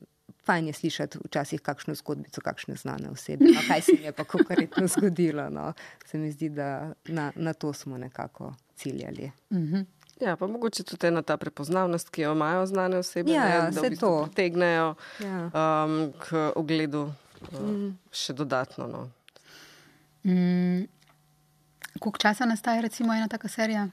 fajn 0.44 0.66
je 0.66 0.72
slišati 0.72 1.18
včasih 1.24 1.60
kakšno 1.60 1.94
zgodbico, 1.94 2.40
kakšne 2.40 2.76
znane 2.76 3.10
osebe. 3.10 3.44
No, 3.44 3.60
kaj 3.68 3.80
se 3.80 3.92
je 4.02 4.12
pa 4.12 4.24
konkretno 4.24 4.86
zgodilo? 4.94 5.50
No. 5.50 5.72
Se 6.06 6.18
mi 6.18 6.30
zdi, 6.30 6.48
da 6.48 6.92
na, 7.08 7.32
na 7.34 7.52
to 7.52 7.72
smo 7.72 7.98
nekako 7.98 8.54
ciljali. 8.76 9.30
Mm 9.50 9.58
-hmm. 9.58 9.84
Ja, 10.20 10.36
pa 10.36 10.46
mogoče 10.46 10.82
tudi 10.82 11.06
ena 11.06 11.22
ta 11.22 11.36
prepoznavnost, 11.36 12.10
ki 12.10 12.22
jo 12.22 12.32
imajo 12.32 12.66
znane 12.66 12.98
osebe, 12.98 13.32
ja, 13.32 13.44
ne, 13.48 13.70
da 13.70 13.80
se 13.80 13.96
to 13.96 14.24
pritegnejo 14.24 14.94
ja. 15.20 15.50
um, 15.84 16.12
k 16.18 16.52
ogledu 16.56 17.02
uh, 17.52 17.60
mm. 17.60 17.98
še 18.12 18.32
dodatno. 18.32 18.86
No. 18.86 19.10
Mm. 20.24 20.86
Koliko 22.00 22.18
časa 22.18 22.44
nastaja 22.44 22.80
recimo 22.80 23.14
ena 23.14 23.28
taka 23.28 23.48
serija? 23.48 23.88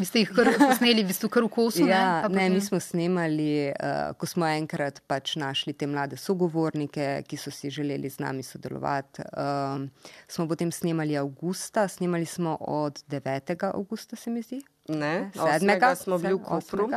Vi 0.00 0.06
ste 0.08 0.22
jih 0.22 0.30
kar 0.32 0.48
posneli, 0.56 1.02
vi 1.04 1.12
ste 1.12 1.28
kar 1.28 1.44
v 1.44 1.50
kosu? 1.52 1.84
Ja, 1.84 2.24
ne, 2.28 2.36
ne 2.38 2.48
mi 2.54 2.60
smo 2.64 2.80
snemali, 2.80 3.68
uh, 3.68 4.14
ko 4.16 4.26
smo 4.28 4.48
enkrat 4.48 5.02
pač 5.10 5.34
našli 5.36 5.74
te 5.76 5.84
mlade 5.90 6.16
sogovornike, 6.16 7.08
ki 7.28 7.38
so 7.40 7.52
si 7.52 7.68
želeli 7.68 8.08
z 8.08 8.22
nami 8.24 8.42
sodelovati. 8.46 9.26
Uh, 9.36 9.84
smo 10.28 10.48
potem 10.48 10.72
snemali 10.72 11.18
avgusta, 11.20 11.84
snemali 11.88 12.24
smo 12.24 12.56
od 12.60 13.02
9. 13.12 13.52
avgusta, 13.74 14.16
se 14.16 14.32
mi 14.32 14.42
zdi. 14.42 14.62
Ne, 14.88 15.30
sedmega 15.36 15.92
smo 15.94 16.18
bili 16.18 16.34
v 16.34 16.40
Kopru. 16.48 16.88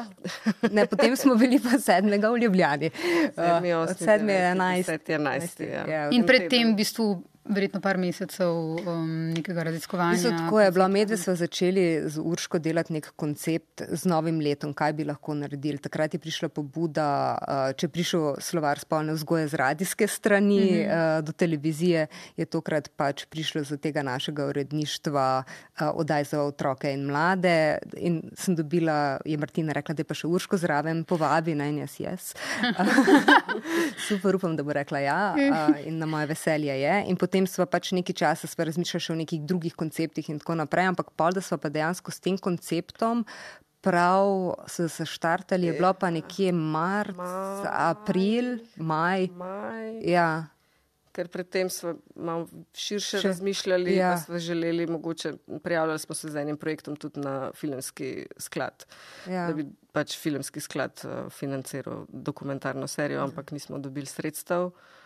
Ne, 0.71 0.87
potem 0.87 1.17
smo 1.19 1.35
bili 1.35 1.59
pa 1.59 1.75
sedmega 1.79 2.31
v 2.31 2.39
Ljubljani. 2.45 2.89
Sedmi, 3.35 3.73
osmi, 3.73 3.99
uh, 3.99 3.99
sedmi, 3.99 4.33
enajsti. 4.33 5.69
Ja, 5.91 6.07
In 6.15 6.23
predtem 6.23 6.71
v 6.71 6.79
bistvu 6.79 7.11
verjetno 7.45 7.81
par 7.81 7.97
mesecev 7.97 8.53
um, 8.53 9.09
nekega 9.33 9.63
raziskovanja. 9.63 10.11
Mislim, 10.11 10.37
tako 10.37 10.61
je 10.61 10.71
bilo. 10.71 10.87
Medve 10.87 11.17
so 11.17 11.35
začeli 11.35 12.09
z 12.09 12.21
Urško 12.23 12.59
delati 12.59 12.93
nek 12.93 13.11
koncept 13.15 13.81
z 13.91 14.05
novim 14.05 14.39
letom, 14.39 14.73
kaj 14.73 14.93
bi 14.93 15.05
lahko 15.07 15.35
naredili. 15.35 15.77
Takrat 15.77 16.13
je 16.13 16.19
prišla 16.19 16.49
pobuda, 16.49 17.07
uh, 17.35 17.71
če 17.75 17.87
je 17.87 17.91
prišel 17.91 18.27
slovar 18.43 18.79
spolne 18.79 19.15
vzgoje 19.17 19.47
z 19.47 19.59
radijske 19.59 20.07
strani 20.07 20.59
mm 20.59 20.75
-hmm. 20.75 21.17
uh, 21.19 21.25
do 21.25 21.31
televizije, 21.31 22.07
je 22.37 22.45
tokrat 22.45 22.89
pač 22.95 23.25
prišlo 23.25 23.63
z 23.63 23.77
tega 23.77 24.03
našega 24.03 24.45
uredništva 24.45 25.43
uh, 25.43 25.87
oddaj 25.93 26.23
za 26.23 26.41
otroke 26.43 26.93
in 26.93 27.05
mlade. 27.05 27.77
In 27.97 28.21
sem 28.35 28.55
dobila, 28.55 29.17
je 29.25 29.37
Martina 29.37 29.73
rekla, 29.73 29.95
da 29.95 29.99
je 29.99 30.05
pa 30.05 30.13
še 30.13 30.27
Urško 30.27 30.57
zraven, 30.57 31.03
povabi 31.03 31.55
naj 31.55 31.79
jaz 31.79 31.99
jaz. 31.99 32.33
Super, 34.07 34.35
upam, 34.35 34.55
da 34.55 34.63
bo 34.63 34.73
rekla 34.73 34.99
ja 34.99 35.35
uh, 35.35 35.87
in 35.87 35.97
na 35.97 36.05
moje 36.05 36.25
veselje 36.25 36.81
je. 36.81 37.03
In 37.07 37.15
potem 37.15 37.32
smo 37.47 37.65
pač 37.65 37.91
nekaj 37.91 38.15
časa 38.21 38.47
razmišljali 38.65 39.13
o 39.13 39.21
nekih 39.23 39.41
drugih 39.41 39.75
konceptih 39.75 40.29
in 40.29 40.39
tako 40.39 40.55
naprej, 40.55 40.91
ampak 40.93 41.11
pa 41.17 41.31
da 41.31 41.41
smo 41.41 41.57
pa 41.57 41.69
dejansko 41.69 42.11
s 42.11 42.19
tem 42.23 42.37
konceptom. 42.37 43.25
Prav 43.83 44.55
so 44.71 44.87
se 44.87 45.05
štartali, 45.05 45.67
je 45.67 45.73
bilo 45.75 45.91
pa 45.93 46.07
nekje 46.09 46.53
marc, 46.55 47.17
maj, 47.17 47.65
april, 47.67 48.53
maj. 48.77 49.27
maj. 49.35 49.99
Ja. 50.07 50.45
Ker 51.11 51.27
predtem 51.27 51.67
smo 51.69 51.97
širše 52.73 53.19
Še, 53.19 53.27
razmišljali, 53.27 53.97
ja. 53.97 54.13
pa 54.13 54.21
smo 54.23 54.39
želeli, 54.39 54.87
mogoče 54.87 55.33
prijavljali 55.63 55.99
smo 55.99 56.15
se 56.15 56.31
z 56.31 56.41
enim 56.41 56.57
projektom 56.57 56.95
tudi 56.95 57.19
na 57.19 57.51
filmski 57.53 58.25
sklad, 58.39 58.87
ja. 59.27 59.49
da 59.51 59.53
bi 59.53 59.67
pač 59.91 60.15
filmski 60.17 60.63
sklad 60.63 61.03
uh, 61.03 61.27
financiral 61.29 62.07
dokumentarno 62.07 62.87
serijo, 62.87 63.21
ampak 63.27 63.51
nismo 63.51 63.83
dobili 63.83 64.07
sredstev. 64.07 64.71
Uh, 64.71 65.02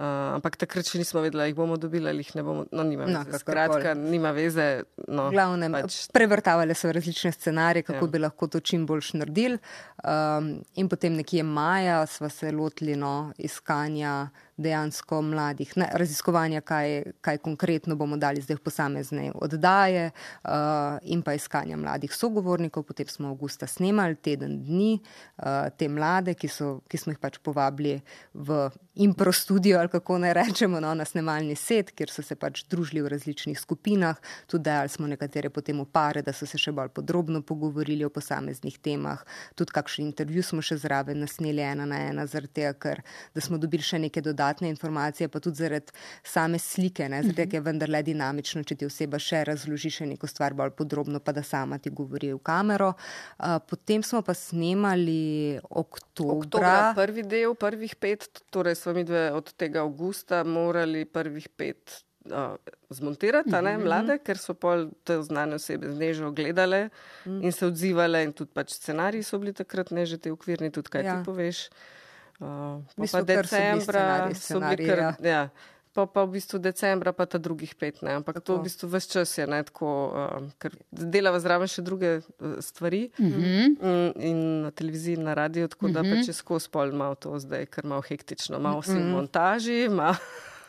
ampak 0.00 0.56
takrat 0.56 0.88
še 0.88 1.00
nismo 1.00 1.20
vedeli, 1.20 1.50
jih 1.50 1.56
bomo 1.58 1.76
dobili 1.80 2.08
ali 2.08 2.24
jih 2.24 2.32
ne 2.38 2.44
bomo. 2.46 2.64
No, 2.72 2.84
nima 2.86 3.08
no, 3.08 3.22
veze. 3.26 3.40
Skratka, 3.42 3.94
nima 3.98 4.32
veze. 4.36 4.66
No, 5.08 5.28
Glavnem, 5.32 5.76
pač... 5.76 5.98
Prevrtavali 6.14 6.76
so 6.78 6.92
različne 6.92 7.32
scenarije, 7.36 7.88
kako 7.90 8.08
ja. 8.08 8.12
bi 8.14 8.22
lahko 8.22 8.48
to 8.48 8.60
čim 8.64 8.86
boljš 8.88 9.12
naredili. 9.20 9.58
Um, 10.04 10.52
in 10.80 10.88
potem 10.88 11.18
nekje 11.20 11.44
maja 11.44 12.04
smo 12.08 12.30
se 12.32 12.52
lotili 12.52 12.96
no, 12.96 13.32
iskanja 13.38 14.30
dejansko 14.60 15.22
mladih, 15.22 15.72
ne, 15.80 15.88
raziskovanja, 15.92 16.60
kaj, 16.60 17.02
kaj 17.24 17.40
konkretno 17.44 17.96
bomo 17.96 18.16
dali 18.20 18.42
zdaj 18.44 18.58
v 18.60 18.64
posamezne 18.64 19.24
oddaje 19.34 20.10
uh, 20.10 20.98
in 21.02 21.22
pa 21.22 21.34
iskanja 21.34 21.76
mladih 21.80 22.12
sogovornikov. 22.14 22.84
Potem 22.90 23.08
smo 23.08 23.32
avgusta 23.32 23.66
snemali 23.66 24.16
teden 24.16 24.60
dni 24.64 24.92
uh, 25.00 25.68
te 25.76 25.88
mlade, 25.88 26.34
ki, 26.34 26.48
so, 26.48 26.80
ki 26.88 27.00
smo 27.00 27.14
jih 27.14 27.20
pač 27.22 27.40
povabili 27.42 27.98
v 28.34 28.68
impro 29.00 29.32
studio 29.32 29.78
ali 29.80 29.88
kako 29.88 30.18
naj 30.18 30.34
rečemo, 30.34 30.80
no, 30.80 30.94
na 30.94 31.04
snemalni 31.04 31.56
set, 31.56 31.94
kjer 31.96 32.10
so 32.12 32.22
se 32.26 32.36
pač 32.36 32.64
družili 32.70 33.02
v 33.02 33.12
različnih 33.14 33.58
skupinah. 33.58 34.18
Tudi 34.50 34.68
dajali 34.68 34.92
smo 34.92 35.08
nekatere 35.08 35.50
potem 35.50 35.80
v 35.80 35.86
pare, 35.92 36.22
da 36.22 36.34
so 36.36 36.46
se 36.46 36.58
še 36.60 36.72
bolj 36.76 36.92
podrobno 36.94 37.42
pogovorili 37.42 38.04
o 38.04 38.12
posameznih 38.12 38.78
temah. 38.82 39.24
Tudi 39.56 39.72
kakšen 39.76 40.04
intervju 40.10 40.44
smo 40.44 40.64
še 40.64 40.76
zraven 40.82 41.22
nasneli 41.24 41.64
ena 41.64 41.86
na 41.88 42.02
ena, 42.10 42.26
zaradi 42.26 42.60
tega, 42.60 42.74
ker 42.74 43.02
smo 43.40 43.58
dobili 43.58 43.82
še 43.84 43.98
neke 44.02 44.20
dodatke 44.20 44.49
dodatne 44.50 44.68
informacije, 44.68 45.28
pa 45.28 45.40
tudi 45.40 45.56
zaradi 45.56 45.92
same 46.22 46.58
slike, 46.58 47.08
ne? 47.08 47.22
zaradi 47.22 47.36
tega 47.36 47.56
je 47.56 47.60
vendarle 47.60 48.02
dinamično, 48.02 48.62
če 48.64 48.76
ti 48.76 48.86
oseba 48.86 49.18
še 49.18 49.44
razloži 49.44 49.90
še 49.90 50.06
neko 50.06 50.26
stvar 50.26 50.54
bolj 50.54 50.74
podrobno, 50.76 51.20
pa 51.20 51.32
da 51.32 51.42
sama 51.42 51.78
ti 51.78 51.90
govori 51.90 52.32
v 52.32 52.40
kamero. 52.42 52.94
Uh, 53.38 53.58
potem 53.66 54.02
smo 54.02 54.22
pa 54.22 54.34
snemali 54.34 55.58
oktobra. 55.70 56.36
oktobra. 56.36 56.92
Prvi 56.96 57.22
del, 57.22 57.54
prvih 57.54 57.96
pet, 57.96 58.28
torej 58.50 58.76
smo 58.76 58.94
mi 58.94 59.04
dve 59.04 59.30
od 59.32 59.52
tega 59.54 59.84
avgusta 59.84 60.44
morali 60.44 61.04
prvih 61.04 61.48
pet. 61.48 62.02
Uh, 62.20 62.52
zmontirati, 62.92 63.48
ne, 63.48 63.78
-hmm. 63.78 63.84
mlade, 63.84 64.18
ker 64.20 64.38
so 64.38 64.52
pol 64.54 64.90
te 65.08 65.16
znane 65.22 65.56
osebe 65.56 65.88
z 65.88 65.98
nežo 65.98 66.30
gledale 66.30 66.90
mm 67.24 67.40
in 67.42 67.52
se 67.52 67.66
odzivale, 67.66 68.22
in 68.24 68.32
tudi 68.32 68.50
pač 68.52 68.74
scenariji 68.76 69.22
so 69.22 69.38
bili 69.38 69.52
takrat 69.52 69.90
neže 69.90 70.18
te 70.18 70.32
ukvirni, 70.32 70.70
tudi 70.70 70.88
kaj 70.88 71.04
ja. 71.04 71.16
ti 71.16 71.24
poveš. 71.24 71.68
Uh, 71.68 71.99
V 72.40 73.06
pa 73.06 73.20
bili 73.20 73.26
decembra 73.26 74.02
scenariji, 74.30 74.34
so 74.36 74.60
bili 74.60 74.86
kar, 74.86 74.98
ja. 75.22 75.48
Pa, 75.90 76.06
pa 76.06 76.22
v 76.22 76.30
bistvu 76.30 76.58
decembra, 76.58 77.10
pa 77.12 77.26
ta 77.26 77.34
drugih 77.36 77.74
pet, 77.74 77.98
ne. 78.00 78.14
ampak 78.14 78.36
to 78.36 78.40
Tako. 78.46 78.56
v 78.56 78.62
bistvu 78.62 78.86
vse 78.88 79.08
čas 79.08 79.32
je, 79.34 79.44
ne, 79.44 79.58
tako, 79.60 79.88
uh, 80.06 80.46
ker 80.56 80.70
delava 80.88 81.40
zraven 81.40 81.66
še 81.66 81.82
druge 81.82 82.12
uh, 82.18 82.22
stvari 82.60 83.10
Mhm. 83.18 83.74
mm, 83.76 84.10
in 84.16 84.38
na 84.62 84.70
televiziji, 84.70 85.14
in 85.14 85.24
na 85.24 85.34
radiju, 85.34 85.66
tako 85.68 85.88
da 85.88 86.02
Mhm. 86.02 86.10
pač 86.12 86.28
je 86.28 86.32
skozi 86.32 86.70
pol 86.70 86.92
malo 86.92 87.14
to 87.14 87.34
zdaj, 87.36 87.66
ker 87.66 87.84
malo 87.84 88.02
hektično, 88.02 88.58
malo 88.58 88.82
si 88.82 88.94
v 88.94 89.02
montaži, 89.04 89.88
malo. 89.90 90.14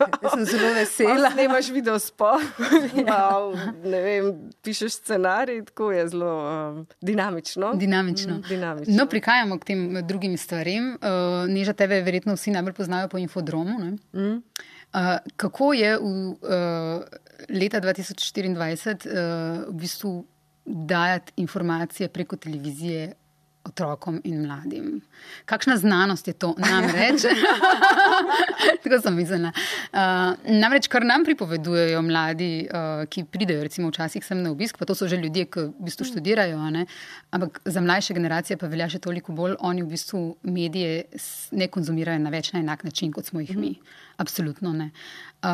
Jaz 0.23 0.33
sem 0.33 0.45
zelo 0.45 0.73
vesela. 0.73 1.31
Snemaš 1.31 1.69
video 1.69 1.99
spot, 1.99 2.41
malo, 3.09 3.53
ne 3.83 4.01
vem, 4.01 4.31
pišeš 4.63 4.99
scenarij, 5.01 5.63
tako 5.69 5.91
je 5.91 6.07
zelo 6.07 6.33
um, 6.49 6.87
dinamično. 7.01 7.73
Dinamično. 7.73 8.35
Mm, 8.35 8.43
dinamično. 8.49 8.95
No, 8.97 9.07
prihajamo 9.09 9.59
k 9.59 9.71
tem 9.71 9.97
eh, 9.97 10.01
drugim 10.01 10.37
stvarem. 10.37 10.95
Uh, 11.01 11.45
Neža, 11.49 11.73
tebe 11.73 12.01
verjetno 12.01 12.35
vsi 12.35 12.51
najbolj 12.55 12.73
poznajo 12.73 13.09
po 13.11 13.21
infodromu. 13.21 13.79
ne? 13.79 13.91
Mm. 14.13 14.41
Uh, 14.91 15.17
kako 15.35 15.73
je 15.73 15.97
v 15.97 16.03
uh, 16.03 17.03
leta 17.49 17.79
2024 17.81 19.07
uh, 19.07 19.69
v 19.69 19.73
bistvu 19.79 20.25
dajati 20.65 21.33
informacije 21.41 22.09
preko 22.09 22.35
televizije 22.35 23.13
otrokom 23.67 24.19
in 24.23 24.41
mladim? 24.45 25.01
Kakšna 25.45 25.77
znanost 25.77 26.27
je 26.27 26.33
to? 26.33 26.53
Namreč, 26.57 27.25
tako 28.83 28.99
sem 29.01 29.15
mislila. 29.15 29.51
Uh, 29.93 30.33
namreč, 30.49 30.89
kar 30.91 31.05
nam 31.05 31.25
pripovedujejo 31.27 32.01
mladi, 32.05 32.51
uh, 32.67 33.05
ki 33.09 33.25
pridejo, 33.29 33.63
recimo, 33.67 33.91
včasih 33.93 34.25
sem 34.25 34.41
na 34.41 34.51
obisk, 34.51 34.79
pa 34.79 34.85
to 34.89 34.95
so 34.97 35.07
že 35.07 35.19
ljudje, 35.21 35.45
ki 35.53 35.67
v 35.69 35.87
bistvu 35.89 36.09
študirajo, 36.09 36.59
a 36.59 36.69
ne? 36.73 36.85
ampak 37.31 37.61
za 37.65 37.81
mlajše 37.81 38.17
generacije 38.17 38.57
pa 38.57 38.69
velja 38.71 38.89
še 38.91 39.01
toliko 39.03 39.35
bolj, 39.37 39.57
oni 39.59 39.85
v 39.85 39.91
bistvu 39.93 40.23
medije 40.43 41.05
ne 41.51 41.67
konzumirajo 41.67 42.19
na 42.23 42.33
več 42.33 42.53
na 42.53 42.63
enak 42.65 42.83
način, 42.87 43.13
kot 43.13 43.29
smo 43.29 43.43
jih 43.43 43.57
mi. 43.57 43.75
Absolutno 44.21 44.73
ne. 44.73 44.91
Uh, 45.43 45.49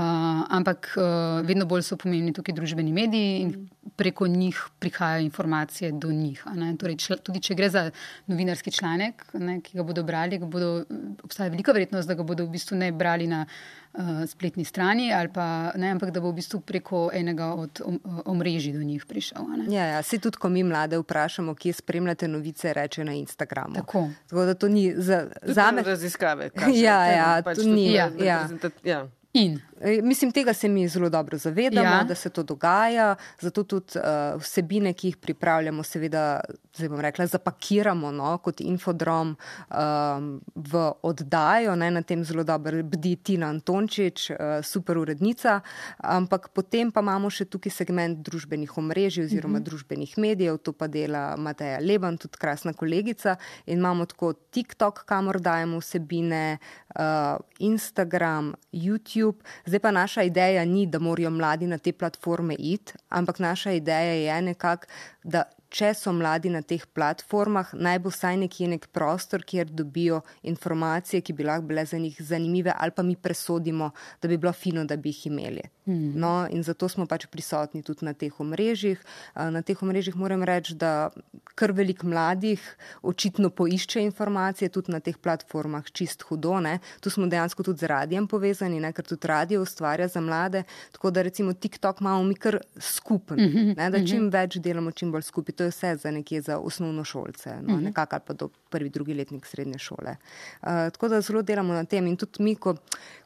ampak 0.50 0.90
uh, 0.94 1.04
vedno 1.42 1.66
bolj 1.66 1.82
so 1.82 1.96
pomembni 1.96 2.34
tukaj 2.34 2.52
družbeni 2.52 2.92
mediji 2.92 3.38
in 3.40 3.52
preko 3.96 4.28
njih 4.28 4.58
prihajajo 4.80 5.24
informacije 5.24 5.92
do 5.94 6.12
njih. 6.12 6.44
a 6.46 6.54
ne. 6.54 6.76
Torej, 6.76 6.98
čla, 6.98 7.16
tudi 7.18 7.40
če 7.40 7.56
gre 7.56 7.70
za 7.70 7.86
novinarski 8.26 8.72
članek, 8.72 9.24
ne, 9.34 9.62
ki 9.62 9.78
ga 9.78 9.84
bodo 9.84 10.04
brali, 10.04 10.38
ga 10.38 10.46
bodo, 10.46 10.84
obstaja 11.24 11.50
velika 11.50 11.72
verjetnost, 11.72 12.08
da 12.08 12.14
ga 12.14 12.24
bodo 12.24 12.44
v 12.44 12.50
bistvu 12.50 12.76
ne 12.76 12.92
brali 12.92 13.28
na 13.28 13.46
uh, 13.46 14.00
spletni 14.26 14.66
strani, 14.66 15.14
ali 15.14 15.30
pa, 15.30 15.48
ne, 15.76 15.90
ampak 15.90 16.12
da 16.12 16.20
bo 16.20 16.30
v 16.30 16.36
bistvu 16.36 16.60
preko 16.62 17.10
enega 17.14 17.54
od 17.56 17.82
om, 17.82 17.96
omrežij 18.26 18.74
do 18.74 18.84
njih 18.84 19.06
prišel. 19.06 19.40
a 19.46 19.58
ne. 19.58 19.72
Ja, 19.72 19.86
ja, 19.86 20.02
se 20.04 20.20
tudi, 20.20 20.36
ko 20.38 20.50
mi 20.50 20.64
mlade 20.66 20.98
vprašamo, 20.98 21.56
kje 21.56 21.74
spremljate 21.76 22.28
novice, 22.28 22.74
reče 22.74 23.04
na 23.04 23.14
Instagramu. 23.14 23.76
Tako. 23.76 24.10
Tako 24.28 24.46
da 24.46 24.54
to 24.56 24.68
ni 24.68 24.92
za, 24.94 25.24
za 25.44 25.72
me. 25.72 25.84
raziskave. 25.84 26.50
kažejo, 26.52 26.84
Ja, 26.84 27.06
ja, 27.08 27.42
pač 27.42 27.58
to 27.58 27.64
ni- 27.66 27.94
ja, 27.94 28.12
reprezentat- 28.12 28.84
ja. 28.84 29.08
In 29.38 29.62
E, 29.82 30.02
Mislim, 30.02 30.32
tega 30.32 30.54
se 30.54 30.68
mi 30.68 30.88
zelo 30.88 31.10
dobro 31.10 31.38
zavedamo, 31.38 31.90
Ja. 31.90 32.04
da 32.04 32.16
se 32.16 32.30
to 32.30 32.44
dogaja, 32.44 33.16
zato 33.40 33.64
tudi 33.64 34.00
uh, 34.00 34.42
vsebine, 34.42 34.94
ki 34.94 35.08
jih 35.08 35.18
pripravljamo, 35.18 35.84
seveda, 35.84 36.40
zdaj 36.74 36.90
bom 36.90 37.00
rekla, 37.00 37.26
zapakiramo 37.28 38.12
no, 38.12 38.38
kot 38.38 38.62
infodrom 38.62 39.36
um, 39.70 40.42
v 40.56 40.92
oddajo. 41.02 41.76
Ne, 41.76 41.92
na 41.92 42.02
tem 42.02 42.24
zelo 42.24 42.44
dobro 42.44 42.84
bdi 42.84 43.16
Tina 43.16 43.50
Antončič, 43.50 44.30
uh, 44.30 44.38
super 44.64 44.98
urednica, 44.98 45.60
ampak 45.98 46.50
potem 46.54 46.92
pa 46.92 47.02
imamo 47.06 47.30
še 47.30 47.46
tukaj 47.46 47.72
segment 47.72 48.18
družbenih 48.26 48.78
omrežij 48.78 49.26
oziroma 49.26 49.60
mhm. 49.60 49.66
družbenih 49.70 50.18
medijev, 50.18 50.58
to 50.58 50.74
pa 50.74 50.88
dela 50.88 51.36
Mateja 51.38 51.78
Leban, 51.82 52.18
tudi 52.18 52.38
krasna 52.38 52.74
kolegica. 52.74 53.38
In 53.66 53.78
imamo 53.78 54.06
tako 54.06 54.34
TikTok, 54.34 55.06
kamor 55.06 55.38
dajemo 55.42 55.78
vsebine, 55.78 56.58
uh, 56.98 57.38
Instagram, 57.60 58.54
YouTube. 58.72 59.44
Zdaj 59.66 59.80
pa 59.80 59.92
naša 59.92 60.24
ideja 60.24 60.66
ni, 60.66 60.86
da 60.86 61.00
morajo 61.00 61.30
mladi 61.30 61.68
na 61.68 61.78
te 61.78 61.92
platforme 61.94 62.56
iti, 62.60 62.94
ampak 63.10 63.40
naša 63.40 63.72
ideja 63.72 64.14
je 64.14 64.42
nekako, 64.42 64.86
da 65.24 65.44
če 65.70 65.92
so 65.94 66.14
mladi 66.16 66.50
na 66.50 66.62
teh 66.64 66.86
platformah, 66.96 67.74
naj 67.76 68.00
bo 68.04 68.12
vsaj 68.14 68.38
nekje 68.44 68.70
nek 68.72 68.88
prostor, 68.96 69.44
kjer 69.44 69.68
dobijo 69.68 70.22
informacije, 70.44 71.22
ki 71.22 71.34
bi 71.34 71.48
lahko 71.48 71.68
bile 71.68 71.86
za 71.86 72.00
njih 72.00 72.16
zanimive, 72.20 72.74
ali 72.76 72.92
pa 72.96 73.04
mi 73.04 73.16
presodimo, 73.16 73.92
da 74.22 74.28
bi 74.28 74.38
bilo 74.38 74.54
fino, 74.54 74.86
da 74.86 74.98
bi 74.98 75.10
jih 75.10 75.28
imeli. 75.28 75.66
Hmm. 75.88 76.12
No, 76.20 76.48
in 76.52 76.64
zato 76.68 76.90
smo 76.92 77.06
pač 77.08 77.30
prisotni 77.32 77.80
tudi 77.80 78.04
na 78.04 78.12
teh 78.12 78.34
omrežjih. 78.44 79.00
Na 79.36 79.62
teh 79.64 79.80
omrežjih 79.80 80.18
moram 80.20 80.44
reči, 80.44 80.76
da 80.76 81.12
kar 81.56 81.72
velik 81.72 82.04
mladih 82.04 82.62
očitno 83.08 83.50
poišče 83.50 84.04
informacije, 84.04 84.70
tudi 84.70 84.92
na 84.92 85.00
teh 85.00 85.16
platformah, 85.16 85.88
čist 85.88 86.26
hudo. 86.28 86.60
Ne? 86.60 86.78
Tu 87.00 87.10
smo 87.10 87.30
dejansko 87.32 87.64
tudi 87.64 87.86
z 87.86 87.92
radijem 87.94 88.28
povezani, 88.28 88.82
ne? 88.84 88.92
ker 88.92 89.08
tudi 89.08 89.32
radio 89.32 89.62
ustvarja 89.64 90.10
za 90.12 90.22
mlade. 90.22 90.66
Tako 90.92 91.12
da 91.16 91.24
recimo 91.24 91.54
TikTok 91.54 92.04
imamo 92.04 92.24
mi 92.28 92.36
kar 92.36 92.60
skupen, 92.76 93.40
ne? 93.80 93.90
da 93.90 94.04
čim 94.04 94.28
več 94.34 94.60
delamo, 94.60 94.92
čim 94.92 95.16
bolj 95.16 95.24
skupaj. 95.32 95.56
To 95.56 95.70
je 95.70 95.74
vse 95.74 95.96
za 96.04 96.12
nekje 96.12 96.42
za 96.42 96.60
osnovno 96.60 97.08
šolce, 97.08 97.62
no? 97.64 97.80
nekako 97.80 98.20
ali 98.20 98.28
pa 98.28 98.34
do 98.34 98.50
prvi, 98.70 98.90
drugi 98.90 99.14
letnik 99.14 99.46
srednje 99.46 99.80
šole. 99.80 100.18
Uh, 100.62 100.92
tako 100.92 101.08
da 101.08 101.22
zelo 101.22 101.42
delamo 101.42 101.74
na 101.74 101.86
tem 101.86 102.08
in 102.08 102.18
tudi 102.20 102.44
mi, 102.44 102.56
ko, 102.56 102.76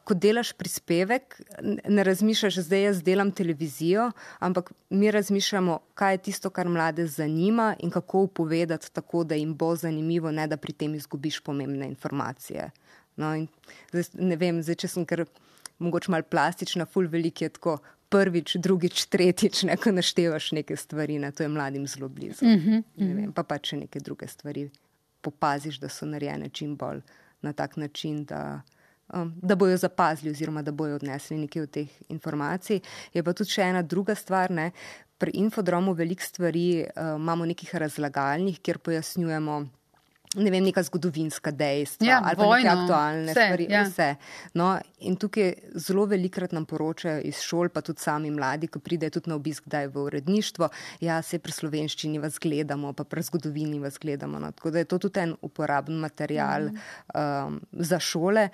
ko 0.04 0.14
delaš 0.14 0.52
prispevek, 0.52 1.40
ne 1.88 2.04
razmišljaš, 2.04 2.51
zdaj 2.60 2.82
jaz 2.82 3.02
delam 3.02 3.30
televizijo, 3.32 4.10
ampak 4.38 4.72
mi 4.90 5.10
razmišljamo, 5.10 5.78
kaj 5.94 6.14
je 6.14 6.18
tisto, 6.18 6.50
kar 6.50 6.68
mlade 6.68 7.06
zanima 7.06 7.74
in 7.78 7.90
kako 7.90 8.20
upovedati 8.28 8.92
tako, 8.92 9.24
da 9.24 9.34
jim 9.34 9.54
bo 9.54 9.76
zanimivo, 9.76 10.30
ne 10.30 10.46
da 10.46 10.56
pri 10.56 10.72
tem 10.72 10.94
izgubiš 10.94 11.40
pomembne 11.40 11.86
informacije. 11.86 12.70
No, 13.16 13.34
in 13.34 13.46
zdaj, 13.92 14.04
ne 14.14 14.36
vem, 14.36 14.62
zdaj, 14.62 14.74
če 14.84 14.88
sem 14.88 15.06
kar 15.06 15.24
mogoče 15.78 16.12
malo 16.12 16.28
plastična, 16.30 16.86
ful 16.86 17.08
velik 17.08 17.42
je 17.42 17.48
tako. 17.48 17.78
Prvič, 18.12 18.58
drugič, 18.60 19.06
tretjič, 19.08 19.62
ne, 19.64 19.76
ko 19.80 19.88
naštevaš 19.88 20.50
neke 20.52 20.76
stvari, 20.76 21.14
ne, 21.18 21.30
to 21.32 21.46
je 21.46 21.48
mladim 21.48 21.86
zelo 21.88 22.10
blizu. 22.12 22.44
Uh 22.44 22.50
-huh, 22.50 22.78
uh 22.78 22.84
-huh. 22.96 23.14
Vem, 23.16 23.32
pa 23.32 23.42
pa 23.42 23.58
če 23.58 23.76
neke 23.76 24.00
druge 24.00 24.28
stvari 24.28 24.70
popaziš, 25.20 25.78
da 25.80 25.88
so 25.88 26.06
narejene 26.06 26.48
čim 26.48 26.76
bolj 26.76 27.00
na 27.42 27.52
tak 27.52 27.76
način, 27.76 28.24
da, 28.24 28.60
um, 29.12 29.32
da 29.42 29.54
bojo 29.54 29.76
zapazili 29.76 30.30
oziroma 30.30 30.62
da 30.62 30.72
bojo 30.72 30.96
odnesli 30.96 31.38
nekaj 31.38 31.62
od 31.62 31.70
teh 31.70 31.88
informacij. 32.08 32.80
Je 33.12 33.22
pa 33.22 33.32
tudi 33.32 33.50
še 33.50 33.62
ena 33.62 33.82
druga 33.82 34.14
stvar. 34.14 34.50
Ne. 34.50 34.70
Pri 35.18 35.36
infodromu 35.38 35.94
veliko 35.94 36.24
stvari 36.24 36.82
uh, 36.82 37.14
imamo 37.16 37.46
nekih 37.46 37.74
razlagalnih, 37.74 38.60
kjer 38.60 38.78
pojasnjujemo. 38.78 39.62
Ne 40.36 40.48
vem, 40.50 40.64
neka 40.64 40.80
zgodovinska 40.82 41.50
dejstva 41.52 42.06
Ja, 42.06 42.20
ali 42.24 42.36
vojno, 42.40 42.56
neke 42.56 42.68
aktualne 42.70 43.32
vse, 43.32 43.32
stvari. 43.32 43.66
ja. 43.68 43.82
Vse. 43.84 44.14
No, 44.56 44.68
in 45.04 45.16
tukaj 45.20 45.52
zelo 45.74 46.06
velikrat 46.08 46.54
nam 46.56 46.64
poročajo 46.64 47.20
iz 47.28 47.42
šol, 47.44 47.68
pa 47.68 47.82
tudi 47.84 48.00
sami 48.00 48.30
mladi, 48.32 48.70
ko 48.72 48.80
pridejo 48.80 49.18
tudi 49.18 49.28
na 49.28 49.36
obisk, 49.36 49.68
da 49.68 49.82
je 49.84 49.90
v 49.92 50.06
uredništvo. 50.06 50.70
Ja, 51.04 51.20
se 51.22 51.38
pri 51.38 51.52
slovenščini 51.52 52.22
vas 52.22 52.40
gledamo, 52.40 52.94
pa 52.96 53.04
pri 53.04 53.26
zgodovini 53.28 53.82
vas 53.82 54.00
gledamo. 54.00 54.40
No. 54.40 54.52
Tako 54.56 54.72
da 54.72 54.80
je 54.80 54.88
to 54.88 54.98
tudi 55.04 55.20
en 55.20 55.36
uporaben 55.42 56.00
material 56.00 56.70
mm. 56.72 56.80
um, 57.12 57.60
za 57.72 58.00
šole. 58.00 58.48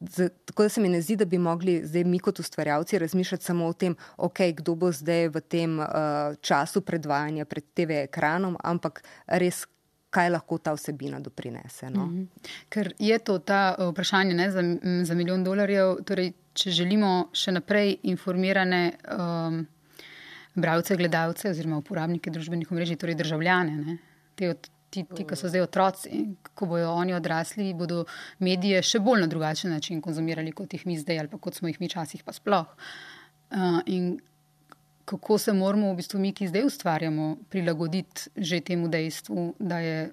Z, 0.00 0.28
tako 0.44 0.62
da 0.62 0.68
se 0.68 0.80
mi 0.80 0.88
ne 0.88 1.00
zdi, 1.02 1.16
da 1.16 1.24
bi 1.24 1.38
mogli 1.38 1.80
zdaj 1.84 2.04
mi 2.04 2.18
kot 2.18 2.40
ustvarjalci 2.40 2.98
razmišljati 2.98 3.44
samo 3.44 3.66
o 3.66 3.72
tem, 3.72 3.96
okay, 4.16 4.54
kdo 4.56 4.74
bo 4.74 4.92
zdaj 4.92 5.28
v 5.28 5.40
tem 5.40 5.78
uh, 5.78 5.86
času 6.40 6.80
predvajanja 6.80 7.44
pred 7.44 7.64
TV 7.74 8.04
ekranom, 8.04 8.56
ampak 8.64 9.02
res, 9.26 9.64
kaj 10.16 10.32
lahko 10.32 10.58
ta 10.58 10.72
vsebina 10.76 11.20
doprinese. 11.20 11.90
No? 11.90 12.06
-hmm. 12.06 12.26
Ker 12.68 12.92
je 12.98 13.18
to 13.18 13.38
ta 13.38 13.76
uh, 13.78 13.90
vprašanje 13.92 14.34
ne, 14.34 14.50
za, 14.50 14.62
za 15.04 15.14
milijon 15.14 15.44
dolarjev. 15.44 15.96
Torej, 16.04 16.32
če 16.54 16.70
želimo 16.70 17.28
še 17.32 17.52
naprej 17.52 17.96
informirane 18.02 18.92
um, 19.18 19.66
bralce, 20.54 20.96
gledalce 20.96 21.50
oziroma 21.50 21.76
uporabnike 21.82 22.30
družbenih 22.30 22.72
omrežij, 22.72 22.96
torej 22.96 23.14
državljane, 23.14 23.76
ne, 23.76 23.98
te 24.34 24.50
od, 24.50 24.70
ti, 24.90 25.04
ti, 25.16 25.26
ki 25.28 25.36
so 25.36 25.50
zdaj 25.52 25.66
otroci, 25.66 26.22
ko 26.54 26.68
bodo 26.70 26.92
oni 26.92 27.14
odrasli, 27.14 27.74
bodo 27.74 28.04
medije 28.38 28.80
še 28.82 29.02
bolj 29.04 29.26
na 29.26 29.26
drugačen 29.26 29.70
način 29.70 30.00
konzumirali, 30.00 30.54
kot 30.56 30.72
jih 30.72 30.86
mi 30.86 30.96
zdaj 30.98 31.18
ali 31.18 31.28
pa 31.28 31.38
kot 31.38 31.54
smo 31.54 31.68
jih 31.68 31.80
mi 31.80 31.90
včasih 31.90 32.24
pa 32.24 32.32
sploh. 32.32 32.72
Uh, 33.50 33.82
in 33.86 34.16
kako 35.06 35.38
se 35.38 35.52
moramo 35.54 35.92
v 35.92 35.96
bistvu 36.02 36.20
mi, 36.20 36.32
ki 36.34 36.50
zdaj 36.50 36.66
ustvarjamo, 36.66 37.36
prilagoditi 37.48 38.30
že 38.36 38.60
temu 38.60 38.88
dejstvu, 38.90 39.54
da 39.58 39.78
je 39.78 40.10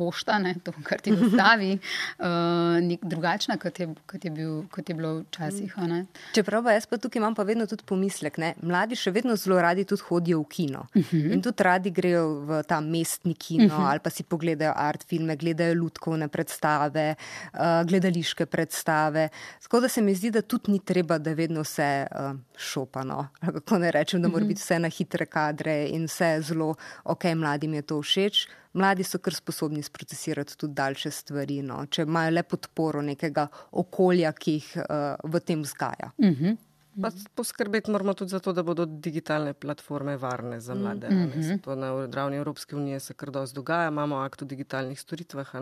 pošta, 0.00 0.38
ne, 0.40 0.54
to, 0.64 0.72
kar 0.86 1.02
ti 1.04 1.12
dostavi, 1.12 1.74
uh, 1.76 2.80
drugačna, 3.12 3.58
kot 3.60 3.80
je, 3.80 3.88
kot, 4.08 4.24
je 4.24 4.32
bil, 4.34 4.62
kot 4.72 4.88
je 4.88 4.96
bilo 4.96 5.12
včasih. 5.26 5.76
ne. 5.90 6.04
Čeprav 6.34 6.64
pa 6.64 6.76
jaz 6.76 6.88
pa 6.88 6.98
tukaj 7.00 7.20
imam 7.20 7.36
pa 7.36 7.44
vedno 7.48 7.66
tudi 7.68 7.84
pomislek, 7.86 8.38
ne? 8.40 8.54
mladi 8.62 8.96
še 8.98 9.12
vedno 9.14 9.36
zelo 9.40 9.60
radi 9.60 9.84
tudi 9.88 10.06
hodijo 10.08 10.40
v 10.40 10.48
kino 10.48 10.86
uh 10.94 11.02
-huh. 11.12 11.32
in 11.34 11.42
tudi 11.42 11.62
radi 11.66 11.90
grejo 11.90 12.24
v 12.48 12.62
ta 12.68 12.80
mestni 12.80 13.34
kino 13.34 13.66
uh 13.66 13.72
-huh. 13.80 13.90
ali 13.90 14.00
pa 14.00 14.10
si 14.10 14.22
pogledajo 14.22 14.72
art 14.76 15.04
filme, 15.08 15.36
gledajo 15.36 15.74
lutkovne 15.74 16.28
predstave, 16.28 17.14
uh, 17.54 17.86
gledališke 17.86 18.46
predstave. 18.46 19.28
Tako 19.62 19.80
da 19.80 19.88
se 19.88 20.02
mi 20.02 20.14
zdi, 20.14 20.30
da 20.30 20.42
tudi 20.42 20.72
ni 20.72 20.78
treba, 20.84 21.18
da 21.18 21.30
je 21.30 21.36
vedno 21.36 21.60
vse 21.60 22.06
uh, 22.10 22.38
šopano. 22.56 23.28
Kako 23.40 23.78
ne 23.78 23.90
rečem, 23.90 24.22
da 24.22 24.28
mora 24.28 24.44
biti 24.44 24.60
vse 24.60 24.78
na 24.78 24.88
hitre 24.88 25.26
kadre 25.26 25.86
in 25.88 26.04
vse 26.04 26.40
zelo, 26.42 26.74
ok, 27.04 27.24
mladim 27.34 27.74
je 27.74 27.82
to 27.82 28.02
všeč. 28.02 28.48
Mladi 28.72 29.04
so 29.04 29.18
kar 29.18 29.34
sposobni 29.34 29.82
sprocesirati 29.82 30.56
tudi 30.58 30.74
daljše 30.74 31.10
stvari, 31.10 31.60
no, 31.66 31.82
če 31.86 32.06
imajo 32.06 32.34
le 32.34 32.42
podporo 32.42 33.02
nekega 33.02 33.46
okolja, 33.72 34.32
ki 34.32 34.56
jih 34.58 34.72
uh, 34.82 35.30
v 35.30 35.40
tem 35.44 35.62
vzgaja. 35.62 36.12
Uh 36.16 36.26
mhm. 36.26 36.44
-huh. 36.44 36.58
Pa 37.02 37.10
poskrbeti 37.34 37.90
moramo 37.90 38.14
tudi 38.14 38.30
za 38.30 38.40
to, 38.40 38.52
da 38.52 38.62
bodo 38.62 38.84
digitalne 38.84 39.52
platforme 39.52 40.16
varne 40.16 40.60
za 40.60 40.74
mlade. 40.74 41.08
Mm 41.08 41.32
-hmm. 41.32 41.60
To 41.60 41.74
na 41.74 42.06
ravni 42.06 42.36
Evropske 42.36 42.76
unije 42.76 43.00
se 43.00 43.14
kar 43.14 43.30
dosti 43.30 43.54
dogaja, 43.54 43.88
imamo 43.88 44.16
akt 44.16 44.42
o 44.42 44.44
digitalnih 44.44 45.00
storitvah, 45.00 45.52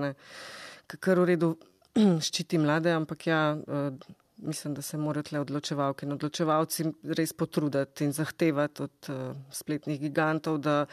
kar 0.86 1.18
v 1.18 1.24
redu 1.24 1.56
ščiti 2.26 2.58
mlade, 2.58 2.90
ampak 2.92 3.26
ja, 3.26 3.56
uh, 3.66 3.98
mislim, 4.36 4.74
da 4.74 4.82
se 4.82 4.96
morajo 4.96 5.22
tle 5.22 5.40
odločevalke 5.40 6.06
in 6.06 6.12
odločevalci 6.12 6.84
res 7.02 7.32
potruditi 7.32 8.04
in 8.04 8.12
zahtevati 8.12 8.82
od 8.82 9.08
uh, 9.08 9.36
spletnih 9.50 10.00
gigantov, 10.00 10.58
da 10.58 10.86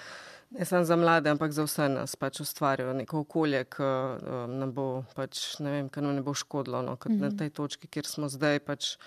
ne 0.58 0.66
samo 0.66 0.84
za 0.86 0.96
mlade, 0.96 1.30
ampak 1.30 1.52
za 1.52 1.64
vse 1.68 1.90
nas 1.90 2.16
pač 2.16 2.40
ustvarjajo 2.40 2.94
neko 2.94 3.20
okolje, 3.26 3.64
ki 3.76 3.84
uh, 3.84 4.48
nam 4.50 4.74
bo 4.74 4.88
pač, 5.16 5.60
ne 5.60 5.72
vem, 5.72 5.90
ki 5.90 6.04
nam 6.04 6.16
ne 6.16 6.24
bo 6.26 6.34
škodilo, 6.34 6.82
no, 6.82 6.96
mm 6.96 7.12
-hmm. 7.12 7.22
na 7.22 7.30
tej 7.38 7.50
točki, 7.50 7.88
kjer 7.88 8.06
smo 8.08 8.30
zdaj 8.30 8.60
pač 8.60 8.98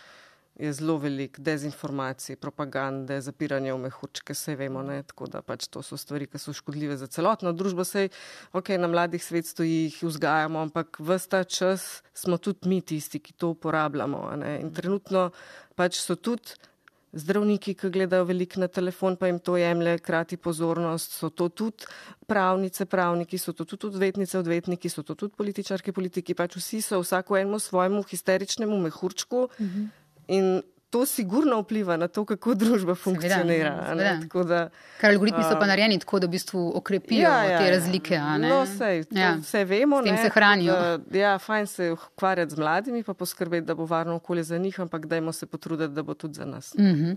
je 0.59 0.73
zelo 0.73 0.97
velik 0.99 1.39
dezinformacij, 1.39 2.37
propagande, 2.37 3.21
zapiranje 3.23 3.73
v 3.73 3.79
mehurčke, 3.79 4.35
vse 4.35 4.57
vemo. 4.59 4.83
Ne? 4.83 5.03
Tako 5.07 5.29
da 5.31 5.43
pač 5.43 5.69
to 5.71 5.83
so 5.87 5.97
stvari, 5.97 6.27
ki 6.27 6.39
so 6.43 6.53
škodljive 6.53 6.97
za 6.99 7.07
celotno 7.07 7.53
družbo. 7.55 7.87
Sej, 7.87 8.11
ok, 8.53 8.75
na 8.83 8.91
mladih 8.91 9.23
svet 9.23 9.47
stoji, 9.47 9.85
jih 9.87 10.01
vzgajamo, 10.03 10.67
ampak 10.67 10.99
vsta 10.99 11.45
čas 11.45 12.03
smo 12.15 12.41
tudi 12.43 12.69
mi 12.69 12.81
tisti, 12.83 13.23
ki 13.23 13.39
to 13.39 13.55
uporabljamo. 13.55 14.25
In 14.59 14.75
trenutno 14.75 15.31
pač 15.79 16.03
so 16.03 16.19
tudi. 16.19 16.59
Zdravniki, 17.13 17.73
ki 17.75 17.89
gledajo 17.91 18.27
veliko 18.29 18.61
na 18.61 18.69
telefon, 18.69 19.17
pa 19.17 19.31
jim 19.31 19.39
to 19.41 19.57
jemlje, 19.57 19.99
krati 20.05 20.37
pozornost, 20.37 21.15
so 21.17 21.31
to 21.31 21.49
tudi 21.49 21.89
pravnice, 22.29 22.85
pravniki, 22.85 23.39
so 23.39 23.53
to 23.53 23.65
tudi 23.65 23.87
odvetnice, 23.87 24.39
odvetniki, 24.39 24.91
so 24.93 25.03
to 25.03 25.15
tudi 25.15 25.33
političarki, 25.37 25.93
politiki, 25.93 26.37
pač 26.37 26.59
vsi 26.61 26.83
so 26.85 27.01
vsako 27.01 27.39
enemu 27.41 27.59
svojemu 27.59 28.03
histeričnemu 28.03 28.81
mehurčku. 28.83 29.49
Uh 29.49 29.67
-huh. 29.67 29.89
In 30.29 30.63
to 30.91 31.07
sigurno 31.07 31.61
vpliva 31.61 31.97
na 31.97 32.09
to, 32.09 32.25
kako 32.25 32.55
družba 32.55 32.95
funkcionira. 32.95 33.75
Ker 35.01 35.11
algoritmi 35.11 35.43
so 35.45 35.59
pa 35.61 35.67
narejeni 35.69 35.99
tako, 36.01 36.19
da 36.23 36.27
v 36.27 36.33
bistvu 36.33 36.63
okrepijo 36.81 37.29
ja, 37.29 37.43
ja, 37.45 37.59
te 37.59 37.67
ja. 37.67 37.71
razlike. 37.71 38.21
No, 38.41 38.63
sej, 38.67 39.05
ja. 39.11 39.35
Vse 39.43 39.65
vemo. 39.69 40.01
S 40.01 40.07
tem 40.07 40.15
ne, 40.15 40.23
se 40.23 40.31
hranijo. 40.33 40.73
Da, 40.73 41.19
ja, 41.19 41.35
fajn 41.39 41.67
se 41.67 41.91
ukvarjati 41.93 42.55
z 42.55 42.59
mladimi, 42.59 43.03
pa 43.05 43.15
poskrbeti, 43.15 43.67
da 43.67 43.75
bo 43.75 43.85
varno 43.85 44.17
okolje 44.17 44.43
za 44.43 44.59
njih, 44.59 44.81
ampak 44.81 45.07
dajmo 45.07 45.33
se 45.33 45.47
potruditi, 45.47 45.93
da 45.95 46.03
bo 46.03 46.15
tudi 46.15 46.35
za 46.35 46.45
nas. 46.45 46.73
Uh 46.75 46.81
-huh. 46.81 47.17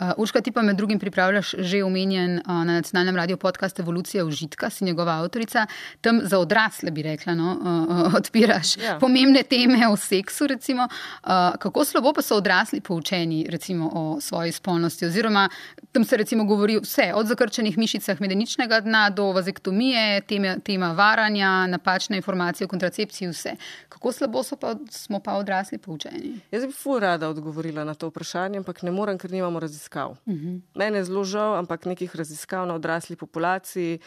uh, 0.00 0.12
Urška, 0.16 0.40
ti 0.40 0.52
pa 0.52 0.62
med 0.62 0.76
drugim 0.76 0.98
pripravljaš 0.98 1.54
že 1.58 1.84
omenjen 1.84 2.38
uh, 2.38 2.52
na 2.52 2.64
nacionalnem 2.64 3.16
radiju 3.16 3.36
podcast 3.36 3.80
Evolucija 3.80 4.24
užitka, 4.24 4.70
si 4.70 4.84
njegova 4.84 5.12
avtorica. 5.12 5.66
Tam 6.00 6.20
za 6.22 6.38
odrasle 6.38 6.90
bi 6.90 7.02
rekla, 7.02 7.34
no, 7.34 7.58
uh, 7.88 8.14
odpiraš 8.14 8.76
ja. 8.76 8.98
pomembne 9.00 9.42
teme 9.42 9.88
o 9.88 9.96
seksu. 9.96 10.46
Recimo, 10.46 10.82
uh, 10.82 11.30
kako 11.58 11.84
slabo 11.84 12.12
pa 12.12 12.22
so 12.22 12.36
odrasli 12.36 12.80
po 12.80 12.97
poučeni 12.98 13.46
recimo, 13.48 13.90
o 13.94 14.20
svoji 14.20 14.52
spolnosti. 14.52 15.06
Oziroma, 15.06 15.48
tam 15.92 16.04
se 16.04 16.16
recimo 16.16 16.44
govori 16.44 16.78
vse, 16.82 17.12
od 17.14 17.26
zakrčenih 17.26 17.78
mišicah 17.78 18.20
medeničnega 18.20 18.80
dna 18.80 19.10
do 19.10 19.32
vazektomije, 19.32 20.20
tema, 20.20 20.56
tema 20.58 20.92
varanja, 20.92 21.66
napačne 21.66 22.16
informacije 22.16 22.64
o 22.64 22.68
kontracepciji, 22.68 23.28
vse. 23.28 23.54
Kako 23.88 24.12
slabo 24.12 24.42
pa, 24.60 24.74
smo 24.90 25.20
pa 25.20 25.36
odrasli 25.38 25.78
poučeni? 25.78 26.40
Jaz 26.50 26.66
bi 26.66 26.72
fu 26.72 26.98
rada 26.98 27.28
odgovorila 27.28 27.84
na 27.84 27.94
to 27.94 28.08
vprašanje, 28.08 28.58
ampak 28.58 28.82
ne 28.82 28.90
morem, 28.90 29.18
ker 29.18 29.30
nimamo 29.30 29.60
raziskav. 29.60 30.10
Uh 30.10 30.32
mhm. 30.34 30.46
-huh. 30.46 30.60
Mene 30.74 30.98
je 30.98 31.04
zelo 31.04 31.24
žal, 31.24 31.54
ampak 31.54 31.84
nekih 31.84 32.16
raziskav 32.16 32.66
na 32.66 32.74
odrasli 32.74 33.16
populaciji. 33.16 33.98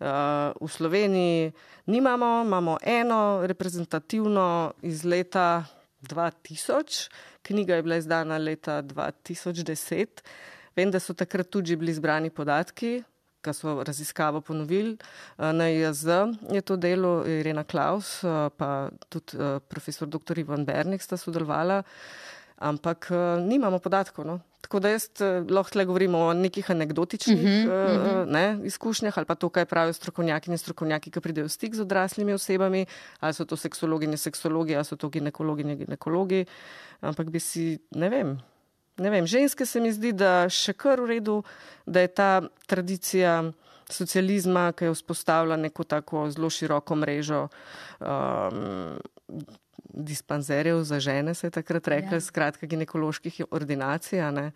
Uh, 0.00 0.06
v 0.60 0.68
Sloveniji 0.68 1.52
nimamo, 1.86 2.42
imamo 2.46 2.78
eno 2.82 3.46
reprezentativno 3.46 4.72
iz 4.82 5.04
leta 5.04 5.64
2000, 6.02 7.10
knjiga 7.42 7.74
je 7.74 7.82
bila 7.82 7.96
izdana 7.96 8.38
leta 8.38 8.82
2010. 8.82 10.22
Vem, 10.76 10.90
da 10.90 11.00
so 11.00 11.14
takrat 11.14 11.50
tudi 11.50 11.76
bili 11.76 11.94
zbrani 11.94 12.30
podatki, 12.30 13.00
ki 13.40 13.54
so 13.56 13.80
raziskavo 13.84 14.40
ponovili. 14.40 14.96
Eh, 15.38 15.52
na 15.52 15.68
IAZ 15.70 16.04
je 16.52 16.60
to 16.60 16.76
delo 16.76 17.24
Irena 17.26 17.64
Klaus, 17.64 18.20
eh, 18.24 18.48
pa 18.56 18.90
tudi 19.08 19.36
eh, 19.36 19.58
profesor 19.68 20.08
dr. 20.08 20.38
Ivan 20.38 20.64
Bernik 20.64 21.02
sta 21.02 21.16
sodelovala, 21.16 21.82
ampak 22.60 23.10
nimamo 23.40 23.78
podatkov. 23.78 24.26
No? 24.26 24.40
Tako 24.70 24.80
da 24.80 24.90
jaz 24.92 25.08
eh, 25.18 25.42
lahko 25.50 25.78
le 25.78 25.84
govorim 25.84 26.14
o 26.14 26.32
nekih 26.32 26.70
anegdotičnih 26.70 27.38
uh 27.38 27.44
-huh, 27.44 27.96
uh 27.96 28.04
-huh. 28.06 28.30
Ne, 28.30 28.60
izkušnjah 28.64 29.18
ali 29.18 29.26
pa 29.26 29.34
to, 29.34 29.48
kaj 29.48 29.64
pravijo 29.64 29.92
strokovnjaki 29.92 30.50
in 30.50 30.58
strokovnjaki, 30.58 31.10
ki 31.10 31.20
pridejo 31.20 31.44
v 31.44 31.48
stik 31.48 31.74
z 31.74 31.80
odraslimi 31.80 32.32
osebami, 32.32 32.86
ali 33.20 33.34
so 33.34 33.44
to 33.44 33.56
seksologi 33.56 34.06
in 34.06 34.16
seksologi, 34.18 34.76
ali 34.76 34.84
so 34.84 34.96
to 34.96 35.08
ginekologi 35.08 35.62
in 35.62 35.78
ginekologi. 35.78 36.46
Ampak 37.00 37.30
bi 37.30 37.40
si, 37.40 37.78
ne 37.90 38.08
vem, 38.08 38.38
ne 38.96 39.10
vem, 39.10 39.26
ženske 39.26 39.66
se 39.66 39.80
mi 39.80 39.92
zdi, 39.92 40.12
da 40.12 40.48
še 40.48 40.72
kar 40.72 41.00
v 41.00 41.06
redu, 41.06 41.42
da 41.86 42.00
je 42.00 42.08
ta 42.08 42.42
tradicija 42.66 43.52
socializma, 43.88 44.72
ki 44.72 44.84
je 44.84 44.94
vzpostavila 44.94 45.56
neko 45.56 45.84
tako 45.84 46.30
zelo 46.30 46.50
široko 46.50 46.94
mrežo. 46.94 47.48
Um, 48.00 48.98
dispanzerjev 49.84 50.82
za 50.84 51.00
žene, 51.00 51.34
se 51.34 51.46
je 51.46 51.50
takrat 51.50 51.88
rekla, 51.88 52.18
ja. 52.18 52.20
skratka, 52.20 52.66
ginekoloških 52.66 53.40
ordinacij. 53.50 54.20
Uh, 54.20 54.50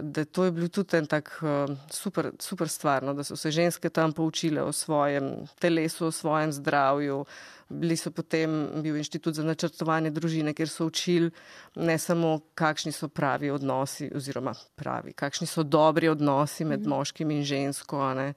da 0.00 0.24
to 0.24 0.44
je 0.44 0.52
bil 0.52 0.68
tudi 0.68 0.96
en 0.98 1.06
tak 1.06 1.30
uh, 1.42 1.70
super, 1.90 2.32
super 2.42 2.68
stvar, 2.68 3.02
no, 3.02 3.14
da 3.14 3.24
so 3.24 3.36
se 3.36 3.50
ženske 3.50 3.90
tam 3.90 4.12
poučile 4.12 4.62
o 4.62 4.72
svojem 4.72 5.46
telesu, 5.58 6.06
o 6.06 6.10
svojem 6.10 6.52
zdravju. 6.52 7.24
Bili 7.68 7.96
so 7.96 8.10
potem 8.10 8.50
bil 8.82 8.96
inštitut 8.96 9.34
za 9.34 9.44
načrtovanje 9.44 10.10
družine, 10.10 10.54
kjer 10.54 10.68
so 10.68 10.86
učili 10.86 11.30
ne 11.76 11.98
samo, 11.98 12.40
kakšni 12.54 12.92
so 12.92 13.08
pravi 13.08 13.50
odnosi, 13.50 14.10
oziroma 14.14 14.52
pravi, 14.74 15.12
kakšni 15.12 15.46
so 15.46 15.62
dobri 15.62 16.08
odnosi 16.08 16.64
med 16.64 16.82
mm. 16.82 16.90
moškim 16.90 17.30
in 17.30 17.44
žensko, 17.44 18.14
ne, 18.14 18.32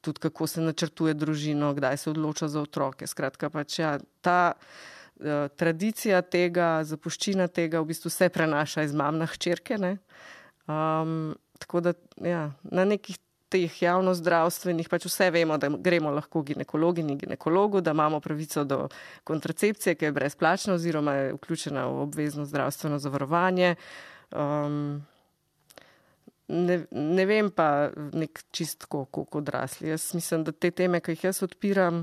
tudi 0.00 0.20
kako 0.20 0.46
se 0.46 0.60
načrtuje 0.60 1.14
družino, 1.14 1.74
kdaj 1.74 1.96
se 1.96 2.10
odloča 2.10 2.48
za 2.48 2.62
otroke. 2.62 3.06
Skratka, 3.06 3.50
pač 3.50 3.78
ja, 3.78 3.98
ta. 4.20 4.54
Eh, 5.20 5.48
tradicija 5.56 6.22
tega, 6.24 6.80
zapuščina 6.88 7.50
tega, 7.52 7.82
v 7.82 7.90
bistvu 7.92 8.08
se 8.12 8.30
prenaša 8.32 8.86
iz 8.86 8.94
mam 8.96 9.18
na 9.20 9.26
hčerke. 9.28 9.76
Um, 10.64 11.34
tako 11.60 11.82
da 11.84 11.92
ja, 12.24 12.46
na 12.64 12.86
nekih 12.88 13.18
teh 13.52 13.74
javno-zdravstvenih, 13.82 14.88
pač 14.88 15.04
vse 15.10 15.28
vemo, 15.34 15.58
da 15.60 15.68
gremo 15.68 16.12
lahko 16.14 16.40
ginekologi 16.46 17.02
in 17.04 17.18
ginekologu, 17.20 17.82
da 17.84 17.92
imamo 17.92 18.20
pravico 18.24 18.64
do 18.64 18.86
kontracepcije, 19.28 19.94
ki 19.98 20.08
je 20.08 20.12
brezplačna 20.16 20.78
oziroma 20.78 21.14
je 21.18 21.32
vključena 21.34 21.84
v 21.90 22.04
obvezno 22.06 22.46
zdravstveno 22.48 22.98
zavarovanje. 22.98 23.74
Um, 24.32 25.02
Ne, 26.50 26.80
ne 26.90 27.24
vem 27.30 27.46
pa 27.54 27.92
nek 27.94 28.40
čistko, 28.50 29.04
kot 29.06 29.36
odrasli. 29.38 29.92
Jaz 29.92 30.08
mislim, 30.18 30.42
da 30.42 30.50
te 30.50 30.72
teme, 30.74 30.98
ki 30.98 31.14
jih 31.14 31.28
jaz 31.28 31.44
odpiram, 31.46 32.00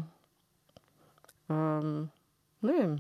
um, 1.51 2.05
ne 2.61 2.73
vem. 2.73 2.97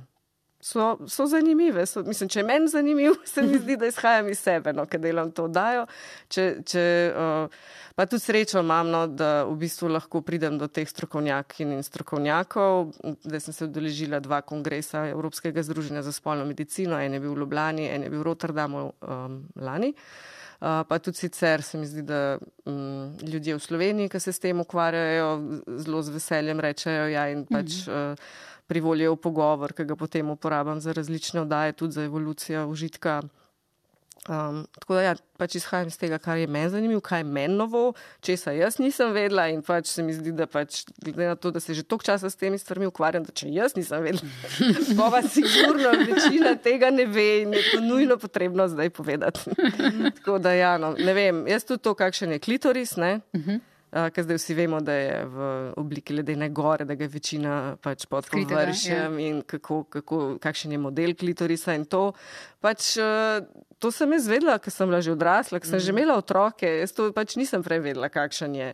So, 0.59 0.97
so 1.07 1.25
zanimive. 1.25 1.85
So, 1.85 2.01
mislim, 2.03 2.29
če 2.29 2.39
je 2.39 2.43
meni 2.45 2.67
zanimivo, 2.67 3.15
se 3.33 3.41
mi 3.41 3.59
zdi, 3.59 3.77
da 3.77 3.87
izhajam 3.87 4.29
iz 4.29 4.39
sebe, 4.41 4.73
no, 4.73 4.87
ker 4.89 5.01
delam 5.01 5.29
to 5.31 5.45
oddajo. 5.45 5.85
Če, 6.33 6.45
če, 6.65 6.85
uh, 7.13 7.67
pa 7.95 8.07
tudi 8.09 8.25
srečo 8.25 8.63
imam, 8.65 8.89
no, 8.89 9.03
da 9.07 9.43
v 9.45 9.53
bistvu 9.61 9.91
lahko 9.93 10.23
pridem 10.25 10.57
do 10.57 10.67
teh 10.67 10.89
strokovnjakin 10.89 11.75
in 11.77 11.85
strokovnjakov. 11.85 12.89
Zdaj 13.27 13.45
sem 13.45 13.57
se 13.59 13.67
udeležila 13.69 14.21
dva 14.23 14.41
kongresa 14.41 15.05
Evropskega 15.11 15.61
združenja 15.67 16.01
za 16.07 16.15
spolno 16.15 16.47
medicino, 16.49 16.97
en 16.97 17.19
je 17.19 17.21
bil 17.21 17.35
v 17.35 17.45
Ljubljani, 17.45 17.87
en 17.93 18.07
je 18.07 18.11
bil 18.15 18.25
v 18.25 18.27
Rotterdamu 18.31 18.83
um, 18.89 19.39
lani. 19.61 19.93
Uh, 20.57 20.81
pa 20.89 20.97
tudi 20.97 21.21
sicer 21.21 21.61
se 21.61 21.77
mi 21.77 21.85
zdi, 21.85 22.01
da 22.01 22.39
um, 22.65 23.13
ljudje 23.21 23.53
v 23.53 23.61
Sloveniji, 23.61 24.09
ki 24.09 24.19
se 24.19 24.33
s 24.33 24.41
tem 24.41 24.57
ukvarjajo, 24.57 25.27
zelo 25.85 26.01
z 26.01 26.17
veseljem 26.17 26.65
rečejo 26.65 27.09
ja 27.13 27.29
in 27.29 27.45
pač. 27.45 27.85
Mm 27.85 27.93
-hmm. 27.93 28.13
uh, 28.13 28.55
privolijo 28.67 29.15
v 29.15 29.21
pogovor, 29.23 29.73
ki 29.73 29.87
ga 29.87 29.95
potem 29.95 30.29
uporabljam 30.29 30.81
za 30.83 30.93
različne 30.93 31.41
oddaje, 31.41 31.73
tudi 31.73 31.97
za 31.97 32.03
evolucijo 32.03 32.67
užitka. 32.67 33.21
Um, 34.27 34.65
tako 34.79 34.97
da 34.97 35.01
ja, 35.01 35.11
pač 35.39 35.55
izhajam 35.55 35.87
iz 35.87 35.95
tega, 35.95 36.17
kar 36.19 36.35
je 36.35 36.47
meni 36.51 36.67
zanimivo, 36.69 36.99
kaj 37.01 37.21
je 37.21 37.23
meni 37.23 37.55
novo, 37.55 37.93
česa 38.19 38.51
jaz 38.51 38.75
nisem 38.81 39.13
vedela 39.15 39.45
in 39.47 39.61
pač 39.63 39.87
se 39.87 40.03
mi 40.03 40.11
zdi, 40.11 40.33
da 40.35 40.49
pač, 40.51 40.81
glede 40.99 41.29
na 41.29 41.35
to, 41.39 41.51
da 41.55 41.61
se 41.63 41.73
že 41.77 41.85
toliko 41.87 42.09
časa 42.09 42.27
s 42.29 42.35
temi 42.35 42.59
stvarmi 42.59 42.89
ukvarjam, 42.89 43.23
da 43.23 43.31
če 43.31 43.47
jaz 43.55 43.77
nisem 43.77 44.03
vedela, 44.03 44.27
pa 44.99 45.07
pa 45.13 45.21
sigurno 45.23 45.93
večina 46.01 46.57
tega 46.59 46.91
ne 46.91 47.05
ve 47.05 47.27
in 47.45 47.55
je 47.55 47.63
to 47.71 47.79
nujno 47.85 48.17
potrebno 48.19 48.67
zdaj 48.67 48.89
povedati. 48.89 49.47
tako 50.19 50.41
da 50.43 50.57
ja, 50.57 50.75
no, 50.81 50.91
ne 50.99 51.15
vem, 51.15 51.45
jaz 51.47 51.63
tudi 51.63 51.85
to, 51.87 51.95
kakšen 51.95 52.35
je 52.35 52.43
klitoris, 52.43 52.97
ne. 52.99 53.21
Uh 53.31 53.41
-huh. 53.41 53.63
Uh, 53.87 54.09
ker 54.11 54.25
zdaj 54.25 54.35
vsi 54.35 54.53
vemo, 54.57 54.81
da 54.83 54.91
je 54.91 55.19
v 55.31 55.45
obliki 55.79 56.11
ledene 56.11 56.49
gore, 56.51 56.83
da 56.85 56.95
ga 56.99 57.05
je 57.05 57.11
večina 57.13 57.51
pač 57.79 58.03
pod 58.11 58.27
površjem 58.27 59.13
ja. 59.15 59.27
in 59.29 59.39
kako, 59.47 59.85
kako, 59.87 60.17
kakšen 60.43 60.75
je 60.75 60.79
model 60.81 61.15
klitorisa. 61.15 61.77
To, 61.87 62.11
pač, 62.59 62.97
uh, 62.99 63.39
to 63.79 63.91
sem 63.95 64.11
jaz 64.17 64.27
vedela, 64.27 64.57
ker 64.59 64.75
sem 64.75 64.91
bila 64.91 64.99
že 64.99 65.15
odrasla, 65.15 65.61
ker 65.63 65.71
sem 65.71 65.79
mm. 65.79 65.85
že 65.87 65.95
imela 65.95 66.17
otroke, 66.19 66.67
jaz 66.67 66.91
to 66.91 67.13
pač 67.15 67.37
nisem 67.39 67.63
prej 67.63 67.79
vedela, 67.85 68.11
kakšen 68.11 68.59
je. 68.59 68.69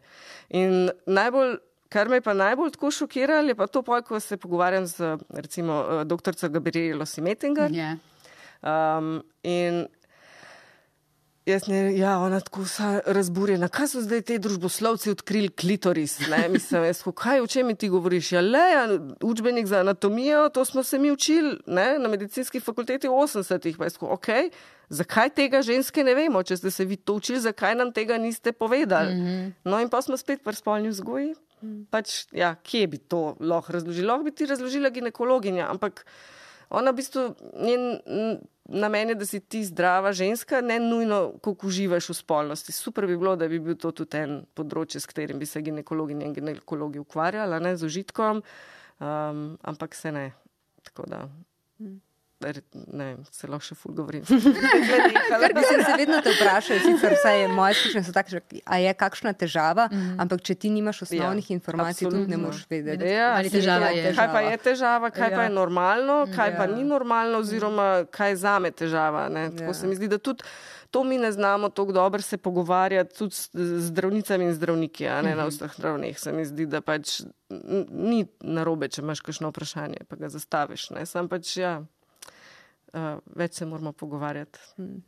In 0.58 0.90
najbolj, 1.06 1.60
kar 1.94 2.10
me 2.10 2.18
je 2.18 2.26
pa 2.26 2.34
najbolj 2.34 2.74
tako 2.74 2.90
šokiralo, 2.98 3.54
je 3.54 3.60
pa 3.62 3.70
to, 3.70 3.86
pol, 3.86 4.02
ko 4.02 4.18
se 4.18 4.42
pogovarjam 4.42 4.90
z 4.90 5.14
recimo 5.30 5.78
uh, 5.78 6.02
dr. 6.10 6.34
Gabrielo 6.50 7.06
Simetinger. 7.06 7.70
Ja. 7.70 8.00
Um, 8.66 9.20
in 9.46 9.86
jaz 11.46 11.68
ne, 11.68 11.98
ja, 11.98 12.18
ona 12.20 12.40
tako 12.40 12.64
vsa 12.64 13.00
razburjena. 13.06 13.68
Kaj 13.72 13.88
so 13.92 14.02
zdaj 14.04 14.22
te 14.28 14.38
družboslovci 14.40 15.12
odkrili 15.12 15.50
klitoris? 15.50 16.18
Ne, 16.32 16.48
mislim, 16.50 16.84
jaz, 16.88 17.04
kaj, 17.16 17.42
o 17.44 17.48
čem 17.48 17.74
ti 17.76 17.90
govoriš? 17.90 18.32
Ja, 18.32 18.42
le, 18.42 18.64
ja, 18.74 18.84
učbenik 19.22 19.68
za 19.68 19.84
anatomijo, 19.84 20.50
to 20.50 20.66
smo 20.66 20.84
se 20.84 21.00
mi 21.00 21.12
učili 21.12 21.58
ne, 21.68 22.00
na 22.00 22.10
medicinski 22.10 22.60
fakulteti 22.60 23.08
v 23.08 23.20
80-ih. 23.26 23.78
Pa 23.78 23.90
jaz, 23.90 23.98
ok, 24.02 24.30
zakaj 24.90 25.34
tega 25.36 25.62
ženske 25.62 26.04
ne 26.04 26.16
vemo? 26.16 26.44
Če 26.44 26.58
ste 26.58 26.72
se 26.72 26.86
vi 26.86 26.96
to 26.96 27.20
učili, 27.20 27.42
zakaj 27.44 27.76
nam 27.76 27.92
tega 27.94 28.18
niste 28.18 28.52
povedali? 28.52 29.16
Mm 29.16 29.26
-hmm. 29.26 29.52
No 29.64 29.82
in 29.82 29.90
pa 29.90 30.02
smo 30.02 30.18
spet 30.18 30.44
pri 30.44 30.56
spolni 30.56 30.90
vzgoji. 30.90 31.34
Pač, 31.90 32.26
ja, 32.32 32.56
kje 32.56 32.88
bi 32.88 32.98
to 32.98 33.36
lahko 33.40 33.74
razložila? 33.74 34.14
Lahko 34.14 34.24
bi 34.24 34.32
ti 34.32 34.46
razložila 34.46 34.90
ginekologinja, 34.90 35.68
ampak 35.70 36.06
ona 36.70 36.92
v 36.92 36.96
bistvu 36.96 37.36
njen 37.62 38.00
namen 38.66 39.10
je, 39.10 39.16
da 39.16 39.26
si 39.26 39.40
ti 39.40 39.64
zdrava 39.66 40.14
ženska, 40.14 40.62
ne 40.62 40.80
nujno, 40.80 41.34
kako 41.44 41.68
uživaš 41.68 42.10
v 42.10 42.14
spolnosti. 42.14 42.72
Super 42.72 43.08
bi 43.08 43.18
bilo, 43.18 43.36
da 43.36 43.48
bi 43.48 43.60
bil 43.60 43.76
to 43.76 43.92
tudi 43.92 44.22
en 44.22 44.40
področje, 44.56 45.02
s 45.04 45.10
katerim 45.10 45.40
bi 45.40 45.50
se 45.50 45.62
ginekologi 45.62 46.16
in 46.16 46.34
ginekologi 46.34 47.02
ukvarjali, 47.04 47.60
ne 47.64 47.76
z 47.78 47.90
užitkom, 47.90 48.42
um, 49.00 49.46
ampak 49.62 49.96
se 49.96 50.12
ne. 50.12 50.32
Tako 50.84 51.08
da. 51.08 51.28
Mm 51.80 52.02
ne 52.94 53.08
se 53.32 53.48
lahko 53.48 53.66
še 53.66 53.76
ful 53.76 53.94
govorim. 53.96 54.24
Mislim, 54.30 55.84
se 55.86 55.96
vedno 55.98 56.22
te 56.24 56.34
vprašajo, 56.36 56.80
sicer 56.84 57.16
vse 57.18 57.34
je 57.40 57.48
moje 57.48 57.78
izkušnje, 57.78 58.04
so 58.04 58.16
takšne, 58.16 58.42
a 58.66 58.80
je 58.82 58.94
kakšna 58.94 59.34
težava, 59.34 59.88
mm 59.92 59.96
-hmm. 59.96 60.22
ampak 60.22 60.42
če 60.42 60.56
ti 60.56 60.70
nimaš 60.70 61.02
osnovnih 61.08 61.50
ja, 61.50 61.54
informacij, 61.54 62.10
tudi 62.10 62.28
ne 62.28 62.38
moreš 62.38 62.66
vedeti. 62.70 63.06
Ja, 63.06 63.34
ali 63.38 63.50
težava 63.50 63.90
je. 63.90 64.04
Težava. 64.04 64.28
Kaj 64.28 64.34
pa 64.34 64.52
je 64.52 64.58
težava, 64.58 65.10
kaj 65.10 65.30
ja. 65.30 65.38
pa 65.38 65.44
je 65.44 65.50
normalno, 65.50 66.28
kaj 66.36 66.52
ja. 66.52 66.58
pa 66.58 66.68
ni 66.68 66.84
normalno, 66.84 67.38
oziroma 67.40 68.06
kaj 68.12 68.30
je 68.30 68.36
zame 68.36 68.72
težava. 68.72 69.30
Tako 69.30 69.72
ja. 69.72 69.74
se 69.74 69.88
mi 69.88 69.96
zdi, 69.96 70.08
da 70.08 70.18
tudi. 70.18 70.44
To 70.94 71.04
mi 71.04 71.18
ne 71.18 71.32
znamo 71.32 71.70
tako 71.70 71.92
dobro 71.92 72.22
se 72.22 72.38
pogovarjati 72.38 73.18
tudi 73.18 73.36
z 73.54 73.80
zdravnicami 73.80 74.46
in 74.46 74.54
zdravniki, 74.54 75.08
a 75.08 75.22
ne 75.22 75.30
mm 75.30 75.34
-hmm. 75.34 75.38
na 75.38 75.46
vseh 75.46 75.80
ravneh. 75.80 76.20
Se 76.20 76.32
mi 76.32 76.46
zdi, 76.46 76.66
da 76.66 76.82
pač 76.82 77.22
ni 77.90 78.26
narobe, 78.40 78.88
če 78.88 79.02
imaš 79.02 79.20
kakšno 79.20 79.50
vprašanje, 79.50 79.98
pa 80.08 80.16
ga 80.16 80.30
zastaviš. 80.30 80.88
Sam 81.06 81.30
pač, 81.30 81.58
ja, 81.58 81.82
uh, 82.94 83.18
več 83.36 83.60
se 83.60 83.66
moramo 83.66 83.92
pogovarjati. 83.92 84.60
Hmm. 84.78 85.02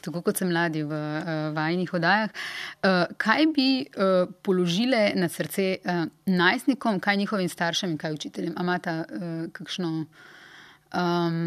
Tako 0.00 0.22
kot 0.24 0.40
so 0.40 0.48
mladi 0.48 0.82
v 0.88 0.96
uh, 0.96 1.50
vajnih 1.56 1.92
oddajah. 1.98 2.32
Uh, 2.80 3.04
kaj 3.20 3.46
bi 3.56 3.68
uh, 3.84 4.30
položile 4.42 5.10
na 5.16 5.28
srce 5.28 5.74
uh, 5.84 6.06
najstnikom, 6.26 7.00
kaj 7.04 7.20
njihovim 7.20 7.48
staršem 7.48 7.94
in 7.94 8.00
kaj 8.00 8.16
učiteljem? 8.16 8.56
Amata 8.56 9.02
uh, 9.04 9.44
kakšno 9.52 9.92
um, 10.00 11.40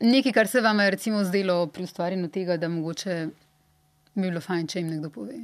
nekaj, 0.00 0.32
kar 0.32 0.48
se 0.48 0.60
vam 0.60 0.80
je 0.80 0.90
recimo 0.90 1.24
zdelo 1.24 1.66
pri 1.66 1.84
ustvarjanju 1.84 2.28
tega, 2.28 2.56
da 2.56 2.68
mogoče 2.68 3.28
bi 4.14 4.28
bilo 4.28 4.40
fajn, 4.40 4.66
če 4.66 4.80
jim 4.80 4.90
nekdo 4.90 5.10
pove? 5.10 5.38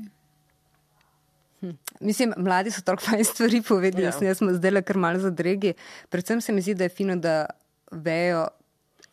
Hm. 1.60 1.76
Mislim, 2.00 2.34
mladi 2.36 2.72
so 2.72 2.82
toliko 2.84 3.04
fajn 3.04 3.24
stvari 3.24 3.62
povedali, 3.62 4.06
ja. 4.06 4.14
jaz 4.30 4.38
sem 4.38 4.52
zdaj 4.56 4.74
le 4.74 4.82
kar 4.86 4.96
malo 4.96 5.20
zadregi. 5.20 5.74
Predvsem 6.08 6.40
se 6.40 6.52
mi 6.52 6.64
zdi, 6.64 6.74
da 6.74 6.88
je 6.88 6.94
fino, 6.94 7.16
da 7.16 7.44
vejo, 7.90 8.46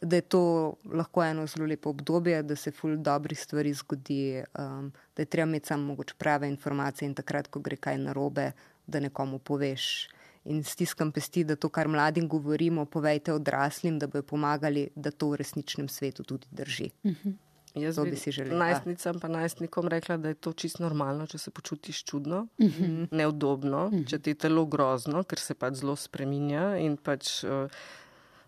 da 0.02 0.16
je 0.16 0.22
to 0.22 0.74
lahko 0.94 1.24
eno 1.24 1.48
zelo 1.48 1.66
lepo 1.66 1.90
obdobje, 1.90 2.44
da 2.44 2.56
se 2.56 2.72
ful 2.72 2.98
dobri 2.98 3.36
stvari 3.36 3.74
zgodi, 3.74 4.44
um, 4.60 4.92
da 5.16 5.22
je 5.22 5.26
treba 5.26 5.50
imeti 5.50 5.68
samo 5.68 5.84
mogoče 5.84 6.14
prave 6.18 6.48
informacije 6.48 7.08
in 7.08 7.16
takrat, 7.16 7.48
ko 7.48 7.60
gre 7.60 7.76
kaj 7.76 7.98
narobe, 7.98 8.52
da 8.88 9.00
nekomu 9.00 9.40
poveš. 9.40 10.10
In 10.46 10.64
stiskam 10.64 11.12
pesti, 11.12 11.44
da 11.44 11.56
to, 11.56 11.70
kar 11.70 11.88
mladim 11.88 12.28
govorimo, 12.28 12.86
povejte 12.86 13.34
odraslim, 13.34 14.00
da 14.00 14.08
bojo 14.08 14.24
pomagali, 14.24 14.90
da 14.96 15.12
to 15.12 15.34
v 15.34 15.42
resničnem 15.42 15.90
svetu 15.90 16.24
tudi 16.24 16.48
drži. 16.52 16.90
Uh 17.04 17.12
mhm. 17.12 17.30
-huh. 17.30 17.34
Jaz 17.76 18.00
bi 18.00 18.16
si 18.16 18.32
želela. 18.32 18.66
Najstnicam 18.66 19.20
pa 19.20 19.28
najstnikom 19.28 19.88
rekla, 19.88 20.18
da 20.18 20.28
je 20.28 20.34
to 20.34 20.54
čisto 20.54 20.84
normalno, 20.84 21.28
če 21.28 21.38
se 21.38 21.52
počutiš 21.52 22.04
čudno, 22.04 22.48
uh 22.58 22.66
mhm. 22.66 22.84
-huh. 22.84 23.08
neudobno, 23.12 23.86
uh 23.86 23.92
-huh. 23.92 24.10
če 24.10 24.20
ti 24.20 24.30
je 24.30 24.36
telo 24.36 24.66
grozno, 24.66 25.24
ker 25.24 25.40
se 25.40 25.54
pač 25.54 25.74
zelo 25.74 25.96
spreminja 25.96 26.78
in 26.78 26.98
pač. 26.98 27.44
Uh, 27.44 27.72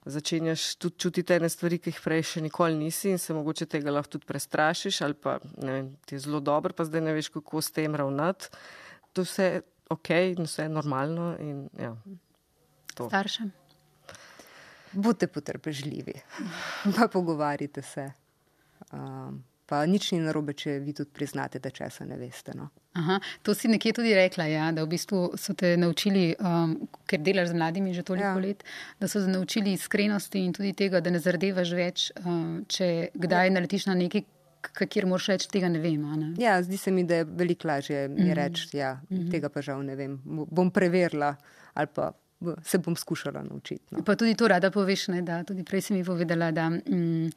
začenjaš 0.06 0.76
tudi 0.76 0.98
čutiti 0.98 1.34
ene 1.34 1.50
stvari, 1.50 1.80
ki 1.80 1.92
jih 1.92 2.02
prej 2.04 2.24
še 2.34 2.44
nikoli 2.46 2.78
nisi 2.78 3.12
in 3.14 3.20
se 3.22 3.34
mogoče 3.34 3.66
tega 3.66 3.92
lahko 3.92 4.16
tudi 4.16 4.30
prestrašiš 4.30 5.02
ali 5.08 5.14
pa 5.14 5.38
vem, 5.58 5.96
ti 6.06 6.16
je 6.16 6.24
zelo 6.28 6.40
dobro, 6.40 6.74
pa 6.74 6.86
zdaj 6.88 7.04
ne 7.04 7.14
veš, 7.18 7.32
kako 7.36 7.62
s 7.62 7.76
tem 7.76 7.96
ravnati. 7.96 8.50
To 9.14 9.26
vse 9.28 9.50
je 9.50 9.62
ok 9.90 10.10
in 10.38 10.44
vse 10.46 10.68
je 10.68 10.70
normalno. 10.70 11.34
In, 11.40 11.68
ja, 11.80 11.96
Staršem. 13.00 13.52
Budite 14.92 15.28
potrpežljivi, 15.28 16.16
pa 16.98 17.08
pogovarjite 17.08 17.82
se. 17.82 18.10
Um, 18.92 19.44
Pa 19.70 19.84
nič 19.86 20.08
ni 20.16 20.24
narobe, 20.26 20.56
če 20.58 20.80
vi 20.82 20.96
tudi 20.98 21.14
priznate, 21.14 21.60
da 21.62 21.70
česa 21.70 22.06
ne 22.10 22.18
veste. 22.18 22.56
No. 22.58 22.72
Aha, 23.00 23.20
to 23.44 23.56
si 23.56 23.72
nekje 23.72 23.94
tudi 24.00 24.14
rekla, 24.16 24.48
ja, 24.52 24.72
da 24.76 24.84
v 24.84 24.92
bistvu 24.94 25.22
so 25.40 25.54
te 25.58 25.76
naučili, 25.80 26.34
um, 26.40 26.76
ker 27.10 27.22
delaš 27.24 27.54
z 27.54 27.60
mladimi 27.60 27.94
že 27.96 28.04
toliko 28.04 28.28
ja. 28.28 28.42
let, 28.44 28.64
da 29.00 29.08
so 29.08 29.22
te 29.24 29.32
naučili 29.32 29.74
iskrenosti 29.78 30.42
in 30.44 30.54
tudi 30.54 30.74
tega, 30.74 31.02
da 31.04 31.14
ne 31.14 31.22
zardevaš 31.24 31.72
več, 31.78 32.10
um, 32.26 32.66
če 32.68 33.10
kdaj 33.16 33.52
ja. 33.52 33.56
naletiš 33.56 33.88
na 33.90 33.96
nekaj, 34.00 34.26
kjer 34.80 35.08
moraš 35.08 35.30
reči, 35.34 35.52
tega 35.52 35.70
ne 35.72 35.80
vem. 35.80 36.08
Ne? 36.20 36.34
Ja, 36.42 36.58
zdi 36.64 36.78
se 36.78 36.92
mi, 36.92 37.06
da 37.08 37.22
je 37.22 37.28
veliko 37.30 37.68
lažje 37.68 38.08
mm 38.08 38.16
-hmm. 38.16 38.34
reči, 38.34 38.78
ja, 38.78 39.00
mm 39.10 39.18
-hmm. 39.18 39.32
tega 39.32 39.50
pa 39.50 39.62
žal 39.62 39.84
ne 39.84 39.96
vem. 39.96 40.20
Bom 40.26 40.72
preverila 40.72 41.36
ali 41.74 41.88
pa. 41.96 42.12
Se 42.64 42.78
bom 42.78 42.96
skušala 42.96 43.44
naučiti. 43.44 43.84
No. 43.92 44.04
Pa 44.04 44.16
tudi 44.16 44.36
to 44.36 44.48
rada 44.48 44.72
poveš, 44.72 45.08
ne, 45.08 45.22
da 45.22 45.44
tudi 45.44 45.64
prej 45.64 45.82
si 45.82 45.94
mi 45.94 46.04
povedala, 46.04 46.52
da 46.52 46.70
mm, 46.70 47.30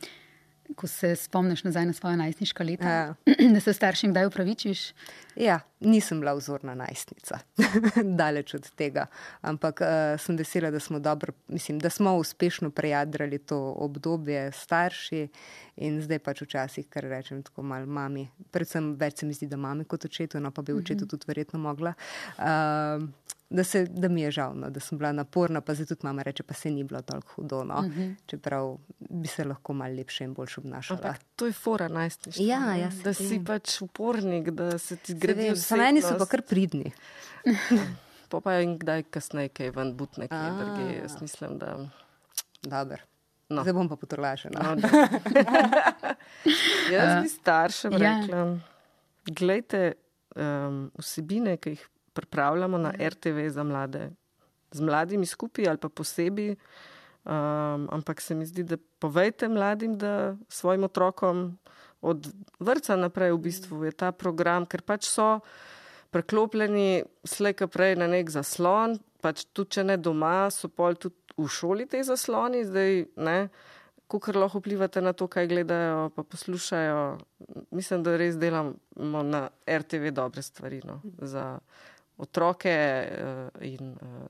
ko 0.76 0.86
se 0.86 1.16
spomniš 1.16 1.64
nazaj 1.64 1.86
na 1.86 1.92
svoje 1.92 2.16
najstniška 2.16 2.64
leta, 2.64 2.88
ja. 2.88 3.14
da 3.54 3.60
se 3.60 3.72
staršem 3.72 4.10
kdaj 4.10 4.26
upravičiš? 4.26 4.92
Ja, 5.36 5.60
nisem 5.80 6.20
bila 6.20 6.34
vzorna 6.34 6.74
najstnica, 6.74 7.38
daleč 8.20 8.54
od 8.54 8.70
tega. 8.76 9.06
Ampak 9.40 9.80
uh, 9.80 10.20
sem 10.20 10.36
vesela, 10.36 10.70
da 10.70 10.80
smo, 10.80 10.98
dobro, 10.98 11.32
mislim, 11.48 11.78
da 11.78 11.90
smo 11.90 12.16
uspešno 12.16 12.70
prejadrali 12.70 13.38
to 13.38 13.58
obdobje 13.76 14.52
starši 14.52 15.28
in 15.76 16.00
zdaj 16.02 16.18
pač 16.18 16.42
včasih, 16.42 16.86
kar 16.88 17.06
rečem 17.08 17.42
tako 17.42 17.62
malo 17.62 17.86
mami. 17.86 18.26
Predvsem 18.52 18.94
več 19.00 19.22
se 19.22 19.26
mi 19.26 19.36
zdi, 19.36 19.48
da 19.48 19.56
mami 19.56 19.84
kot 19.88 20.04
očetu, 20.04 20.40
no 20.40 20.50
pa 20.50 20.62
bi 20.62 20.74
očetu 20.76 21.06
mhm. 21.06 21.10
tudi 21.14 21.28
verjetno 21.28 21.60
mogla. 21.62 21.94
Uh, 22.36 23.08
da, 23.52 23.64
se, 23.64 23.84
da 23.86 24.08
mi 24.08 24.22
je 24.22 24.30
žal, 24.30 24.54
no, 24.56 24.70
da 24.72 24.80
sem 24.80 24.98
bila 24.98 25.12
naporna, 25.12 25.60
pa 25.60 25.74
zdaj 25.74 25.92
tudi 25.92 26.06
mama 26.06 26.22
reče, 26.22 26.42
pa 26.42 26.54
se 26.54 26.70
ni 26.70 26.84
bilo 26.84 27.02
tako 27.02 27.34
hudo. 27.34 27.64
No, 27.64 27.78
uh 27.78 27.84
mhm. 27.84 28.00
-huh. 28.00 28.14
Čeprav 28.26 28.76
bi 28.98 29.28
se 29.28 29.44
lahko 29.44 29.72
malo 29.72 29.94
lepše 29.94 30.24
in 30.24 30.34
boljše 30.34 30.60
obnašala. 30.60 31.00
Ampak 31.00 31.20
to 31.36 31.46
je 31.46 31.52
fora 31.52 31.88
najstniška. 31.88 32.42
Ja, 32.42 32.76
ja, 32.76 32.90
da 33.04 33.14
si 33.14 33.28
vem. 33.28 33.44
pač 33.44 33.82
upornik, 33.82 34.50
da 34.50 34.78
se 34.78 34.96
ti 34.96 35.14
gradijo. 35.14 35.56
Samo 35.56 35.82
eni 35.82 36.02
so 36.02 36.18
pa 36.18 36.26
kar 36.26 36.42
pridni. 36.42 36.92
pa 38.30 38.40
pa 38.40 38.60
in 38.60 38.78
kdaj 38.78 39.02
kasneje, 39.02 39.48
kaj 39.48 39.70
ven 39.70 39.96
but 39.96 40.16
nekaj 40.16 40.50
drugega. 40.50 41.02
Jaz 41.02 41.20
mislim, 41.20 41.58
da. 41.58 41.88
Dober. 42.62 43.11
No. 43.53 43.64
Zdaj 43.66 43.74
bom 43.76 43.88
pa 43.90 43.96
potrlašena. 44.00 44.59
No, 44.62 44.68
Jaz 46.94 47.22
bi 47.22 47.28
staršem 47.28 47.92
ja. 47.92 47.98
rekla, 47.98 48.59
gledajte 49.28 49.92
um, 50.36 50.90
vsebine, 50.98 51.57
ki 51.61 51.68
jih 51.76 51.84
pripravljamo 52.16 52.78
na 52.78 52.92
mhm. 52.94 53.09
RTV 53.09 53.48
za 53.53 53.64
mlade, 53.64 54.11
z 54.72 54.80
mladimi 54.80 55.26
skupaj 55.26 55.68
ali 55.68 55.78
pa 55.78 55.88
posebej. 55.88 56.57
Um, 57.22 57.86
ampak 57.94 58.20
se 58.20 58.34
mi 58.34 58.46
zdi, 58.46 58.64
da 58.66 58.76
povejte 58.98 59.48
mladim, 59.48 59.94
da 59.98 60.34
svojim 60.48 60.84
otrokom 60.84 61.59
od 62.03 62.26
vrca 62.59 62.96
naprej 62.96 63.32
v 63.32 63.38
bistvu 63.38 63.84
je 63.86 63.92
ta 63.94 64.11
program, 64.12 64.66
ker 64.66 64.82
pač 64.82 65.07
so 65.07 65.38
preklopljeni 66.11 67.05
slejka 67.24 67.70
prej 67.70 67.94
na 67.96 68.11
nek 68.11 68.30
zaslon, 68.30 68.98
pač 69.22 69.46
tudi 69.55 69.78
če 69.78 69.84
ne 69.86 69.96
doma, 70.03 70.50
so 70.50 70.68
pol 70.68 70.98
tudi 70.98 71.14
v 71.36 71.48
šoli 71.48 71.86
te 71.86 72.02
zasloni, 72.04 72.64
zdaj 72.64 73.06
ne. 73.16 73.48
Kukor 74.12 74.36
lahko 74.36 74.60
vplivate 74.60 75.00
na 75.00 75.14
to, 75.16 75.26
kaj 75.26 75.48
gledajo, 75.48 76.10
pa 76.12 76.22
poslušajo. 76.22 77.18
Mislim, 77.70 78.02
da 78.04 78.16
res 78.20 78.36
delamo 78.36 79.22
na 79.22 79.46
RTV 79.64 80.12
dobre 80.12 80.42
stvari 80.42 80.82
no, 80.84 81.00
za 81.18 81.58
otroke 82.20 82.74
uh, 83.08 83.64
in 83.64 83.94
uh, 83.96 84.26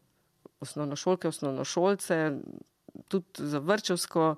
osnovnošolke, 0.62 1.28
osnovnošolce, 1.28 2.38
tudi 3.08 3.48
za 3.48 3.58
vrčevsko 3.58 4.34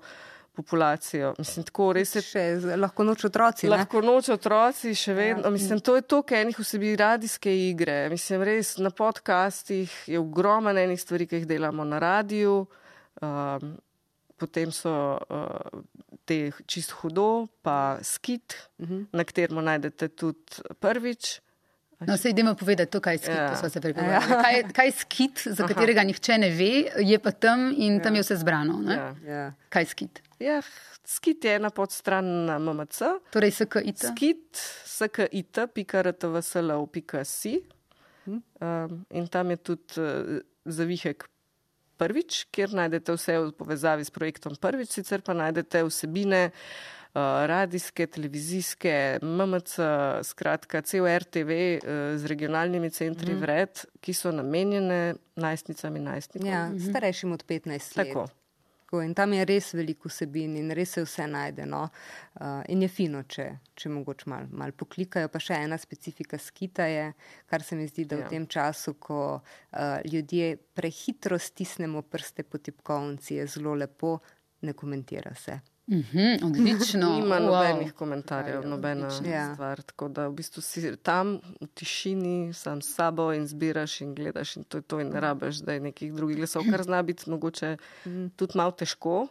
populacijo. 0.55 1.33
Mislim, 1.37 1.65
tako 1.67 1.89
res 1.97 2.15
je. 2.15 2.23
Še 2.25 2.43
lahko 2.79 3.05
noč 3.07 3.25
otroci. 3.29 3.69
Lahko 3.71 4.01
ne? 4.01 4.07
noč 4.09 4.29
otroci, 4.33 4.95
še 4.97 5.11
ja. 5.11 5.17
vedno. 5.19 5.45
Ja. 5.49 5.53
Mislim, 5.53 5.81
to 5.83 5.97
je 5.99 6.05
to, 6.07 6.21
kaj 6.27 6.45
enih 6.47 6.59
vsebi 6.59 6.95
radijske 6.99 7.53
igre. 7.69 7.97
Mislim, 8.13 8.45
res 8.47 8.75
na 8.81 8.91
podcastih 8.95 9.93
je 10.11 10.21
ogromno 10.21 10.73
enih 10.73 11.01
stvari, 11.01 11.27
ki 11.29 11.41
jih 11.41 11.49
delamo 11.55 11.85
na 11.87 12.01
radiju. 12.01 12.61
Um, 13.23 13.75
potem 14.39 14.71
so 14.75 14.91
uh, 15.15 15.81
te 16.27 16.51
čist 16.67 16.95
hudo, 16.99 17.47
pa 17.63 17.97
skit, 18.03 18.57
uh 18.79 18.85
mhm. 18.85 18.93
-huh. 18.93 19.07
na 19.11 19.23
katerem 19.23 19.63
najdete 19.63 20.07
tudi 20.07 20.63
prvič 20.79 21.39
No, 21.99 22.17
se 22.17 22.29
idemo 22.29 22.55
povedati 22.55 22.91
to, 22.91 22.99
kaj 22.99 23.13
je 23.13 23.17
skit, 23.17 23.35
Ja. 23.35 23.69
se 23.69 23.81
prepovedali. 23.81 24.25
Kaj, 24.43 24.63
kaj 24.73 24.87
je 24.87 24.91
skit, 24.91 25.41
za 25.45 25.67
katerega 25.67 26.03
nihče 26.03 26.37
ne 26.37 26.49
ve, 26.49 26.91
je 26.99 27.19
pa 27.19 27.31
tam 27.31 27.73
in 27.77 27.99
tam 28.03 28.15
je 28.15 28.21
vse 28.21 28.35
zbrano. 28.35 28.79
ne? 28.81 28.95
Ja. 28.95 29.15
Ja. 29.27 29.53
Kaj 29.69 29.81
je 29.81 29.85
skit? 29.85 30.21
Ja, 30.39 30.61
skit 31.07 31.45
je 31.45 31.55
ena 31.55 31.69
podstran 31.69 32.45
na 32.45 32.59
MMC. 32.59 33.01
Torej, 33.31 33.51
SKIT. 33.51 33.97
Skit, 33.97 34.57
skit.rtvslo.si. 34.85 37.61
Um, 38.25 39.05
in 39.09 39.27
tam 39.27 39.49
je 39.49 39.57
tudi 39.57 40.01
uh, 40.01 40.39
zavihek 40.65 41.29
prvič, 41.97 42.45
kjer 42.51 42.73
najdete 42.73 43.13
vse 43.15 43.39
v 43.39 43.51
povezavi 43.55 44.05
s 44.05 44.11
projektom 44.11 44.55
prvič, 44.59 44.89
sicer 44.97 45.21
pa 45.21 45.33
najdete 45.37 45.83
vsebine 45.85 46.49
uh, 46.49 46.55
radijske, 47.47 48.07
televizijske, 48.07 49.19
MMC, 49.21 49.73
skratka 50.25 50.81
cel 50.81 51.05
RTV 51.05 51.51
uh, 51.51 51.77
z 52.17 52.25
regionalnimi 52.31 52.89
centri 52.89 53.33
mm. 53.35 53.41
vred, 53.45 53.85
ki 54.01 54.13
so 54.17 54.33
namenjene 54.33 55.15
najstnicam 55.37 56.01
in 56.01 56.09
najstnikom. 56.09 56.49
Ja, 56.49 56.65
starejšim 56.89 57.37
od 57.37 57.45
15 57.45 58.01
let. 58.01 58.09
Tako. 58.09 58.25
Tako, 58.95 59.03
in 59.03 59.13
tam 59.13 59.33
je 59.33 59.45
res 59.45 59.73
veliko 59.75 60.07
vsebin 60.07 60.53
in 60.55 60.71
res 60.71 60.93
se 60.95 61.01
vse 61.03 61.25
najde. 61.27 61.65
No? 61.67 61.81
Uh, 62.39 62.61
in 62.71 62.81
je 62.81 62.87
fino, 62.87 63.23
če, 63.27 63.47
če 63.75 63.89
mogoče 63.91 64.29
malo 64.31 64.47
mal 64.55 64.71
poklikajo. 64.71 65.27
Pa 65.27 65.39
še 65.43 65.57
ena 65.65 65.75
specifika 65.77 66.39
skita 66.39 66.87
je, 66.87 67.09
kar 67.51 67.63
se 67.63 67.75
mi 67.75 67.87
zdi, 67.87 68.05
da 68.07 68.15
Ja. 68.15 68.25
v 68.25 68.29
tem 68.31 68.47
času, 68.47 68.93
ko 68.95 69.19
uh, 69.41 69.99
ljudje 70.07 70.55
prehitro 70.73 71.39
stisnemo 71.39 72.01
prste 72.07 72.43
po 72.43 72.57
tipkovnici, 72.57 73.35
je 73.35 73.47
zelo 73.47 73.75
lepo, 73.75 74.19
ne 74.61 74.73
komentira 74.73 75.35
se. 75.35 75.59
Mhm, 75.87 76.45
odlično. 76.45 77.09
Nima 77.21 77.35
wow. 77.35 77.45
nobenih 77.45 77.93
komentarjev, 77.93 78.67
nobena 78.67 79.07
odlično. 79.07 79.29
Ja. 79.29 79.53
stvar. 79.53 79.81
Tako 79.81 80.07
da 80.07 80.27
v 80.27 80.33
bistvu 80.33 80.61
si 80.61 80.95
tam 80.95 81.39
v 81.61 81.67
tišini, 81.73 82.53
sam 82.53 82.81
s 82.81 82.95
sabo 82.95 83.33
in 83.33 83.47
zbiraš 83.47 84.01
in 84.01 84.15
gledaš 84.15 84.55
in 84.57 84.63
to 84.63 84.77
je 84.77 84.81
to 84.81 84.99
in 84.99 85.09
ne 85.09 85.19
rabiš, 85.19 85.55
da 85.55 85.73
je 85.73 85.79
nekih 85.79 86.13
drugih 86.13 86.37
glasov, 86.37 86.63
kar 86.71 86.83
zna 86.83 87.03
biti 87.03 87.29
mogoče 87.29 87.77
tudi 88.35 88.57
malo 88.57 88.71
težko. 88.71 89.27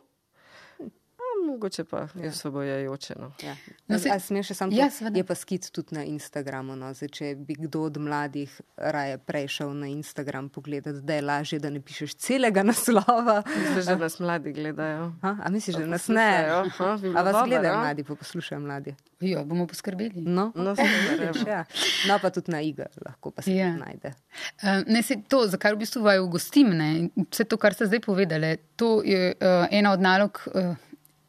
A, 1.45 1.47
mogoče 1.47 1.85
pa 1.85 2.09
je 2.15 2.29
osvobojajoče. 2.29 3.15
No. 3.17 3.33
Ja. 3.41 3.53
No, 3.53 3.75
No, 3.89 3.99
se- 3.99 4.09
se, 4.11 4.21
smeš 4.23 4.47
še 4.47 4.55
samo 4.55 4.73
Ja, 4.73 4.85
to? 4.85 4.91
seveda. 4.93 5.17
je 5.17 5.25
pa 5.25 5.35
skit 5.35 5.71
tudi 5.71 5.95
na 5.95 6.05
Instagramu. 6.05 6.73
No? 6.75 6.89
Zdaj, 6.91 7.09
če 7.11 7.35
bi 7.37 7.55
kdo 7.57 7.83
od 7.83 7.97
mladih 7.99 8.49
raje 8.79 9.19
prešel 9.21 9.73
na 9.73 9.87
Instagram 9.89 10.49
pogledati, 10.49 11.01
da 11.01 11.15
je 11.15 11.23
lažje, 11.23 11.59
da 11.59 11.71
ne 11.71 11.81
pišeš 11.81 12.15
celega 12.17 12.63
naslova. 12.65 13.43
Misliš, 13.49 13.85
da 13.85 13.97
nas 13.97 14.19
mladi 14.19 14.53
gledajo? 14.53 15.13
A, 15.23 15.37
a 15.39 15.51
misliš, 15.51 15.77
da 15.77 15.87
nas 15.87 16.09
ne? 16.09 16.29
Aha, 16.51 16.97
bi 16.97 17.09
A 17.09 17.21
vas 17.21 17.33
dobro, 17.33 17.47
gledajo 17.47 17.73
ja. 17.73 17.81
mladi, 17.81 18.05
pa 18.05 18.15
poslušajo 18.17 18.61
mladi. 18.61 18.95
Jo, 19.23 19.45
bomo 19.45 19.67
poskrbeli. 19.67 20.21
No, 20.23 20.53
No, 20.55 20.75
vidiš, 20.75 21.43
ja. 21.47 21.65
no 22.09 22.19
pa 22.19 22.31
tudi 22.31 22.51
na 22.51 22.61
igr 22.63 22.89
lahko 23.01 23.31
pa 23.31 23.43
se 23.43 23.55
Ja. 23.55 23.73
najde. 23.75 24.13
Uh, 24.57 24.83
ne, 24.87 25.03
se 25.03 25.17
to, 25.25 25.47
za 25.47 25.57
kar 25.57 25.75
v 25.75 25.79
bistvu 25.79 26.03
vaju 26.03 26.27
gostim, 26.29 26.69
ne, 26.71 26.89
in 26.99 27.11
vse 27.25 27.45
to, 27.45 27.57
kar 27.57 27.75
ste 27.75 27.87
zdaj 27.87 28.01
povedali, 28.01 28.57
to 28.75 29.03
je 29.03 29.33
uh, 29.33 29.47
ena 29.71 29.93
od 29.93 30.01
nalog 30.01 30.41
uh, 30.49 30.77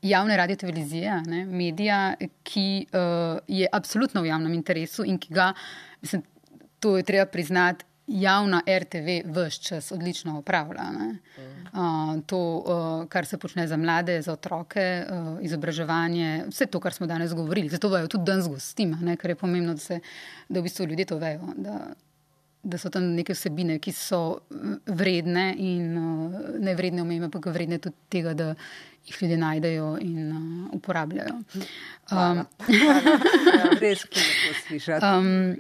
javne 0.09 0.37
radiotelevizije, 0.37 1.09
a 1.09 1.21
ne, 1.25 1.45
medija, 1.45 2.13
ki 2.43 2.85
uh, 2.85 3.39
je 3.47 3.67
absolutno 3.71 4.21
v 4.21 4.31
javnem 4.31 4.53
interesu 4.53 5.05
in 5.05 5.17
ki 5.19 5.33
ga, 5.33 5.51
mislim, 6.01 6.23
to 6.79 6.97
je 6.97 7.03
treba 7.03 7.25
priznati, 7.25 7.85
javna 8.07 8.61
RTV 8.67 9.25
vse 9.25 9.61
čas 9.61 9.91
odlično 9.91 10.37
opravlja. 10.37 10.83
ne. 10.91 11.17
Uh, 11.73 12.23
to, 12.25 12.37
uh, 12.57 13.07
kar 13.09 13.25
se 13.25 13.37
počne 13.37 13.67
za 13.67 13.77
mlade, 13.77 14.21
za 14.21 14.33
otroke, 14.33 15.05
uh, 15.09 15.43
izobraževanje, 15.43 16.45
vse 16.47 16.65
to, 16.65 16.79
kar 16.79 16.93
smo 16.93 17.07
danes 17.07 17.33
govorili. 17.33 17.69
Zato 17.69 17.89
vaju 17.89 18.07
tudi 18.07 18.25
danes 18.25 18.47
gostim, 18.47 18.97
ne, 19.01 19.17
ker 19.17 19.29
je 19.29 19.35
pomembno, 19.35 19.73
da, 19.73 19.79
se, 19.79 19.99
da 20.49 20.59
v 20.59 20.63
bistvu 20.63 20.85
ljudje 20.85 21.05
to 21.05 21.17
vejo. 21.17 21.53
Da, 21.57 21.79
da 22.66 22.80
so 22.82 22.89
tam 22.89 23.11
neke 23.13 23.36
vsebine, 23.38 23.78
ki 23.80 23.93
so 23.93 24.22
mm, 24.49 24.80
vredne 24.97 25.45
in 25.61 25.93
uh, 26.01 26.41
ne 26.59 26.74
vredne 26.78 27.05
omembe, 27.05 27.30
ampak 27.30 27.51
vredne 27.53 27.80
tudi 27.84 28.09
tega, 28.09 28.34
da 28.34 28.51
jih 29.05 29.22
ljudje 29.22 29.38
najdejo 29.38 29.91
in 30.01 30.32
uh, 30.32 30.74
uporabljajo. 30.80 31.38
Um, 32.11 32.43
Ja, 33.55 33.70
res 33.80 34.03
je 34.03 34.09
lepo 34.09 34.57
slišati. 34.66 35.05
um, 35.05 35.55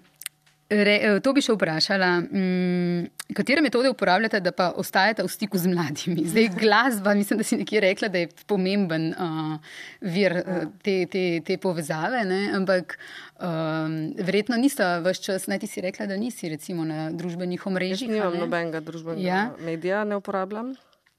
re, 0.69 0.95
eh, 0.97 1.19
to 1.21 1.33
bi 1.35 1.43
še 1.45 1.53
vprašala. 1.53 2.09
Um, 2.25 3.05
katere 3.37 3.61
metode 3.61 3.89
uporabljate, 3.93 4.41
da 4.43 4.53
pa 4.55 4.71
ostajate 4.81 5.23
v 5.25 5.29
stiku 5.29 5.61
z 5.61 5.69
mladimi? 5.69 6.25
Zdaj, 6.29 6.49
glasba, 6.57 7.13
mislim, 7.17 7.41
da 7.41 7.45
si 7.45 7.59
nekje 7.59 7.83
rekla, 7.85 8.09
da 8.09 8.23
je 8.23 8.31
pomemben 8.49 9.11
uh, 9.13 9.77
vir 10.01 10.39
uh, 10.41 10.65
te, 10.85 11.03
te, 11.11 11.25
te 11.45 11.59
povezave, 11.61 12.25
ne? 12.25 12.41
ampak 12.57 12.97
um, 13.39 14.13
verjetno 14.17 14.57
nista 14.57 14.99
vaš 14.99 15.21
čas, 15.21 15.47
naj 15.47 15.59
ti 15.59 15.67
si 15.67 15.81
rekla, 15.81 16.05
da 16.05 16.17
nisi 16.17 16.49
recimo 16.49 16.85
na 16.85 17.11
družbenih 17.11 17.59
Jaz 17.59 17.67
omrežjih. 17.67 18.09
a 18.09 18.13
nimam 18.13 18.33
ne? 18.33 18.39
nobenega 18.39 18.79
družbenega 18.79 19.21
Ja. 19.27 19.51
medija, 19.59 20.03
ne 20.03 20.15
uporabljam. 20.15 20.75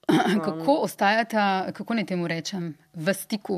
Kako 0.47 0.75
ostajata, 0.87 1.73
kako 1.75 1.95
naj 1.95 2.07
temu 2.07 2.29
rečem, 2.29 2.75
v 2.95 3.15
stiku? 3.15 3.57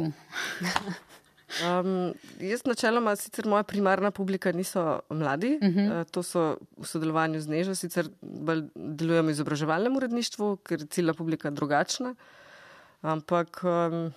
Um, 1.60 2.14
jaz 2.52 2.64
načeloma, 2.64 3.16
sicer 3.16 3.46
moja 3.46 3.62
primarna 3.62 4.10
publika 4.10 4.52
niso 4.52 5.00
mladi, 5.10 5.58
uh 5.62 5.68
-huh. 5.68 6.00
uh, 6.00 6.06
to 6.10 6.22
so 6.22 6.56
v 6.76 6.86
sodelovanju 6.86 7.40
z 7.40 7.48
Nežo, 7.48 7.74
sicer 7.74 8.08
bolj 8.22 8.62
delujem 8.74 9.26
v 9.26 9.30
izobraževalnem 9.30 9.96
uredništvu, 9.96 10.56
ker 10.56 10.80
je 10.80 10.86
ciljna 10.86 11.14
publika 11.14 11.50
drugačna. 11.50 12.14
Ampak 13.02 13.60
um, 13.64 14.12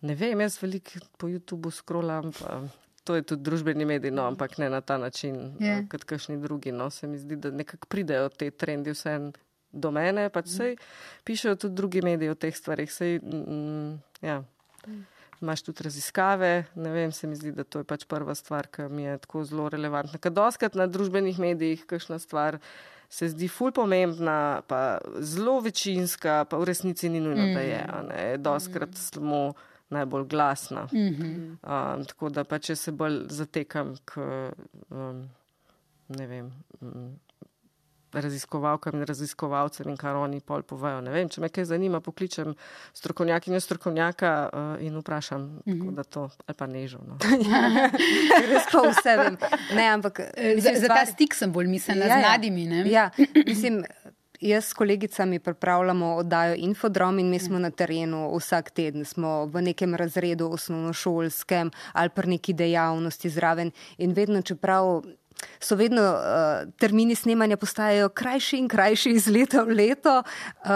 ne 0.00 0.14
vem, 0.14 0.40
jaz 0.40 0.58
veliko 0.62 1.00
po 1.18 1.30
YouTubu 1.30 1.72
scrollam. 1.74 2.32
Pa, 2.38 2.62
To 3.08 3.14
je 3.16 3.22
tudi 3.24 3.40
družbeni 3.40 3.86
medij, 3.88 4.12
no, 4.12 4.26
ampak 4.28 4.58
ne 4.60 4.66
na 4.68 4.82
ta 4.84 4.98
način, 5.00 5.54
yeah. 5.56 5.86
kot 5.88 6.04
kakšni 6.04 6.36
drugi. 6.42 6.74
No. 6.76 6.90
Se 6.92 7.08
mi 7.08 7.16
zdi, 7.16 7.38
da 7.40 7.48
nekako 7.48 7.88
pridejo 7.88 8.28
te 8.28 8.50
trendi 8.50 8.92
vse 8.92 9.14
do 9.72 9.90
mene, 9.92 10.26
pač 10.32 10.50
sej 10.52 10.74
pišejo 11.24 11.56
tudi 11.56 11.78
drugi 11.80 12.02
mediji 12.04 12.32
o 12.32 12.36
teh 12.36 12.52
stvarih. 12.52 12.92
Sej, 12.92 13.20
mm, 13.24 13.94
ja. 14.28 14.42
Imaš 15.40 15.62
tudi 15.62 15.86
raziskave, 15.86 16.66
ne 16.74 16.92
vem, 16.92 17.12
se 17.12 17.30
mi 17.30 17.38
zdi, 17.38 17.54
da 17.56 17.64
to 17.64 17.80
je 17.80 17.88
pač 17.88 18.04
prva 18.10 18.34
stvar, 18.34 18.68
ki 18.68 18.90
mi 18.90 19.06
je 19.06 19.16
tako 19.24 19.44
zelo 19.48 19.68
relevantna. 19.72 20.18
Ker 20.20 20.34
doskrat 20.34 20.76
na 20.76 20.88
družbenih 20.90 21.38
medijih 21.38 21.86
kakšna 21.88 22.18
stvar 22.18 22.58
se 23.08 23.30
zdi 23.32 23.48
ful 23.48 23.72
pomembna, 23.72 24.60
pa 24.68 24.98
zelo 25.24 25.60
večinska, 25.64 26.42
pa 26.50 26.60
v 26.60 26.68
resnici 26.68 27.08
ni 27.08 27.22
nujno, 27.24 27.54
da 27.54 27.64
je. 27.64 28.36
Doskrat 28.42 28.98
samo 28.98 29.54
najbolj 29.90 30.24
glasna. 30.28 30.86
Um, 30.92 32.04
tako 32.06 32.28
da 32.28 32.44
pač 32.44 32.70
jaz 32.70 32.80
se 32.80 32.92
bolj 32.92 33.22
zatekam 33.28 33.94
k 34.04 34.20
um, 34.90 35.28
ne 36.08 36.26
vem. 36.26 36.52
Um, 36.80 37.16
raziskovalkam 38.12 38.94
in 38.96 39.04
raziskovalcem 39.04 39.88
in 39.92 39.96
kar 39.96 40.16
oni 40.16 40.40
pol 40.40 40.62
povejo. 40.62 41.00
Ne 41.04 41.10
vem, 41.12 41.28
če 41.28 41.42
me 41.44 41.50
kaj 41.52 41.66
zanima, 41.68 42.00
pokličem 42.00 42.54
strokovnjakinjo 42.96 43.60
strokovnjaka 43.60 44.30
uh, 44.48 44.82
in 44.82 44.96
vprašam, 44.96 45.42
mm 45.42 45.60
-hmm. 45.66 45.78
tako 45.78 45.90
da 45.90 46.02
to, 46.04 46.22
ali 46.46 46.56
pa 46.56 46.66
nežo. 46.66 46.98
No. 47.06 47.18
Res 48.52 48.64
pa 48.72 48.80
vse 48.88 49.16
vem. 49.16 49.36
Ne, 49.76 49.86
ampak, 49.88 50.20
Za, 50.20 50.54
mislim, 50.54 50.76
za 50.76 50.88
ta 50.88 50.94
stvar- 50.94 51.12
stik 51.12 51.34
sem 51.34 51.52
bolj 51.52 51.66
mislila, 51.66 52.04
Ja, 52.06 52.14
z 52.14 52.22
ja. 52.22 52.28
mladimi. 52.28 52.66
Ne? 52.66 52.90
Ja, 52.90 53.10
mislim, 53.46 53.84
jaz 54.40 54.64
s 54.64 54.72
kolegicami 54.72 55.38
pripravljamo 55.38 56.14
oddajo 56.14 56.54
Infodrom 56.54 57.18
in 57.18 57.30
mi 57.30 57.38
smo 57.38 57.58
na 57.58 57.70
terenu 57.70 58.36
vsak 58.36 58.70
teden. 58.70 59.04
Smo 59.04 59.46
v 59.46 59.62
nekem 59.62 59.94
razredu 59.94 60.50
osnovnošolskem 60.52 61.70
ali 61.92 62.10
pa 62.14 62.22
neki 62.22 62.52
dejavnosti 62.52 63.30
zraven 63.30 63.70
in 63.98 64.12
vedno, 64.12 64.42
čeprav. 64.42 65.02
So 65.60 65.76
vedno 65.76 66.02
uh, 66.02 66.72
termini 66.78 67.14
snemanja 67.14 67.56
postajajo 67.56 68.08
krajši 68.08 68.58
in 68.58 68.68
krajši 68.68 69.10
iz 69.10 69.26
leta 69.26 69.62
v 69.62 69.74
leto, 69.74 70.22
uh, 70.22 70.70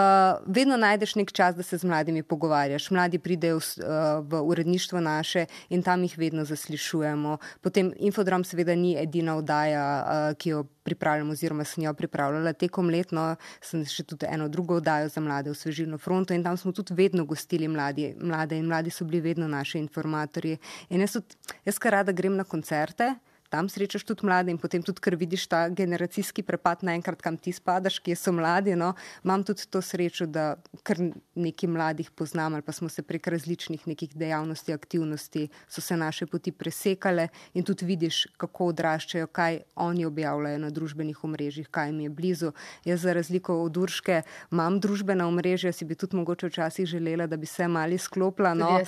vedno 0.45 0.77
najdeš 0.77 1.15
nek 1.15 1.31
čas, 1.31 1.55
da 1.55 1.63
se 1.63 1.77
z 1.77 1.87
mladimi 1.87 2.23
pogovarjaš. 2.23 2.89
Mladi 2.91 3.19
pridejo 3.19 3.59
v, 3.59 3.63
uh, 3.63 4.27
v 4.27 4.41
uredništvo 4.41 4.99
naše 4.99 5.45
in 5.69 5.83
tam 5.83 6.03
jih 6.03 6.17
vedno 6.17 6.45
zaslišujemo. 6.45 7.37
Potem 7.61 7.93
Infodrom 7.97 8.43
seveda 8.43 8.75
ni 8.75 8.95
edina 8.99 9.37
oddaja, 9.37 9.83
uh, 10.03 10.37
ki 10.37 10.49
jo 10.49 10.63
pripravljam 10.83 11.29
oziroma 11.29 11.63
sem 11.63 11.83
jo 11.83 11.93
pripravljala 11.93 12.53
tekom 12.53 12.89
letno, 12.89 13.35
sem 13.61 13.85
še 13.87 14.03
tudi 14.03 14.27
eno 14.29 14.49
drugo 14.51 14.81
oddajo 14.81 15.09
za 15.09 15.23
mlade 15.23 15.51
v 15.51 15.57
Svežilno 15.57 15.97
fronto 15.97 16.33
in 16.33 16.43
tam 16.43 16.57
smo 16.57 16.71
tudi 16.71 16.93
vedno 16.93 17.25
gostili 17.25 17.67
mladi, 17.67 18.13
mlade 18.19 18.59
in 18.59 18.67
mladi 18.67 18.91
so 18.91 19.05
bili 19.05 19.21
vedno 19.21 19.47
naši 19.47 19.79
informatorji. 19.79 20.57
In 20.89 21.05
jaz, 21.05 21.15
tudi, 21.15 21.55
jaz 21.65 21.79
kar 21.79 21.99
rada 21.99 22.11
grem 22.11 22.35
na 22.35 22.43
koncerte. 22.43 23.13
Tam 23.53 23.69
srečaš 23.69 24.01
tudi 24.03 24.25
mlade 24.25 24.49
in 24.49 24.57
potem 24.57 24.81
tudi, 24.81 24.97
ker 24.97 25.13
vidiš 25.13 25.43
ta 25.45 25.67
generacijski 25.69 26.41
prepad 26.41 26.81
naenkrat, 26.81 27.19
kam 27.21 27.35
ti 27.37 27.51
spadaš, 27.53 27.99
kje 28.01 28.15
so 28.17 28.31
mladi. 28.33 28.73
No. 28.73 28.95
Imam 29.21 29.43
tudi 29.45 29.67
to 29.69 29.77
srečo, 29.81 30.25
da 30.25 30.55
kar 30.81 30.97
nekaj 31.35 31.69
mladih 31.69 32.09
poznam 32.17 32.57
ali 32.57 32.65
pa 32.65 32.73
smo 32.73 32.89
se 32.89 33.03
prek 33.05 33.27
različnih 33.29 33.83
nekih 33.87 34.15
dejavnosti, 34.17 34.73
aktivnosti, 34.73 35.47
so 35.69 35.81
se 35.81 35.97
naše 35.97 36.25
poti 36.25 36.51
presekale 36.51 37.27
in 37.53 37.63
tudi 37.63 37.85
vidiš, 37.85 38.23
kako 38.37 38.71
odraščajo, 38.73 39.27
kaj 39.27 39.59
oni 39.75 40.05
objavljajo 40.05 40.57
na 40.57 40.71
družbenih 40.73 41.21
omrežjih, 41.23 41.69
kaj 41.69 41.91
jim 41.91 41.99
je 41.99 42.09
blizu. 42.09 42.51
Jaz 42.85 43.05
za 43.05 43.13
razliko 43.13 43.59
od 43.61 43.77
Urške 43.77 44.23
imam 44.51 44.79
družbena 44.79 45.27
omrežja, 45.27 45.71
si 45.71 45.85
bi 45.85 45.93
tudi 45.93 46.17
mogoče 46.17 46.49
včasih 46.49 46.89
želela, 46.89 47.29
da 47.29 47.37
bi 47.37 47.45
se 47.45 47.67
mali 47.67 48.01
sklopila. 48.01 48.55
No. 48.57 48.79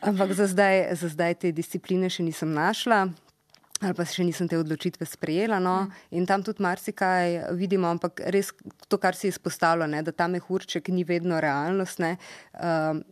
Ampak 0.00 0.32
za 0.32 0.46
zdaj, 0.46 0.94
za 0.94 1.08
zdaj 1.08 1.34
te 1.34 1.52
discipline 1.52 2.12
še 2.12 2.28
nisem 2.28 2.52
našla. 2.52 3.06
Ali 3.80 3.94
pa 3.94 4.06
še 4.08 4.26
nisem 4.26 4.48
te 4.50 4.58
odločitve 4.58 5.06
sprejela. 5.06 5.60
No? 5.62 5.76
In 6.10 6.26
tam 6.26 6.42
tudi 6.46 6.64
marsikaj 6.64 7.54
vidimo, 7.58 7.90
ampak 7.90 8.22
res 8.34 8.50
to, 8.88 8.98
kar 8.98 9.18
si 9.18 9.30
izpostavlja, 9.30 10.02
da 10.02 10.14
ta 10.14 10.26
mehurček 10.30 10.90
ni 10.94 11.06
vedno 11.06 11.38
realnost. 11.42 12.02
Ne? 12.02 12.16
Um, 12.58 13.04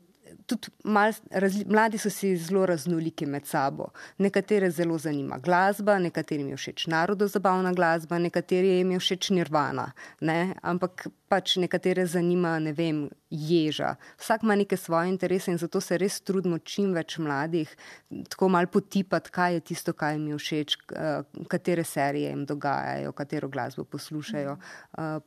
tudi 0.46 0.70
mal, 0.84 1.12
razli, 1.30 1.64
mladi 1.68 1.98
so 1.98 2.10
si 2.10 2.36
zelo 2.36 2.66
raznoliki 2.66 3.26
med 3.26 3.46
sabo. 3.46 3.90
Nekatere 4.18 4.70
zelo 4.70 4.98
zanima 4.98 5.38
glasba, 5.38 5.98
nekaterim 5.98 6.48
je 6.54 6.56
všeč 6.56 6.86
narodozabavna 6.92 7.72
glasba, 7.72 8.18
nekaterim 8.18 8.90
je 8.94 8.98
všeč 8.98 9.30
nirvana. 9.30 9.90
Ne? 10.20 10.54
Ampak 10.62 11.08
pač 11.28 11.56
nekatere 11.58 12.06
zanima, 12.06 12.58
ne 12.62 12.72
vem, 12.72 13.06
ježa. 13.30 13.96
Vsak 14.20 14.42
ima 14.46 14.54
neke 14.54 14.76
svoje 14.76 15.08
interese 15.10 15.50
in 15.50 15.58
zato 15.58 15.80
se 15.80 15.98
res 15.98 16.20
trudimo 16.22 16.58
čim 16.58 16.92
več 16.94 17.18
mladih 17.18 17.72
tako 18.28 18.48
mal 18.48 18.66
potipati, 18.66 19.30
kaj 19.30 19.54
je 19.54 19.60
tisto, 19.60 19.92
kaj 19.92 20.14
jim 20.14 20.28
je 20.28 20.38
všeč, 20.38 20.76
katere 21.50 21.84
serije 21.84 22.30
jim 22.30 22.44
dogajajo, 22.46 23.12
katero 23.12 23.48
glasbo 23.48 23.84
poslušajo. 23.84 24.56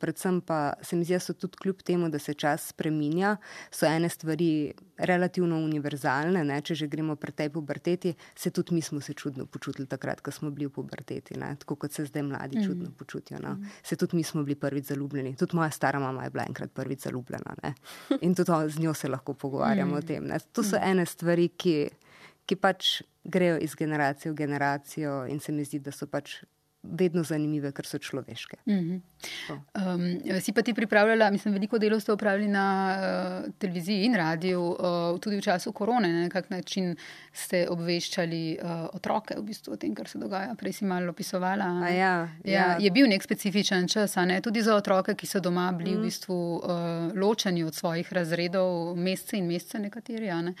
Predvsem 0.00 0.40
pa 0.40 0.72
se 0.82 0.96
mi 0.96 1.04
zdi, 1.04 1.18
da 1.18 1.20
so 1.20 1.34
tudi 1.34 1.60
kljub 1.60 1.82
temu, 1.84 2.08
da 2.08 2.18
se 2.18 2.34
čas 2.34 2.70
spreminja, 2.72 3.36
so 3.70 3.86
ene 3.86 4.08
stvari 4.08 4.72
relativno 5.10 5.58
univerzalne. 5.64 6.44
Ne? 6.46 6.60
Če 6.62 6.76
že 6.82 6.88
gremo 6.90 7.16
pri 7.20 7.34
tej 7.36 7.50
puberteti, 7.54 8.14
se 8.34 8.52
tudi 8.54 8.74
mi 8.74 8.82
smo 8.82 9.00
se 9.00 9.14
čudno 9.14 9.46
počutili 9.46 9.88
takrat, 9.90 10.22
ko 10.24 10.32
smo 10.34 10.50
bili 10.54 10.68
v 10.70 10.74
puberteti, 10.78 11.38
ne? 11.38 11.52
tako 11.60 11.76
kot 11.84 11.96
se 11.96 12.06
zdaj 12.08 12.22
mladi 12.22 12.64
čudno 12.64 12.90
počutijo. 12.96 13.40
No? 13.42 13.56
Se 13.82 13.96
tudi 13.96 14.16
mi 14.16 14.24
smo 14.24 14.44
bili 14.46 14.58
prvič 14.58 14.92
zaljubljeni. 14.92 15.36
Tudi 15.36 15.56
moja 15.56 15.70
stara 15.70 16.00
mama 16.00 16.24
je 16.24 16.30
bila 16.30 16.46
enkrat 16.48 16.72
prvič 16.74 17.06
zaljubljena 17.08 17.56
ne? 17.62 17.74
in 18.26 18.34
tudi 18.34 18.72
z 18.72 18.78
njo 18.78 18.94
se 18.94 19.08
lahko 19.08 19.34
pogovarjamo 19.34 19.96
o 19.96 20.02
tem. 20.02 20.26
Ne? 20.26 20.38
To 20.52 20.62
so 20.62 20.78
ene 20.82 21.06
stvari, 21.06 21.48
ki, 21.48 21.76
ki 22.46 22.56
pač 22.56 23.00
grejo 23.24 23.58
iz 23.58 23.74
generacije 23.74 24.32
v 24.32 24.34
generacijo 24.34 25.26
in 25.26 25.40
se 25.40 25.52
mi 25.52 25.64
zdi, 25.64 25.78
da 25.78 25.92
so 25.92 26.06
pač 26.06 26.40
vedno 26.82 27.22
zanimive, 27.22 27.72
ker 27.76 27.86
so 27.86 27.98
človeške. 27.98 28.56
Mm 28.66 28.72
-hmm. 28.72 29.00
um, 29.94 30.40
si 30.40 30.52
pa 30.52 30.62
ti 30.62 30.74
pripravljala, 30.74 31.30
mislim, 31.30 31.54
veliko 31.54 31.78
delo 31.78 32.00
ste 32.00 32.12
upravili 32.12 32.48
na 32.48 32.96
uh, 33.44 33.52
televiziji 33.58 34.04
in 34.04 34.14
radiju, 34.14 34.62
uh, 34.62 35.20
tudi 35.20 35.36
v 35.36 35.40
času 35.40 35.72
korone, 35.72 36.08
na 36.08 36.28
kak 36.28 36.50
način 36.50 36.96
ste 37.32 37.66
obveščali 37.68 38.58
uh, 38.62 38.70
otroke 38.92 39.34
v 39.38 39.42
bistvu 39.42 39.72
o 39.72 39.76
tem, 39.76 39.94
kar 39.94 40.08
se 40.08 40.18
dogaja. 40.18 40.54
Prej 40.54 40.72
si 40.72 40.84
malo 40.84 41.10
opisovala. 41.10 41.88
Ja, 41.88 41.94
ja. 41.98 42.28
Ja, 42.44 42.76
je 42.80 42.90
bil 42.90 43.08
nek 43.08 43.22
specifičen 43.22 43.88
čas, 43.88 44.16
ne? 44.16 44.40
tudi 44.40 44.62
za 44.62 44.74
otroke, 44.76 45.14
ki 45.14 45.26
so 45.26 45.40
doma 45.40 45.72
bili 45.72 45.90
mm. 45.90 45.94
v 45.94 45.98
mhm. 45.98 46.04
bistvu 46.04 46.56
uh, 46.56 46.62
ločeni 47.14 47.64
od 47.64 47.74
svojih 47.74 48.12
razredov, 48.12 48.96
mesece 48.96 49.36
in 49.36 49.46
mesece 49.46 49.78
nekateri. 49.78 50.26
Ne? 50.26 50.54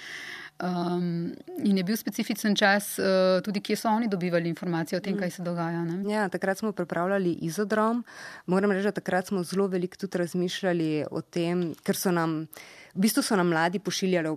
Um, 0.60 1.32
in 1.64 1.76
je 1.76 1.84
bil 1.84 1.96
specifičen 1.96 2.56
čas, 2.56 2.98
uh, 2.98 3.40
tudi 3.44 3.62
kje 3.64 3.76
so 3.76 3.88
oni 3.88 4.08
dobivali 4.08 4.48
informacije 4.48 4.98
o 4.98 5.00
tem, 5.00 5.16
kaj 5.16 5.30
se 5.30 5.42
dogaja. 5.42 5.84
Ne? 5.84 6.12
Ja, 6.12 6.28
takrat 6.28 6.58
smo 6.58 6.72
pripravljali 6.72 7.32
izodrom. 7.32 8.04
Moram 8.46 8.72
reči, 8.72 8.84
da 8.84 8.92
takrat 8.92 9.26
smo 9.26 9.42
zelo 9.42 9.66
veliko 9.66 9.96
tudi 9.96 10.18
razmišljali 10.18 11.06
o 11.10 11.20
tem, 11.20 11.72
ker 11.84 11.96
so 11.96 12.12
nam. 12.12 12.44
V 12.90 13.04
bistvu 13.04 13.22
so 13.22 13.36
nam 13.38 13.46
mladi 13.48 13.78
pošiljali, 13.78 14.32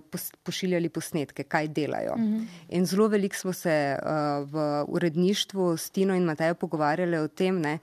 pošiljali 0.46 0.88
posnetke, 0.88 1.42
kaj 1.42 1.68
delajo. 1.68 2.14
Mm 2.16 2.22
-hmm. 2.22 2.44
In 2.68 2.86
zelo 2.86 3.08
veliko 3.08 3.36
smo 3.36 3.52
se 3.52 3.98
uh, 3.98 4.50
v 4.50 4.84
uredništvu 4.88 5.76
s 5.76 5.90
Tino 5.90 6.14
in 6.14 6.24
Matejo 6.24 6.54
pogovarjali 6.54 7.18
o 7.18 7.28
tem, 7.28 7.62
da 7.62 7.78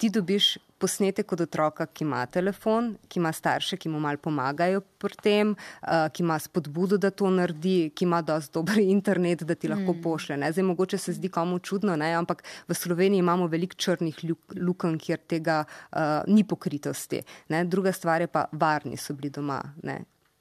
ti 0.00 0.08
dobiš 0.10 0.56
posnetek 0.80 1.32
od 1.32 1.40
otroka, 1.44 1.84
ki 1.86 2.04
ima 2.04 2.22
telefon, 2.26 2.94
ki 3.08 3.18
ima 3.20 3.32
starše, 3.36 3.76
ki 3.76 3.90
mu 3.92 4.00
malo 4.00 4.16
pomagajo 4.16 4.80
pri 4.98 5.16
tem, 5.22 5.50
uh, 5.52 6.06
ki 6.08 6.22
ima 6.24 6.38
spodbudo, 6.40 6.96
da 6.96 7.10
to 7.12 7.28
naredi, 7.30 7.90
ki 7.94 8.06
ima 8.08 8.22
dosti 8.24 8.54
dober 8.56 8.80
internet, 8.96 9.44
da 9.44 9.54
ti 9.54 9.68
lahko 9.68 9.92
mm. 9.92 10.02
pošle. 10.02 10.38
Ne? 10.40 10.52
Zdaj, 10.52 10.64
mogoče 10.70 10.98
se 10.98 11.12
zdi 11.18 11.28
komu 11.28 11.58
čudno, 11.58 11.96
ne? 12.00 12.14
ampak 12.16 12.40
v 12.68 12.74
Sloveniji 12.74 13.20
imamo 13.20 13.48
veliko 13.52 13.76
črnih 13.76 14.22
lukenj, 14.56 14.96
kjer 15.04 15.20
tega 15.28 15.58
uh, 15.66 16.22
ni 16.32 16.46
pokritosti. 16.48 17.20
Ne? 17.52 17.66
Druga 17.68 17.92
stvar 17.92 18.24
je 18.24 18.30
pa, 18.32 18.46
varni 18.52 18.96
so 18.96 19.14
bili 19.14 19.28
doma. 19.30 19.60
Ne? 19.84 19.98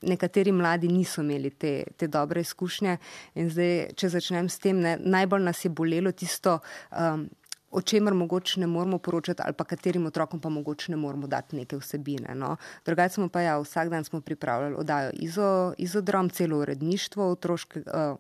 Nekateri 0.07 0.53
mladi 0.55 0.88
niso 0.88 1.20
imeli 1.20 1.51
te, 1.51 1.74
te 1.99 2.07
dobre 2.07 2.39
izkušnje, 2.47 2.95
in 3.36 3.51
zdaj, 3.51 3.74
če 3.99 4.14
začnem 4.16 4.47
s 4.47 4.64
tem, 4.64 4.80
ne, 4.80 4.95
najbolj 5.03 5.43
nas 5.43 5.66
je 5.66 5.74
bolelo 5.76 6.16
tisto, 6.16 6.62
um, 6.95 7.28
o 7.72 7.82
čemer 7.82 8.13
mogoče 8.13 8.59
ne 8.59 8.67
moramo 8.67 8.97
poročati, 8.97 9.41
ali 9.45 9.53
pa 9.53 9.63
katerim 9.63 10.05
otrokom 10.05 10.39
pa 10.39 10.49
mogoče 10.49 10.91
ne 10.91 10.97
moramo 10.97 11.28
dati 11.28 11.55
neke 11.55 11.78
vsebine. 11.78 12.36
No. 12.36 12.55
Drugače 12.86 13.13
smo 13.13 13.30
pa 13.30 13.41
ja, 13.41 13.57
vsak 13.59 13.89
dan 13.89 14.03
smo 14.03 14.22
pripravljali 14.22 14.76
oddajo 14.76 15.11
izo, 15.13 15.74
izodrom, 15.78 16.30
celo 16.30 16.57
uredništvo, 16.57 17.32
otroške, 17.32 17.80
uh, 17.80 18.17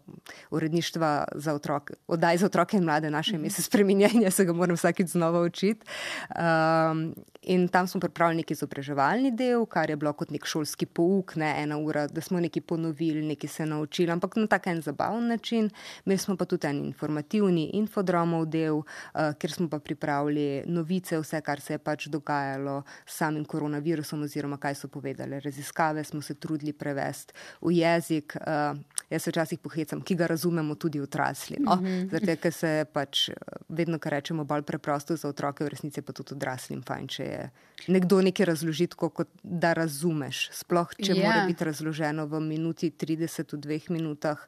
uredništva 0.51 1.25
za 1.35 1.53
otroke, 1.53 1.93
oddaj 2.07 2.37
za 2.37 2.45
otroke 2.45 2.77
in 2.77 2.83
mlade, 2.83 3.09
naše 3.09 3.35
ime 3.35 3.49
se 3.49 3.61
spreminja 3.61 4.09
in 4.13 4.21
jaz 4.21 4.33
se 4.33 4.45
ga 4.45 4.53
moram 4.53 4.75
vsakeč 4.75 5.07
znova 5.07 5.41
učiti. 5.41 5.85
Um, 6.29 7.15
in 7.49 7.67
tam 7.67 7.87
smo 7.87 7.99
pripravili 7.99 8.37
neki 8.37 8.53
izobraževalni 8.53 9.31
del, 9.33 9.65
kar 9.65 9.89
je 9.89 9.95
bilo 9.97 10.13
kot 10.13 10.29
nek 10.29 10.45
šolski 10.45 10.85
pouk, 10.85 11.33
ne 11.41 11.49
ena 11.63 11.79
ura, 11.81 12.05
da 12.07 12.21
smo 12.21 12.39
nekaj 12.39 12.61
ponovili, 12.61 13.23
nekaj 13.25 13.49
se 13.49 13.65
naučili, 13.65 14.11
ampak 14.13 14.35
na 14.37 14.45
tak 14.47 14.67
en 14.67 14.81
zabaven 14.85 15.27
način. 15.27 15.69
Imeli 16.05 16.17
smo 16.21 16.37
pa 16.37 16.45
tudi 16.45 16.67
en 16.67 16.83
informativni 16.85 17.69
infodromov 17.79 18.45
del, 18.45 18.83
uh, 18.83 19.33
kjer 19.39 19.51
smo 19.51 19.69
pa 19.69 19.79
pripravili 19.79 20.63
novice, 20.65 21.17
vse, 21.17 21.41
kar 21.41 21.61
se 21.61 21.73
je 21.73 21.81
pač 21.81 22.07
dogajalo 22.07 22.83
s 23.05 23.17
samim 23.17 23.45
koronavirusom, 23.45 24.23
oziroma 24.29 24.57
kaj 24.57 24.75
so 24.75 24.87
povedali 24.87 25.39
raziskave, 25.39 26.03
smo 26.03 26.21
se 26.21 26.35
trudili 26.35 26.73
prevesti 26.73 27.33
v 27.61 27.79
jezik. 27.81 28.37
Uh, 28.45 28.77
jaz 29.09 29.23
se 29.23 29.31
včasih 29.31 29.59
pohecam, 29.59 30.01
ki 30.01 30.15
ga 30.15 30.27
razumemo 30.27 30.75
tudi 30.75 31.01
odrasli. 31.01 31.57
No? 31.59 31.75
Mm 31.75 31.85
-hmm. 31.85 32.09
Zato, 32.11 32.35
ker 32.41 32.53
se 32.53 32.85
pač 32.93 33.29
vedno, 33.69 33.99
kar 33.99 34.11
rečemo, 34.11 34.43
bolj 34.43 34.61
preprosto 34.61 35.15
za 35.15 35.27
otroke, 35.27 35.63
v 35.63 35.67
resnici 35.67 36.01
pa 36.01 36.13
tudi 36.13 36.33
odraslim 36.33 36.81
fajn, 36.81 37.07
če 37.07 37.23
je 37.23 37.49
nekdo 37.87 38.21
nekaj 38.21 38.45
razložiti, 38.45 38.95
kot 38.95 39.27
da 39.43 39.73
razumeš. 39.73 40.49
Sploh, 40.51 40.93
če 41.03 41.13
yeah. 41.13 41.23
mora 41.25 41.37
ja. 41.37 41.45
biti 41.47 41.63
razloženo 41.63 42.25
v 42.25 42.39
minuti 42.39 42.91
30, 42.91 43.53
v 43.53 43.59
dveh 43.59 43.89
minutah. 43.89 44.47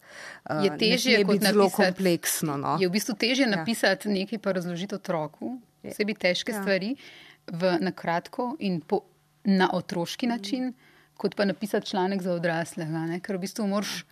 Uh, 0.49 0.63
je 0.65 0.77
težje 0.77 1.25
biti 1.25 1.45
zelo 1.45 1.69
kompleksno. 1.69 2.57
No? 2.57 2.77
Je 2.79 2.87
v 2.87 2.91
bistvu 2.91 3.15
težje 3.15 3.45
ja. 3.45 3.55
napisati 3.55 4.09
nekaj, 4.09 4.39
pa 4.39 4.51
razložiti 4.51 4.95
otroku, 4.95 5.61
vsebi 5.83 6.13
težke 6.13 6.51
ja. 6.51 6.61
stvari, 6.61 6.95
v, 7.47 7.77
na 7.81 7.91
kratko 7.91 8.55
in 8.59 8.81
po, 8.81 9.01
na 9.43 9.69
otroški 9.73 10.27
način, 10.27 10.73
kot 11.17 11.35
pa 11.35 11.45
napisati 11.45 11.87
članek 11.87 12.21
za 12.21 12.33
odraslega. 12.33 13.05
Ne? 13.05 13.19
Ker 13.19 13.35
v 13.35 13.39
bistvu 13.39 13.67
moraš 13.67 14.05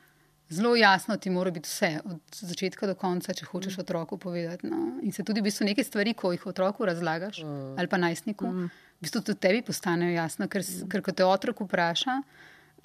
zelo 0.49 0.75
jasno, 0.75 1.17
ti 1.17 1.29
mora 1.29 1.51
biti 1.51 1.69
vse, 1.69 1.99
od 2.05 2.19
začetka 2.31 2.87
do 2.87 2.95
konca, 2.95 3.33
če 3.33 3.45
hočeš 3.45 3.77
mm. 3.77 3.81
otroku 3.81 4.17
povedati. 4.17 4.67
No? 4.67 4.97
In 5.05 5.13
se 5.13 5.23
tudi 5.23 5.41
v 5.41 5.49
bistvu 5.49 5.69
neke 5.69 5.83
stvari, 5.83 6.13
ko 6.17 6.33
jih 6.33 6.45
otroku 6.49 6.85
razlagaš, 6.89 7.43
mm. 7.43 7.77
ali 7.77 7.87
pa 7.87 8.01
najstniku, 8.01 8.47
mm. 8.47 8.69
v 8.99 9.07
bistvu 9.07 9.21
tudi 9.21 9.39
tebi 9.39 9.63
postanejo 9.65 10.15
jasno, 10.15 10.49
ker, 10.49 10.65
mm. 10.65 10.89
ker 10.91 11.05
ko 11.05 11.13
te 11.13 11.25
otrok 11.25 11.65
vpraša, 11.67 12.21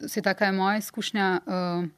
se 0.07 0.23
taka 0.23 0.51
je 0.51 0.57
moja 0.57 0.81
izkušnja. 0.83 1.29
Uh, 1.47 1.93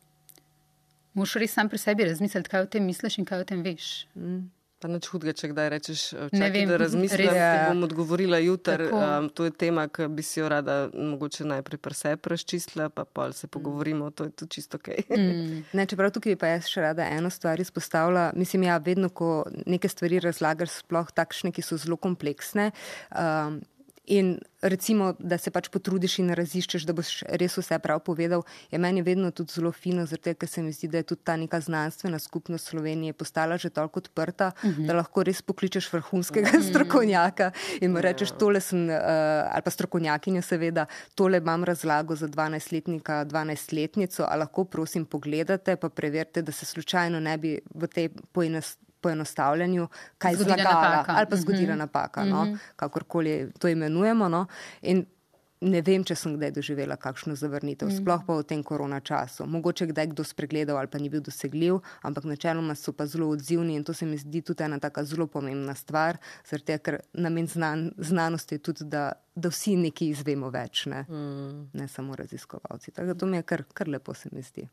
Moš 1.16 1.38
res 1.40 1.54
sam 1.56 1.70
pri 1.72 1.78
sebi 1.80 2.04
razmisliti, 2.04 2.50
kaj 2.52 2.66
o 2.66 2.68
tem 2.68 2.84
misliš 2.84 3.14
in 3.16 3.24
kaj 3.24 3.40
o 3.40 3.44
tem 3.48 3.62
veš. 3.64 4.04
Mm. 4.20 4.42
Pa 4.76 4.90
nič 4.92 5.06
hudega, 5.08 5.32
če 5.32 5.48
kdaj 5.54 5.68
rečeš, 5.72 6.00
čakaj, 6.12 6.50
vem, 6.52 6.68
da 6.68 6.76
razmislim, 6.76 7.30
da 7.32 7.70
bom 7.70 7.86
odgovorila 7.86 8.36
jutri. 8.44 8.88
Um, 8.92 9.30
to 9.32 9.46
je 9.48 9.54
tema, 9.56 9.86
ki 9.88 10.08
bi 10.12 10.24
si 10.26 10.42
jo 10.42 10.50
rada 10.52 10.90
mogoče 10.92 11.46
najprej 11.48 11.80
pri 11.80 11.96
sebi 11.96 12.32
razčistila, 12.34 12.90
pa 12.92 13.06
pa 13.08 13.30
se 13.32 13.48
pogovorimo, 13.48 14.10
to 14.12 14.28
je 14.28 14.34
to 14.36 14.46
čisto 14.52 14.76
ok. 14.76 14.90
mm. 15.08 15.62
ne, 15.78 15.86
čeprav 15.88 16.12
tukaj 16.12 16.36
pa 16.36 16.52
jaz 16.52 16.68
še 16.68 16.84
rada 16.84 17.08
eno 17.08 17.32
stvar 17.32 17.60
izpostavila. 17.60 18.28
Mislim, 18.36 18.68
ja, 18.68 18.76
vedno, 18.76 19.08
ko 19.08 19.46
neke 19.64 19.88
stvari 19.88 20.20
razlagaš, 20.20 20.82
sploh 20.82 21.08
takšne, 21.08 21.54
ki 21.56 21.64
so 21.64 21.80
zelo 21.80 21.96
kompleksne. 21.96 22.68
Um, 23.16 23.62
In 24.06 24.38
recimo, 24.62 25.14
da 25.18 25.38
se 25.38 25.50
pač 25.50 25.66
potrudiš 25.74 26.20
in 26.22 26.30
raziščeš, 26.38 26.84
da 26.86 26.94
boš 26.94 27.24
res 27.40 27.56
vse 27.58 27.78
prav 27.82 28.04
povedal, 28.06 28.44
je 28.70 28.78
meni 28.78 29.02
vedno 29.02 29.32
tudi 29.34 29.56
zelo 29.58 29.72
fino, 29.74 30.04
zato 30.06 30.34
ker 30.38 30.48
se 30.48 30.62
mi 30.62 30.70
zdi, 30.74 30.88
da 30.92 31.02
je 31.02 31.08
tudi 31.10 31.24
ta 31.26 31.34
neka 31.36 31.60
znanstvena 31.60 32.18
skupnost 32.22 32.70
Slovenije 32.70 33.16
postala 33.18 33.56
že 33.58 33.70
toliko 33.70 33.98
odprta, 33.98 34.52
uh 34.62 34.70
-huh. 34.70 34.86
da 34.86 34.94
lahko 34.94 35.22
res 35.22 35.42
pokličeš 35.42 35.92
vrhunskega 35.92 36.48
uh 36.48 36.54
-huh. 36.54 36.70
strokovnjaka 36.70 37.50
in 37.80 37.92
mu 37.92 38.00
rečeš, 38.00 38.30
tole 38.38 38.60
sem, 38.60 38.88
uh, 38.88 38.94
ali 39.50 39.62
pa 39.62 39.70
strokovnjakinjo 39.70 40.42
seveda, 40.42 40.86
tole 41.14 41.38
imam 41.38 41.64
razlago 41.64 42.16
za 42.16 42.28
12-letnika, 42.28 43.24
12-letnico, 43.24 44.24
a 44.28 44.36
lahko 44.36 44.64
prosim 44.64 45.04
pogledate, 45.04 45.76
pa 45.76 45.88
preverite, 45.88 46.42
da 46.42 46.52
se 46.52 46.66
slučajno 46.66 47.20
ne 47.20 47.38
bi 47.38 47.58
v 47.74 47.86
tej 47.86 48.08
poenostavitvi 48.32 48.85
poenostavljanju, 49.06 49.88
kaj 50.18 50.34
zgodila 50.34 50.72
napaka 50.74 51.12
ali 51.16 51.26
pa 51.30 51.36
zgodila 51.36 51.74
mm 51.74 51.80
-hmm. 51.80 51.86
napaka, 51.86 52.24
no? 52.24 52.44
mm 52.44 52.52
-hmm. 52.52 52.58
kakorkoli 52.76 53.52
to 53.58 53.68
imenujemo. 53.68 54.28
No? 54.28 54.46
In 54.82 55.06
ne 55.60 55.80
vem, 55.84 56.04
če 56.04 56.16
sem 56.18 56.34
kdaj 56.36 56.52
doživela 56.58 56.96
kakšno 57.00 57.36
zavrnitev, 57.38 57.88
mm. 57.88 57.98
sploh 58.00 58.24
pa 58.26 58.36
v 58.38 58.46
tem 58.48 58.62
korona 58.66 59.00
času. 59.00 59.46
Mogoče 59.48 59.88
kdaj 59.92 60.10
kdo 60.12 60.24
spregledal 60.26 60.76
ali 60.80 60.90
pa 60.92 61.00
ni 61.00 61.08
bil 61.12 61.22
dosegljiv, 61.24 61.78
ampak 62.04 62.26
načeloma 62.28 62.76
so 62.76 62.92
pa 62.92 63.06
zelo 63.08 63.30
odzivni 63.32 63.76
in 63.78 63.84
to 63.84 63.94
se 63.96 64.06
mi 64.06 64.18
zdi 64.20 64.42
tudi 64.44 64.66
ena 64.66 64.78
tako 64.82 65.04
zelo 65.04 65.26
pomembna 65.26 65.74
stvar, 65.74 66.20
tega, 66.50 66.78
ker 66.78 66.98
namen 67.12 67.48
znan, 67.48 67.90
znanosti 67.98 68.56
je 68.58 68.64
tudi, 68.68 68.88
da, 68.90 69.12
da 69.34 69.52
vsi 69.52 69.76
nekaj 69.80 70.12
izvemo 70.12 70.50
več, 70.52 70.86
ne, 70.92 71.04
mm. 71.08 71.70
ne 71.78 71.88
samo 71.88 72.16
raziskovalci. 72.16 72.92
Tako 72.92 73.12
da 73.12 73.14
to 73.14 73.30
mi 73.30 73.40
je 73.40 73.46
kar, 73.48 73.64
kar 73.72 73.88
lepo, 73.88 74.14
se 74.14 74.28
mi 74.32 74.44
zdi. 74.44 74.66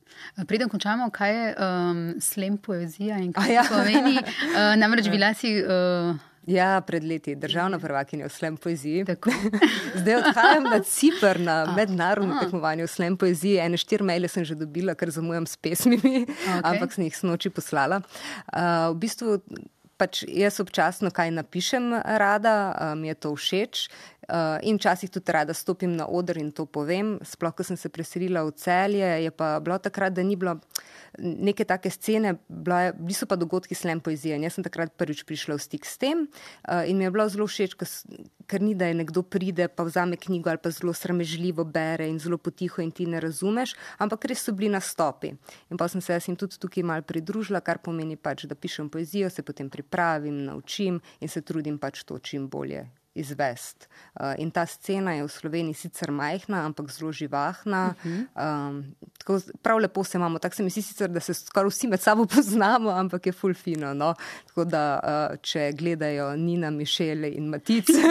Preden 0.47 0.71
končamo, 0.71 1.09
kaj 1.13 1.33
je 1.37 1.47
um, 1.55 2.03
slem 2.21 2.57
poezija 2.57 3.21
in 3.23 3.33
kaj 3.33 3.55
ja. 3.55 3.65
pomeni? 3.69 4.19
uh, 4.19 4.75
namreč 4.79 5.09
bila 5.13 5.33
si. 5.37 5.55
Uh, 5.63 6.32
Ja, 6.47 6.81
pred 6.81 7.03
leti, 7.07 7.35
državna 7.39 7.79
prvakinja 7.79 8.27
v 8.27 8.33
slem 8.33 8.57
poeziji. 8.57 9.05
Zdaj 9.99 10.15
odhajam 10.15 10.63
na 10.63 10.79
Cipr 10.83 11.39
na 11.39 11.75
mednarodno 11.75 12.39
tekmovanje 12.41 12.83
v 12.83 12.91
slem 12.91 13.15
poeziji. 13.17 13.61
Ene 13.63 13.79
štiri 13.79 14.03
maile 14.03 14.27
sem 14.27 14.43
že 14.43 14.57
dobila, 14.59 14.95
ker 14.95 15.11
zamujam 15.11 15.47
s 15.47 15.55
pesmimi, 15.55 16.25
okay. 16.27 16.59
ampak 16.63 16.91
sem 16.91 17.07
jih 17.07 17.15
snoči 17.15 17.53
poslala. 17.53 18.01
Uh, 18.51 18.91
v 18.91 18.99
bistvu 19.05 19.39
pač 19.95 20.25
jaz 20.27 20.59
občasno 20.59 21.13
kaj 21.15 21.31
napišem 21.31 21.93
rada, 22.19 22.55
mi 22.97 23.07
um, 23.07 23.11
je 23.13 23.15
to 23.15 23.31
všeč. 23.37 23.87
Uh, 24.23 24.59
in 24.63 24.79
včasih 24.79 25.11
tudi 25.11 25.31
rada 25.35 25.53
stopim 25.55 25.95
na 25.95 26.07
oder 26.07 26.37
in 26.39 26.51
to 26.51 26.65
povem. 26.65 27.19
Sploh, 27.23 27.55
ko 27.55 27.63
sem 27.63 27.79
se 27.79 27.91
preselila 27.91 28.43
v 28.43 28.51
celje, 28.59 29.07
je 29.23 29.31
pa 29.31 29.59
bilo 29.63 29.79
takrat, 29.79 30.15
da 30.15 30.23
ni 30.23 30.35
bilo 30.35 30.59
neke 31.19 31.65
take 31.65 31.89
scene, 31.89 32.35
bili 32.47 33.13
so 33.13 33.27
pa 33.29 33.35
dogodki 33.35 33.75
slem 33.75 33.99
poezije. 34.03 34.39
Jaz 34.41 34.57
sem 34.57 34.65
takrat 34.65 34.93
prvič 34.97 35.23
prišla 35.27 35.57
v 35.57 35.63
stik 35.63 35.85
s 35.85 35.97
tem 36.01 36.25
uh, 36.25 36.83
in 36.89 36.97
mi 36.97 37.05
je 37.05 37.11
bilo 37.13 37.27
zelo 37.29 37.47
všeč, 37.47 37.75
ker 38.47 38.61
ni, 38.61 38.73
da 38.75 38.89
je 38.89 38.97
nekdo 38.97 39.23
pride, 39.23 39.67
pa 39.69 39.85
vzame 39.87 40.17
knjigo 40.17 40.49
ali 40.49 40.61
pa 40.63 40.71
zelo 40.73 40.93
sramežljivo 40.93 41.65
bere 41.65 42.07
in 42.09 42.19
zelo 42.19 42.37
potiho 42.37 42.81
in 42.83 42.91
ti 42.91 43.05
ne 43.05 43.21
razumeš, 43.23 43.75
ampak 43.99 44.25
res 44.31 44.43
so 44.43 44.55
bili 44.55 44.71
nastopi. 44.73 45.33
In 45.69 45.77
pa 45.77 45.87
sem 45.87 46.01
se 46.01 46.13
jaz 46.13 46.27
jim 46.27 46.39
tudi 46.39 46.59
tukaj 46.59 46.83
mal 46.83 47.05
pridružila, 47.05 47.61
kar 47.61 47.81
pomeni 47.83 48.17
pač, 48.17 48.47
da 48.49 48.55
pišem 48.55 48.89
poezijo, 48.89 49.29
se 49.29 49.45
potem 49.45 49.69
pripravim, 49.69 50.43
naučim 50.49 50.99
in 51.19 51.29
se 51.29 51.41
trudim 51.41 51.77
pač 51.77 52.03
to 52.03 52.19
čim 52.19 52.49
bolje 52.49 52.87
izvest. 53.15 53.87
Uh, 54.19 54.33
in 54.37 54.51
ta 54.51 54.65
scena 54.65 55.13
je 55.13 55.23
v 55.23 55.31
Sloveniji 55.31 55.73
sicer 55.73 56.11
majhna, 56.11 56.65
ampak 56.65 56.91
zelo 56.91 57.11
živahna. 57.11 57.93
Uh 57.97 58.05
-huh. 58.05 58.69
um, 58.69 58.95
tako, 59.17 59.39
prav 59.61 59.77
lepo 59.77 60.03
se 60.03 60.17
imamo, 60.17 60.39
tako 60.39 60.55
se 60.55 60.63
mi 60.63 60.69
zdi, 60.69 60.81
sicer, 60.81 61.09
da 61.09 61.19
se 61.19 61.33
skoraj 61.33 61.69
vsi 61.69 61.87
med 61.87 62.01
sabo 62.01 62.25
poznamo, 62.35 62.89
ampak 62.89 63.25
je 63.25 63.31
fulfino. 63.31 63.93
No? 63.93 64.13
Tako 64.47 64.65
da, 64.65 64.99
uh, 65.03 65.37
če 65.41 65.71
gledajo 65.71 66.35
Nina, 66.35 66.69
Mišele 66.69 67.29
in 67.29 67.49
Matice, 67.49 67.93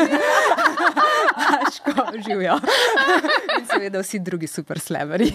aško 1.67 2.13
živijo. 2.27 2.61
in 3.59 3.67
seveda 3.67 4.01
vsi 4.01 4.19
drugi 4.19 4.47
super 4.47 4.81
sleveri. 4.81 5.33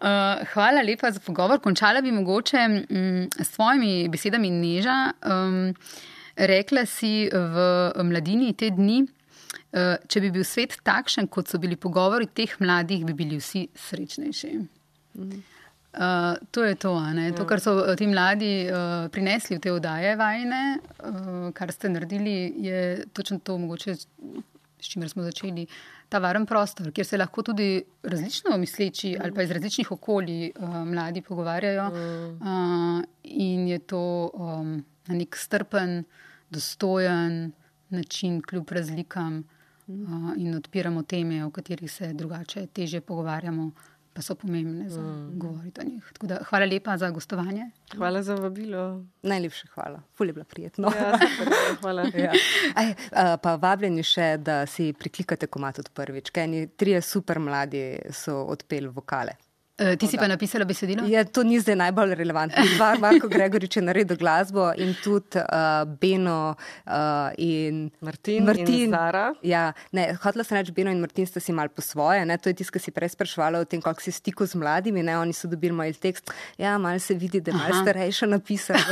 Uh, 0.00 0.46
hvala 0.52 0.82
lepa 0.82 1.10
za 1.10 1.20
pogovor. 1.20 1.58
Končala 1.60 2.00
bi 2.00 2.12
mogoče 2.12 2.68
mm, 2.68 3.28
s 3.42 3.48
svojimi 3.54 4.08
besedami 4.08 4.50
neža. 4.50 5.12
Um, 5.26 5.74
Rekla 6.40 6.86
si 6.88 7.28
v 7.28 7.64
mladini 8.08 8.54
te 8.56 8.70
dni, 8.72 9.02
eh, 9.76 9.96
če 10.08 10.20
bi 10.24 10.30
bil 10.32 10.44
svet 10.44 10.78
takšen, 10.86 11.28
kot 11.28 11.48
so 11.52 11.60
bili 11.60 11.76
pogovori 11.76 12.30
teh 12.32 12.54
mladih, 12.60 13.04
bi 13.04 13.12
bili 13.12 13.36
vsi 13.36 13.66
srečnejši. 13.76 14.52
Uh, 15.90 16.38
to 16.54 16.62
je 16.62 16.76
to, 16.78 16.92
to, 17.36 17.44
kar 17.50 17.58
so 17.58 17.72
ti 17.98 18.06
mladi 18.06 18.70
uh, 18.70 19.08
prinesli 19.10 19.56
v 19.56 19.60
te 19.60 19.72
oddaje 19.74 20.12
vajne, 20.14 20.60
uh, 20.78 21.48
kar 21.50 21.72
ste 21.74 21.90
naredili, 21.90 22.54
je 22.62 23.08
točno 23.12 23.40
to, 23.42 23.58
mogoče, 23.58 23.96
s 23.98 24.86
čimer 24.86 25.10
smo 25.10 25.26
začeli. 25.26 25.66
Ta 26.08 26.22
varen 26.22 26.46
prostor, 26.46 26.92
kjer 26.94 27.06
se 27.06 27.18
lahko 27.18 27.42
tudi 27.42 27.82
različno 28.02 28.54
misleči 28.58 29.16
ali 29.18 29.34
pa 29.34 29.42
iz 29.42 29.50
različnih 29.50 29.90
okolij 29.92 30.52
uh, 30.54 30.78
mladi 30.86 31.24
pogovarjajo, 31.26 31.90
uh, 31.90 33.02
in 33.22 33.68
je 33.68 33.78
to 33.78 34.30
um, 34.30 34.76
na 35.10 35.18
nek 35.18 35.36
strpen, 35.36 36.04
dostojen 36.50 37.52
način, 37.88 38.42
kljub 38.42 38.70
razlikam, 38.70 39.38
uh, 39.38 40.36
in 40.36 40.54
odpiramo 40.54 41.02
teme, 41.02 41.44
o 41.44 41.50
katerih 41.50 41.92
se 41.92 42.12
drugače 42.12 42.66
teže 42.66 43.00
pogovarjamo, 43.00 43.70
pa 44.12 44.22
so 44.22 44.34
pomembne 44.34 44.88
za 44.88 45.00
mm. 45.00 45.38
govoriti 45.38 45.80
o 45.80 45.84
njih. 45.84 46.12
Da, 46.20 46.38
hvala 46.48 46.66
lepa 46.66 46.96
za 46.96 47.10
gostovanje. 47.10 47.70
Hvala 47.96 48.22
za 48.22 48.34
vabilo. 48.34 49.04
Najlepša 49.22 49.68
hvala, 49.74 50.02
fulj 50.16 50.28
je 50.28 50.32
bilo 50.32 50.44
prijetno. 50.44 50.92
Ja, 50.96 51.18
hvala. 51.80 52.06
ja. 52.26 52.32
Aj, 52.74 52.94
pa 53.42 53.54
vabljeni 53.54 54.02
še, 54.02 54.36
da 54.38 54.64
si 54.66 54.92
priklikate 54.92 55.46
komat 55.46 55.78
od 55.78 55.90
prvič. 55.94 56.30
Kaj, 56.30 56.66
trije 56.76 57.02
super 57.02 57.38
mladi 57.38 57.98
so 58.12 58.42
odpeli 58.44 58.88
vokale. 58.88 59.38
Uh, 59.80 59.96
ti 59.96 60.04
si 60.04 60.20
pa 60.20 60.28
napisala 60.28 60.66
besedilo? 60.68 61.06
Ja, 61.08 61.24
to 61.24 61.40
ni 61.40 61.56
zdaj 61.56 61.76
najbolj 61.80 62.12
relevantno. 62.18 62.60
Dva, 62.76 62.90
Marko 63.00 63.30
Gregorič 63.32 63.78
je 63.78 63.82
naredil 63.82 64.18
glasbo 64.20 64.66
in 64.76 64.92
tudi 65.00 65.40
uh, 65.40 65.88
Beno 65.88 66.52
uh, 66.52 67.32
in 67.40 67.86
Martin. 68.04 68.44
Martin. 68.44 68.90
In 68.90 68.92
Zara. 68.92 69.22
Ja, 69.40 69.72
ne, 69.96 70.04
hotela 70.20 70.44
sem 70.44 70.58
reči, 70.58 70.74
Beno 70.76 70.92
in 70.92 71.00
Martin 71.00 71.24
sta 71.24 71.40
si 71.40 71.54
mal 71.56 71.72
po 71.72 71.80
svoje. 71.80 72.26
Ne? 72.28 72.36
To 72.36 72.52
je 72.52 72.58
tisto, 72.60 72.76
kar 72.76 72.84
si 72.84 72.92
prej 72.92 73.14
sprašvala 73.14 73.62
o 73.62 73.64
tem, 73.64 73.80
kako 73.80 74.04
si 74.04 74.12
stiku 74.12 74.44
z 74.44 74.60
mladimi. 74.60 75.00
Ne? 75.00 75.16
Oni 75.16 75.32
so 75.32 75.48
dobili 75.48 75.72
moj 75.72 75.96
tekst. 75.96 76.28
Ja, 76.60 76.76
mal 76.76 77.00
se 77.00 77.16
vidi, 77.16 77.40
da 77.40 77.54
je 77.54 77.56
mal 77.56 77.72
starejša 77.80 78.28
napisala. 78.28 78.84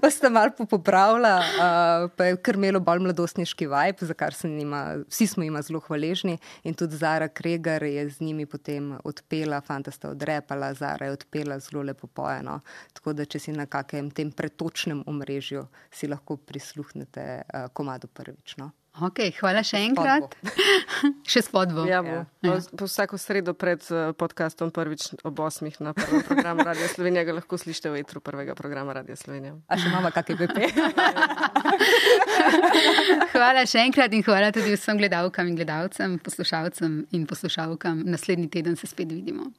Pa 0.00 0.10
sta 0.10 0.30
mal 0.30 0.54
popravila, 0.70 1.34
uh, 1.42 2.06
pa 2.14 2.30
je 2.30 2.38
kar 2.38 2.54
imelo 2.54 2.78
bolj 2.78 3.02
mladostniški 3.08 3.66
vibe, 3.66 4.06
za 4.06 4.14
kar 4.14 4.38
njima, 4.44 5.02
vsi 5.10 5.26
smo 5.26 5.42
jima 5.42 5.62
zelo 5.66 5.82
hvaležni. 5.82 6.38
In 6.62 6.78
tudi 6.78 6.96
Zara 6.96 7.26
Kregar 7.28 7.82
je 7.82 8.06
z 8.10 8.22
njimi 8.22 8.46
potem 8.46 8.83
potem 8.84 9.00
odpela, 9.04 9.60
fanta 9.60 9.90
sta 9.90 10.10
odrepala, 10.10 10.74
Zara 10.74 11.06
je 11.06 11.12
odpela 11.12 11.58
zelo 11.58 11.82
lepo 11.82 12.06
pojeno. 12.06 12.60
Tako 12.92 13.12
da, 13.12 13.24
če 13.24 13.38
si 13.38 13.52
na 13.52 13.66
kakem 13.66 14.10
tem 14.10 14.32
pretočnem 14.32 15.04
omrežju, 15.06 15.66
si 15.90 16.08
lahko 16.08 16.36
prisluhnete 16.36 17.42
uh, 17.42 17.68
komadu 17.72 18.08
prvič. 18.08 18.56
No? 18.58 18.70
Okay, 18.94 19.32
hvala 19.40 19.64
še 19.66 19.80
enkrat. 19.88 20.36
še 21.32 21.40
spodbo. 21.42 21.82
Ja, 21.82 21.98
bo. 22.06 22.20
Ja. 22.22 22.26
Po, 22.46 22.52
po 22.78 22.86
vsako 22.86 23.18
sredo 23.18 23.50
pred 23.58 23.82
uh, 23.90 24.14
podcastom 24.14 24.70
prvič 24.70 25.18
ob 25.26 25.40
osmih 25.42 25.74
na 25.82 25.90
prvem 25.98 26.22
programu 26.22 26.62
Radio 26.62 26.86
Slovenija 26.92 27.26
ga 27.26 27.34
lahko 27.40 27.58
slišite 27.58 27.90
v 27.90 28.04
etru 28.04 28.22
prvega 28.22 28.54
programa 28.54 28.94
Radio 28.94 29.18
Slovenija. 29.18 29.56
A 29.66 29.80
še 29.80 29.90
imamo 29.90 30.14
kakšne 30.14 30.38
PP? 30.38 30.70
hvala 33.34 33.66
še 33.66 33.82
enkrat 33.82 34.14
in 34.14 34.22
hvala 34.22 34.54
tudi 34.54 34.78
vsem 34.78 35.02
gledalkam 35.02 35.50
in 35.50 35.58
gledalcem, 35.58 36.14
poslušalcem 36.22 37.00
in 37.18 37.26
poslušalkam. 37.26 38.06
Naslednji 38.06 38.46
teden 38.54 38.78
se 38.78 38.86
spet 38.86 39.10
vidimo. 39.10 39.50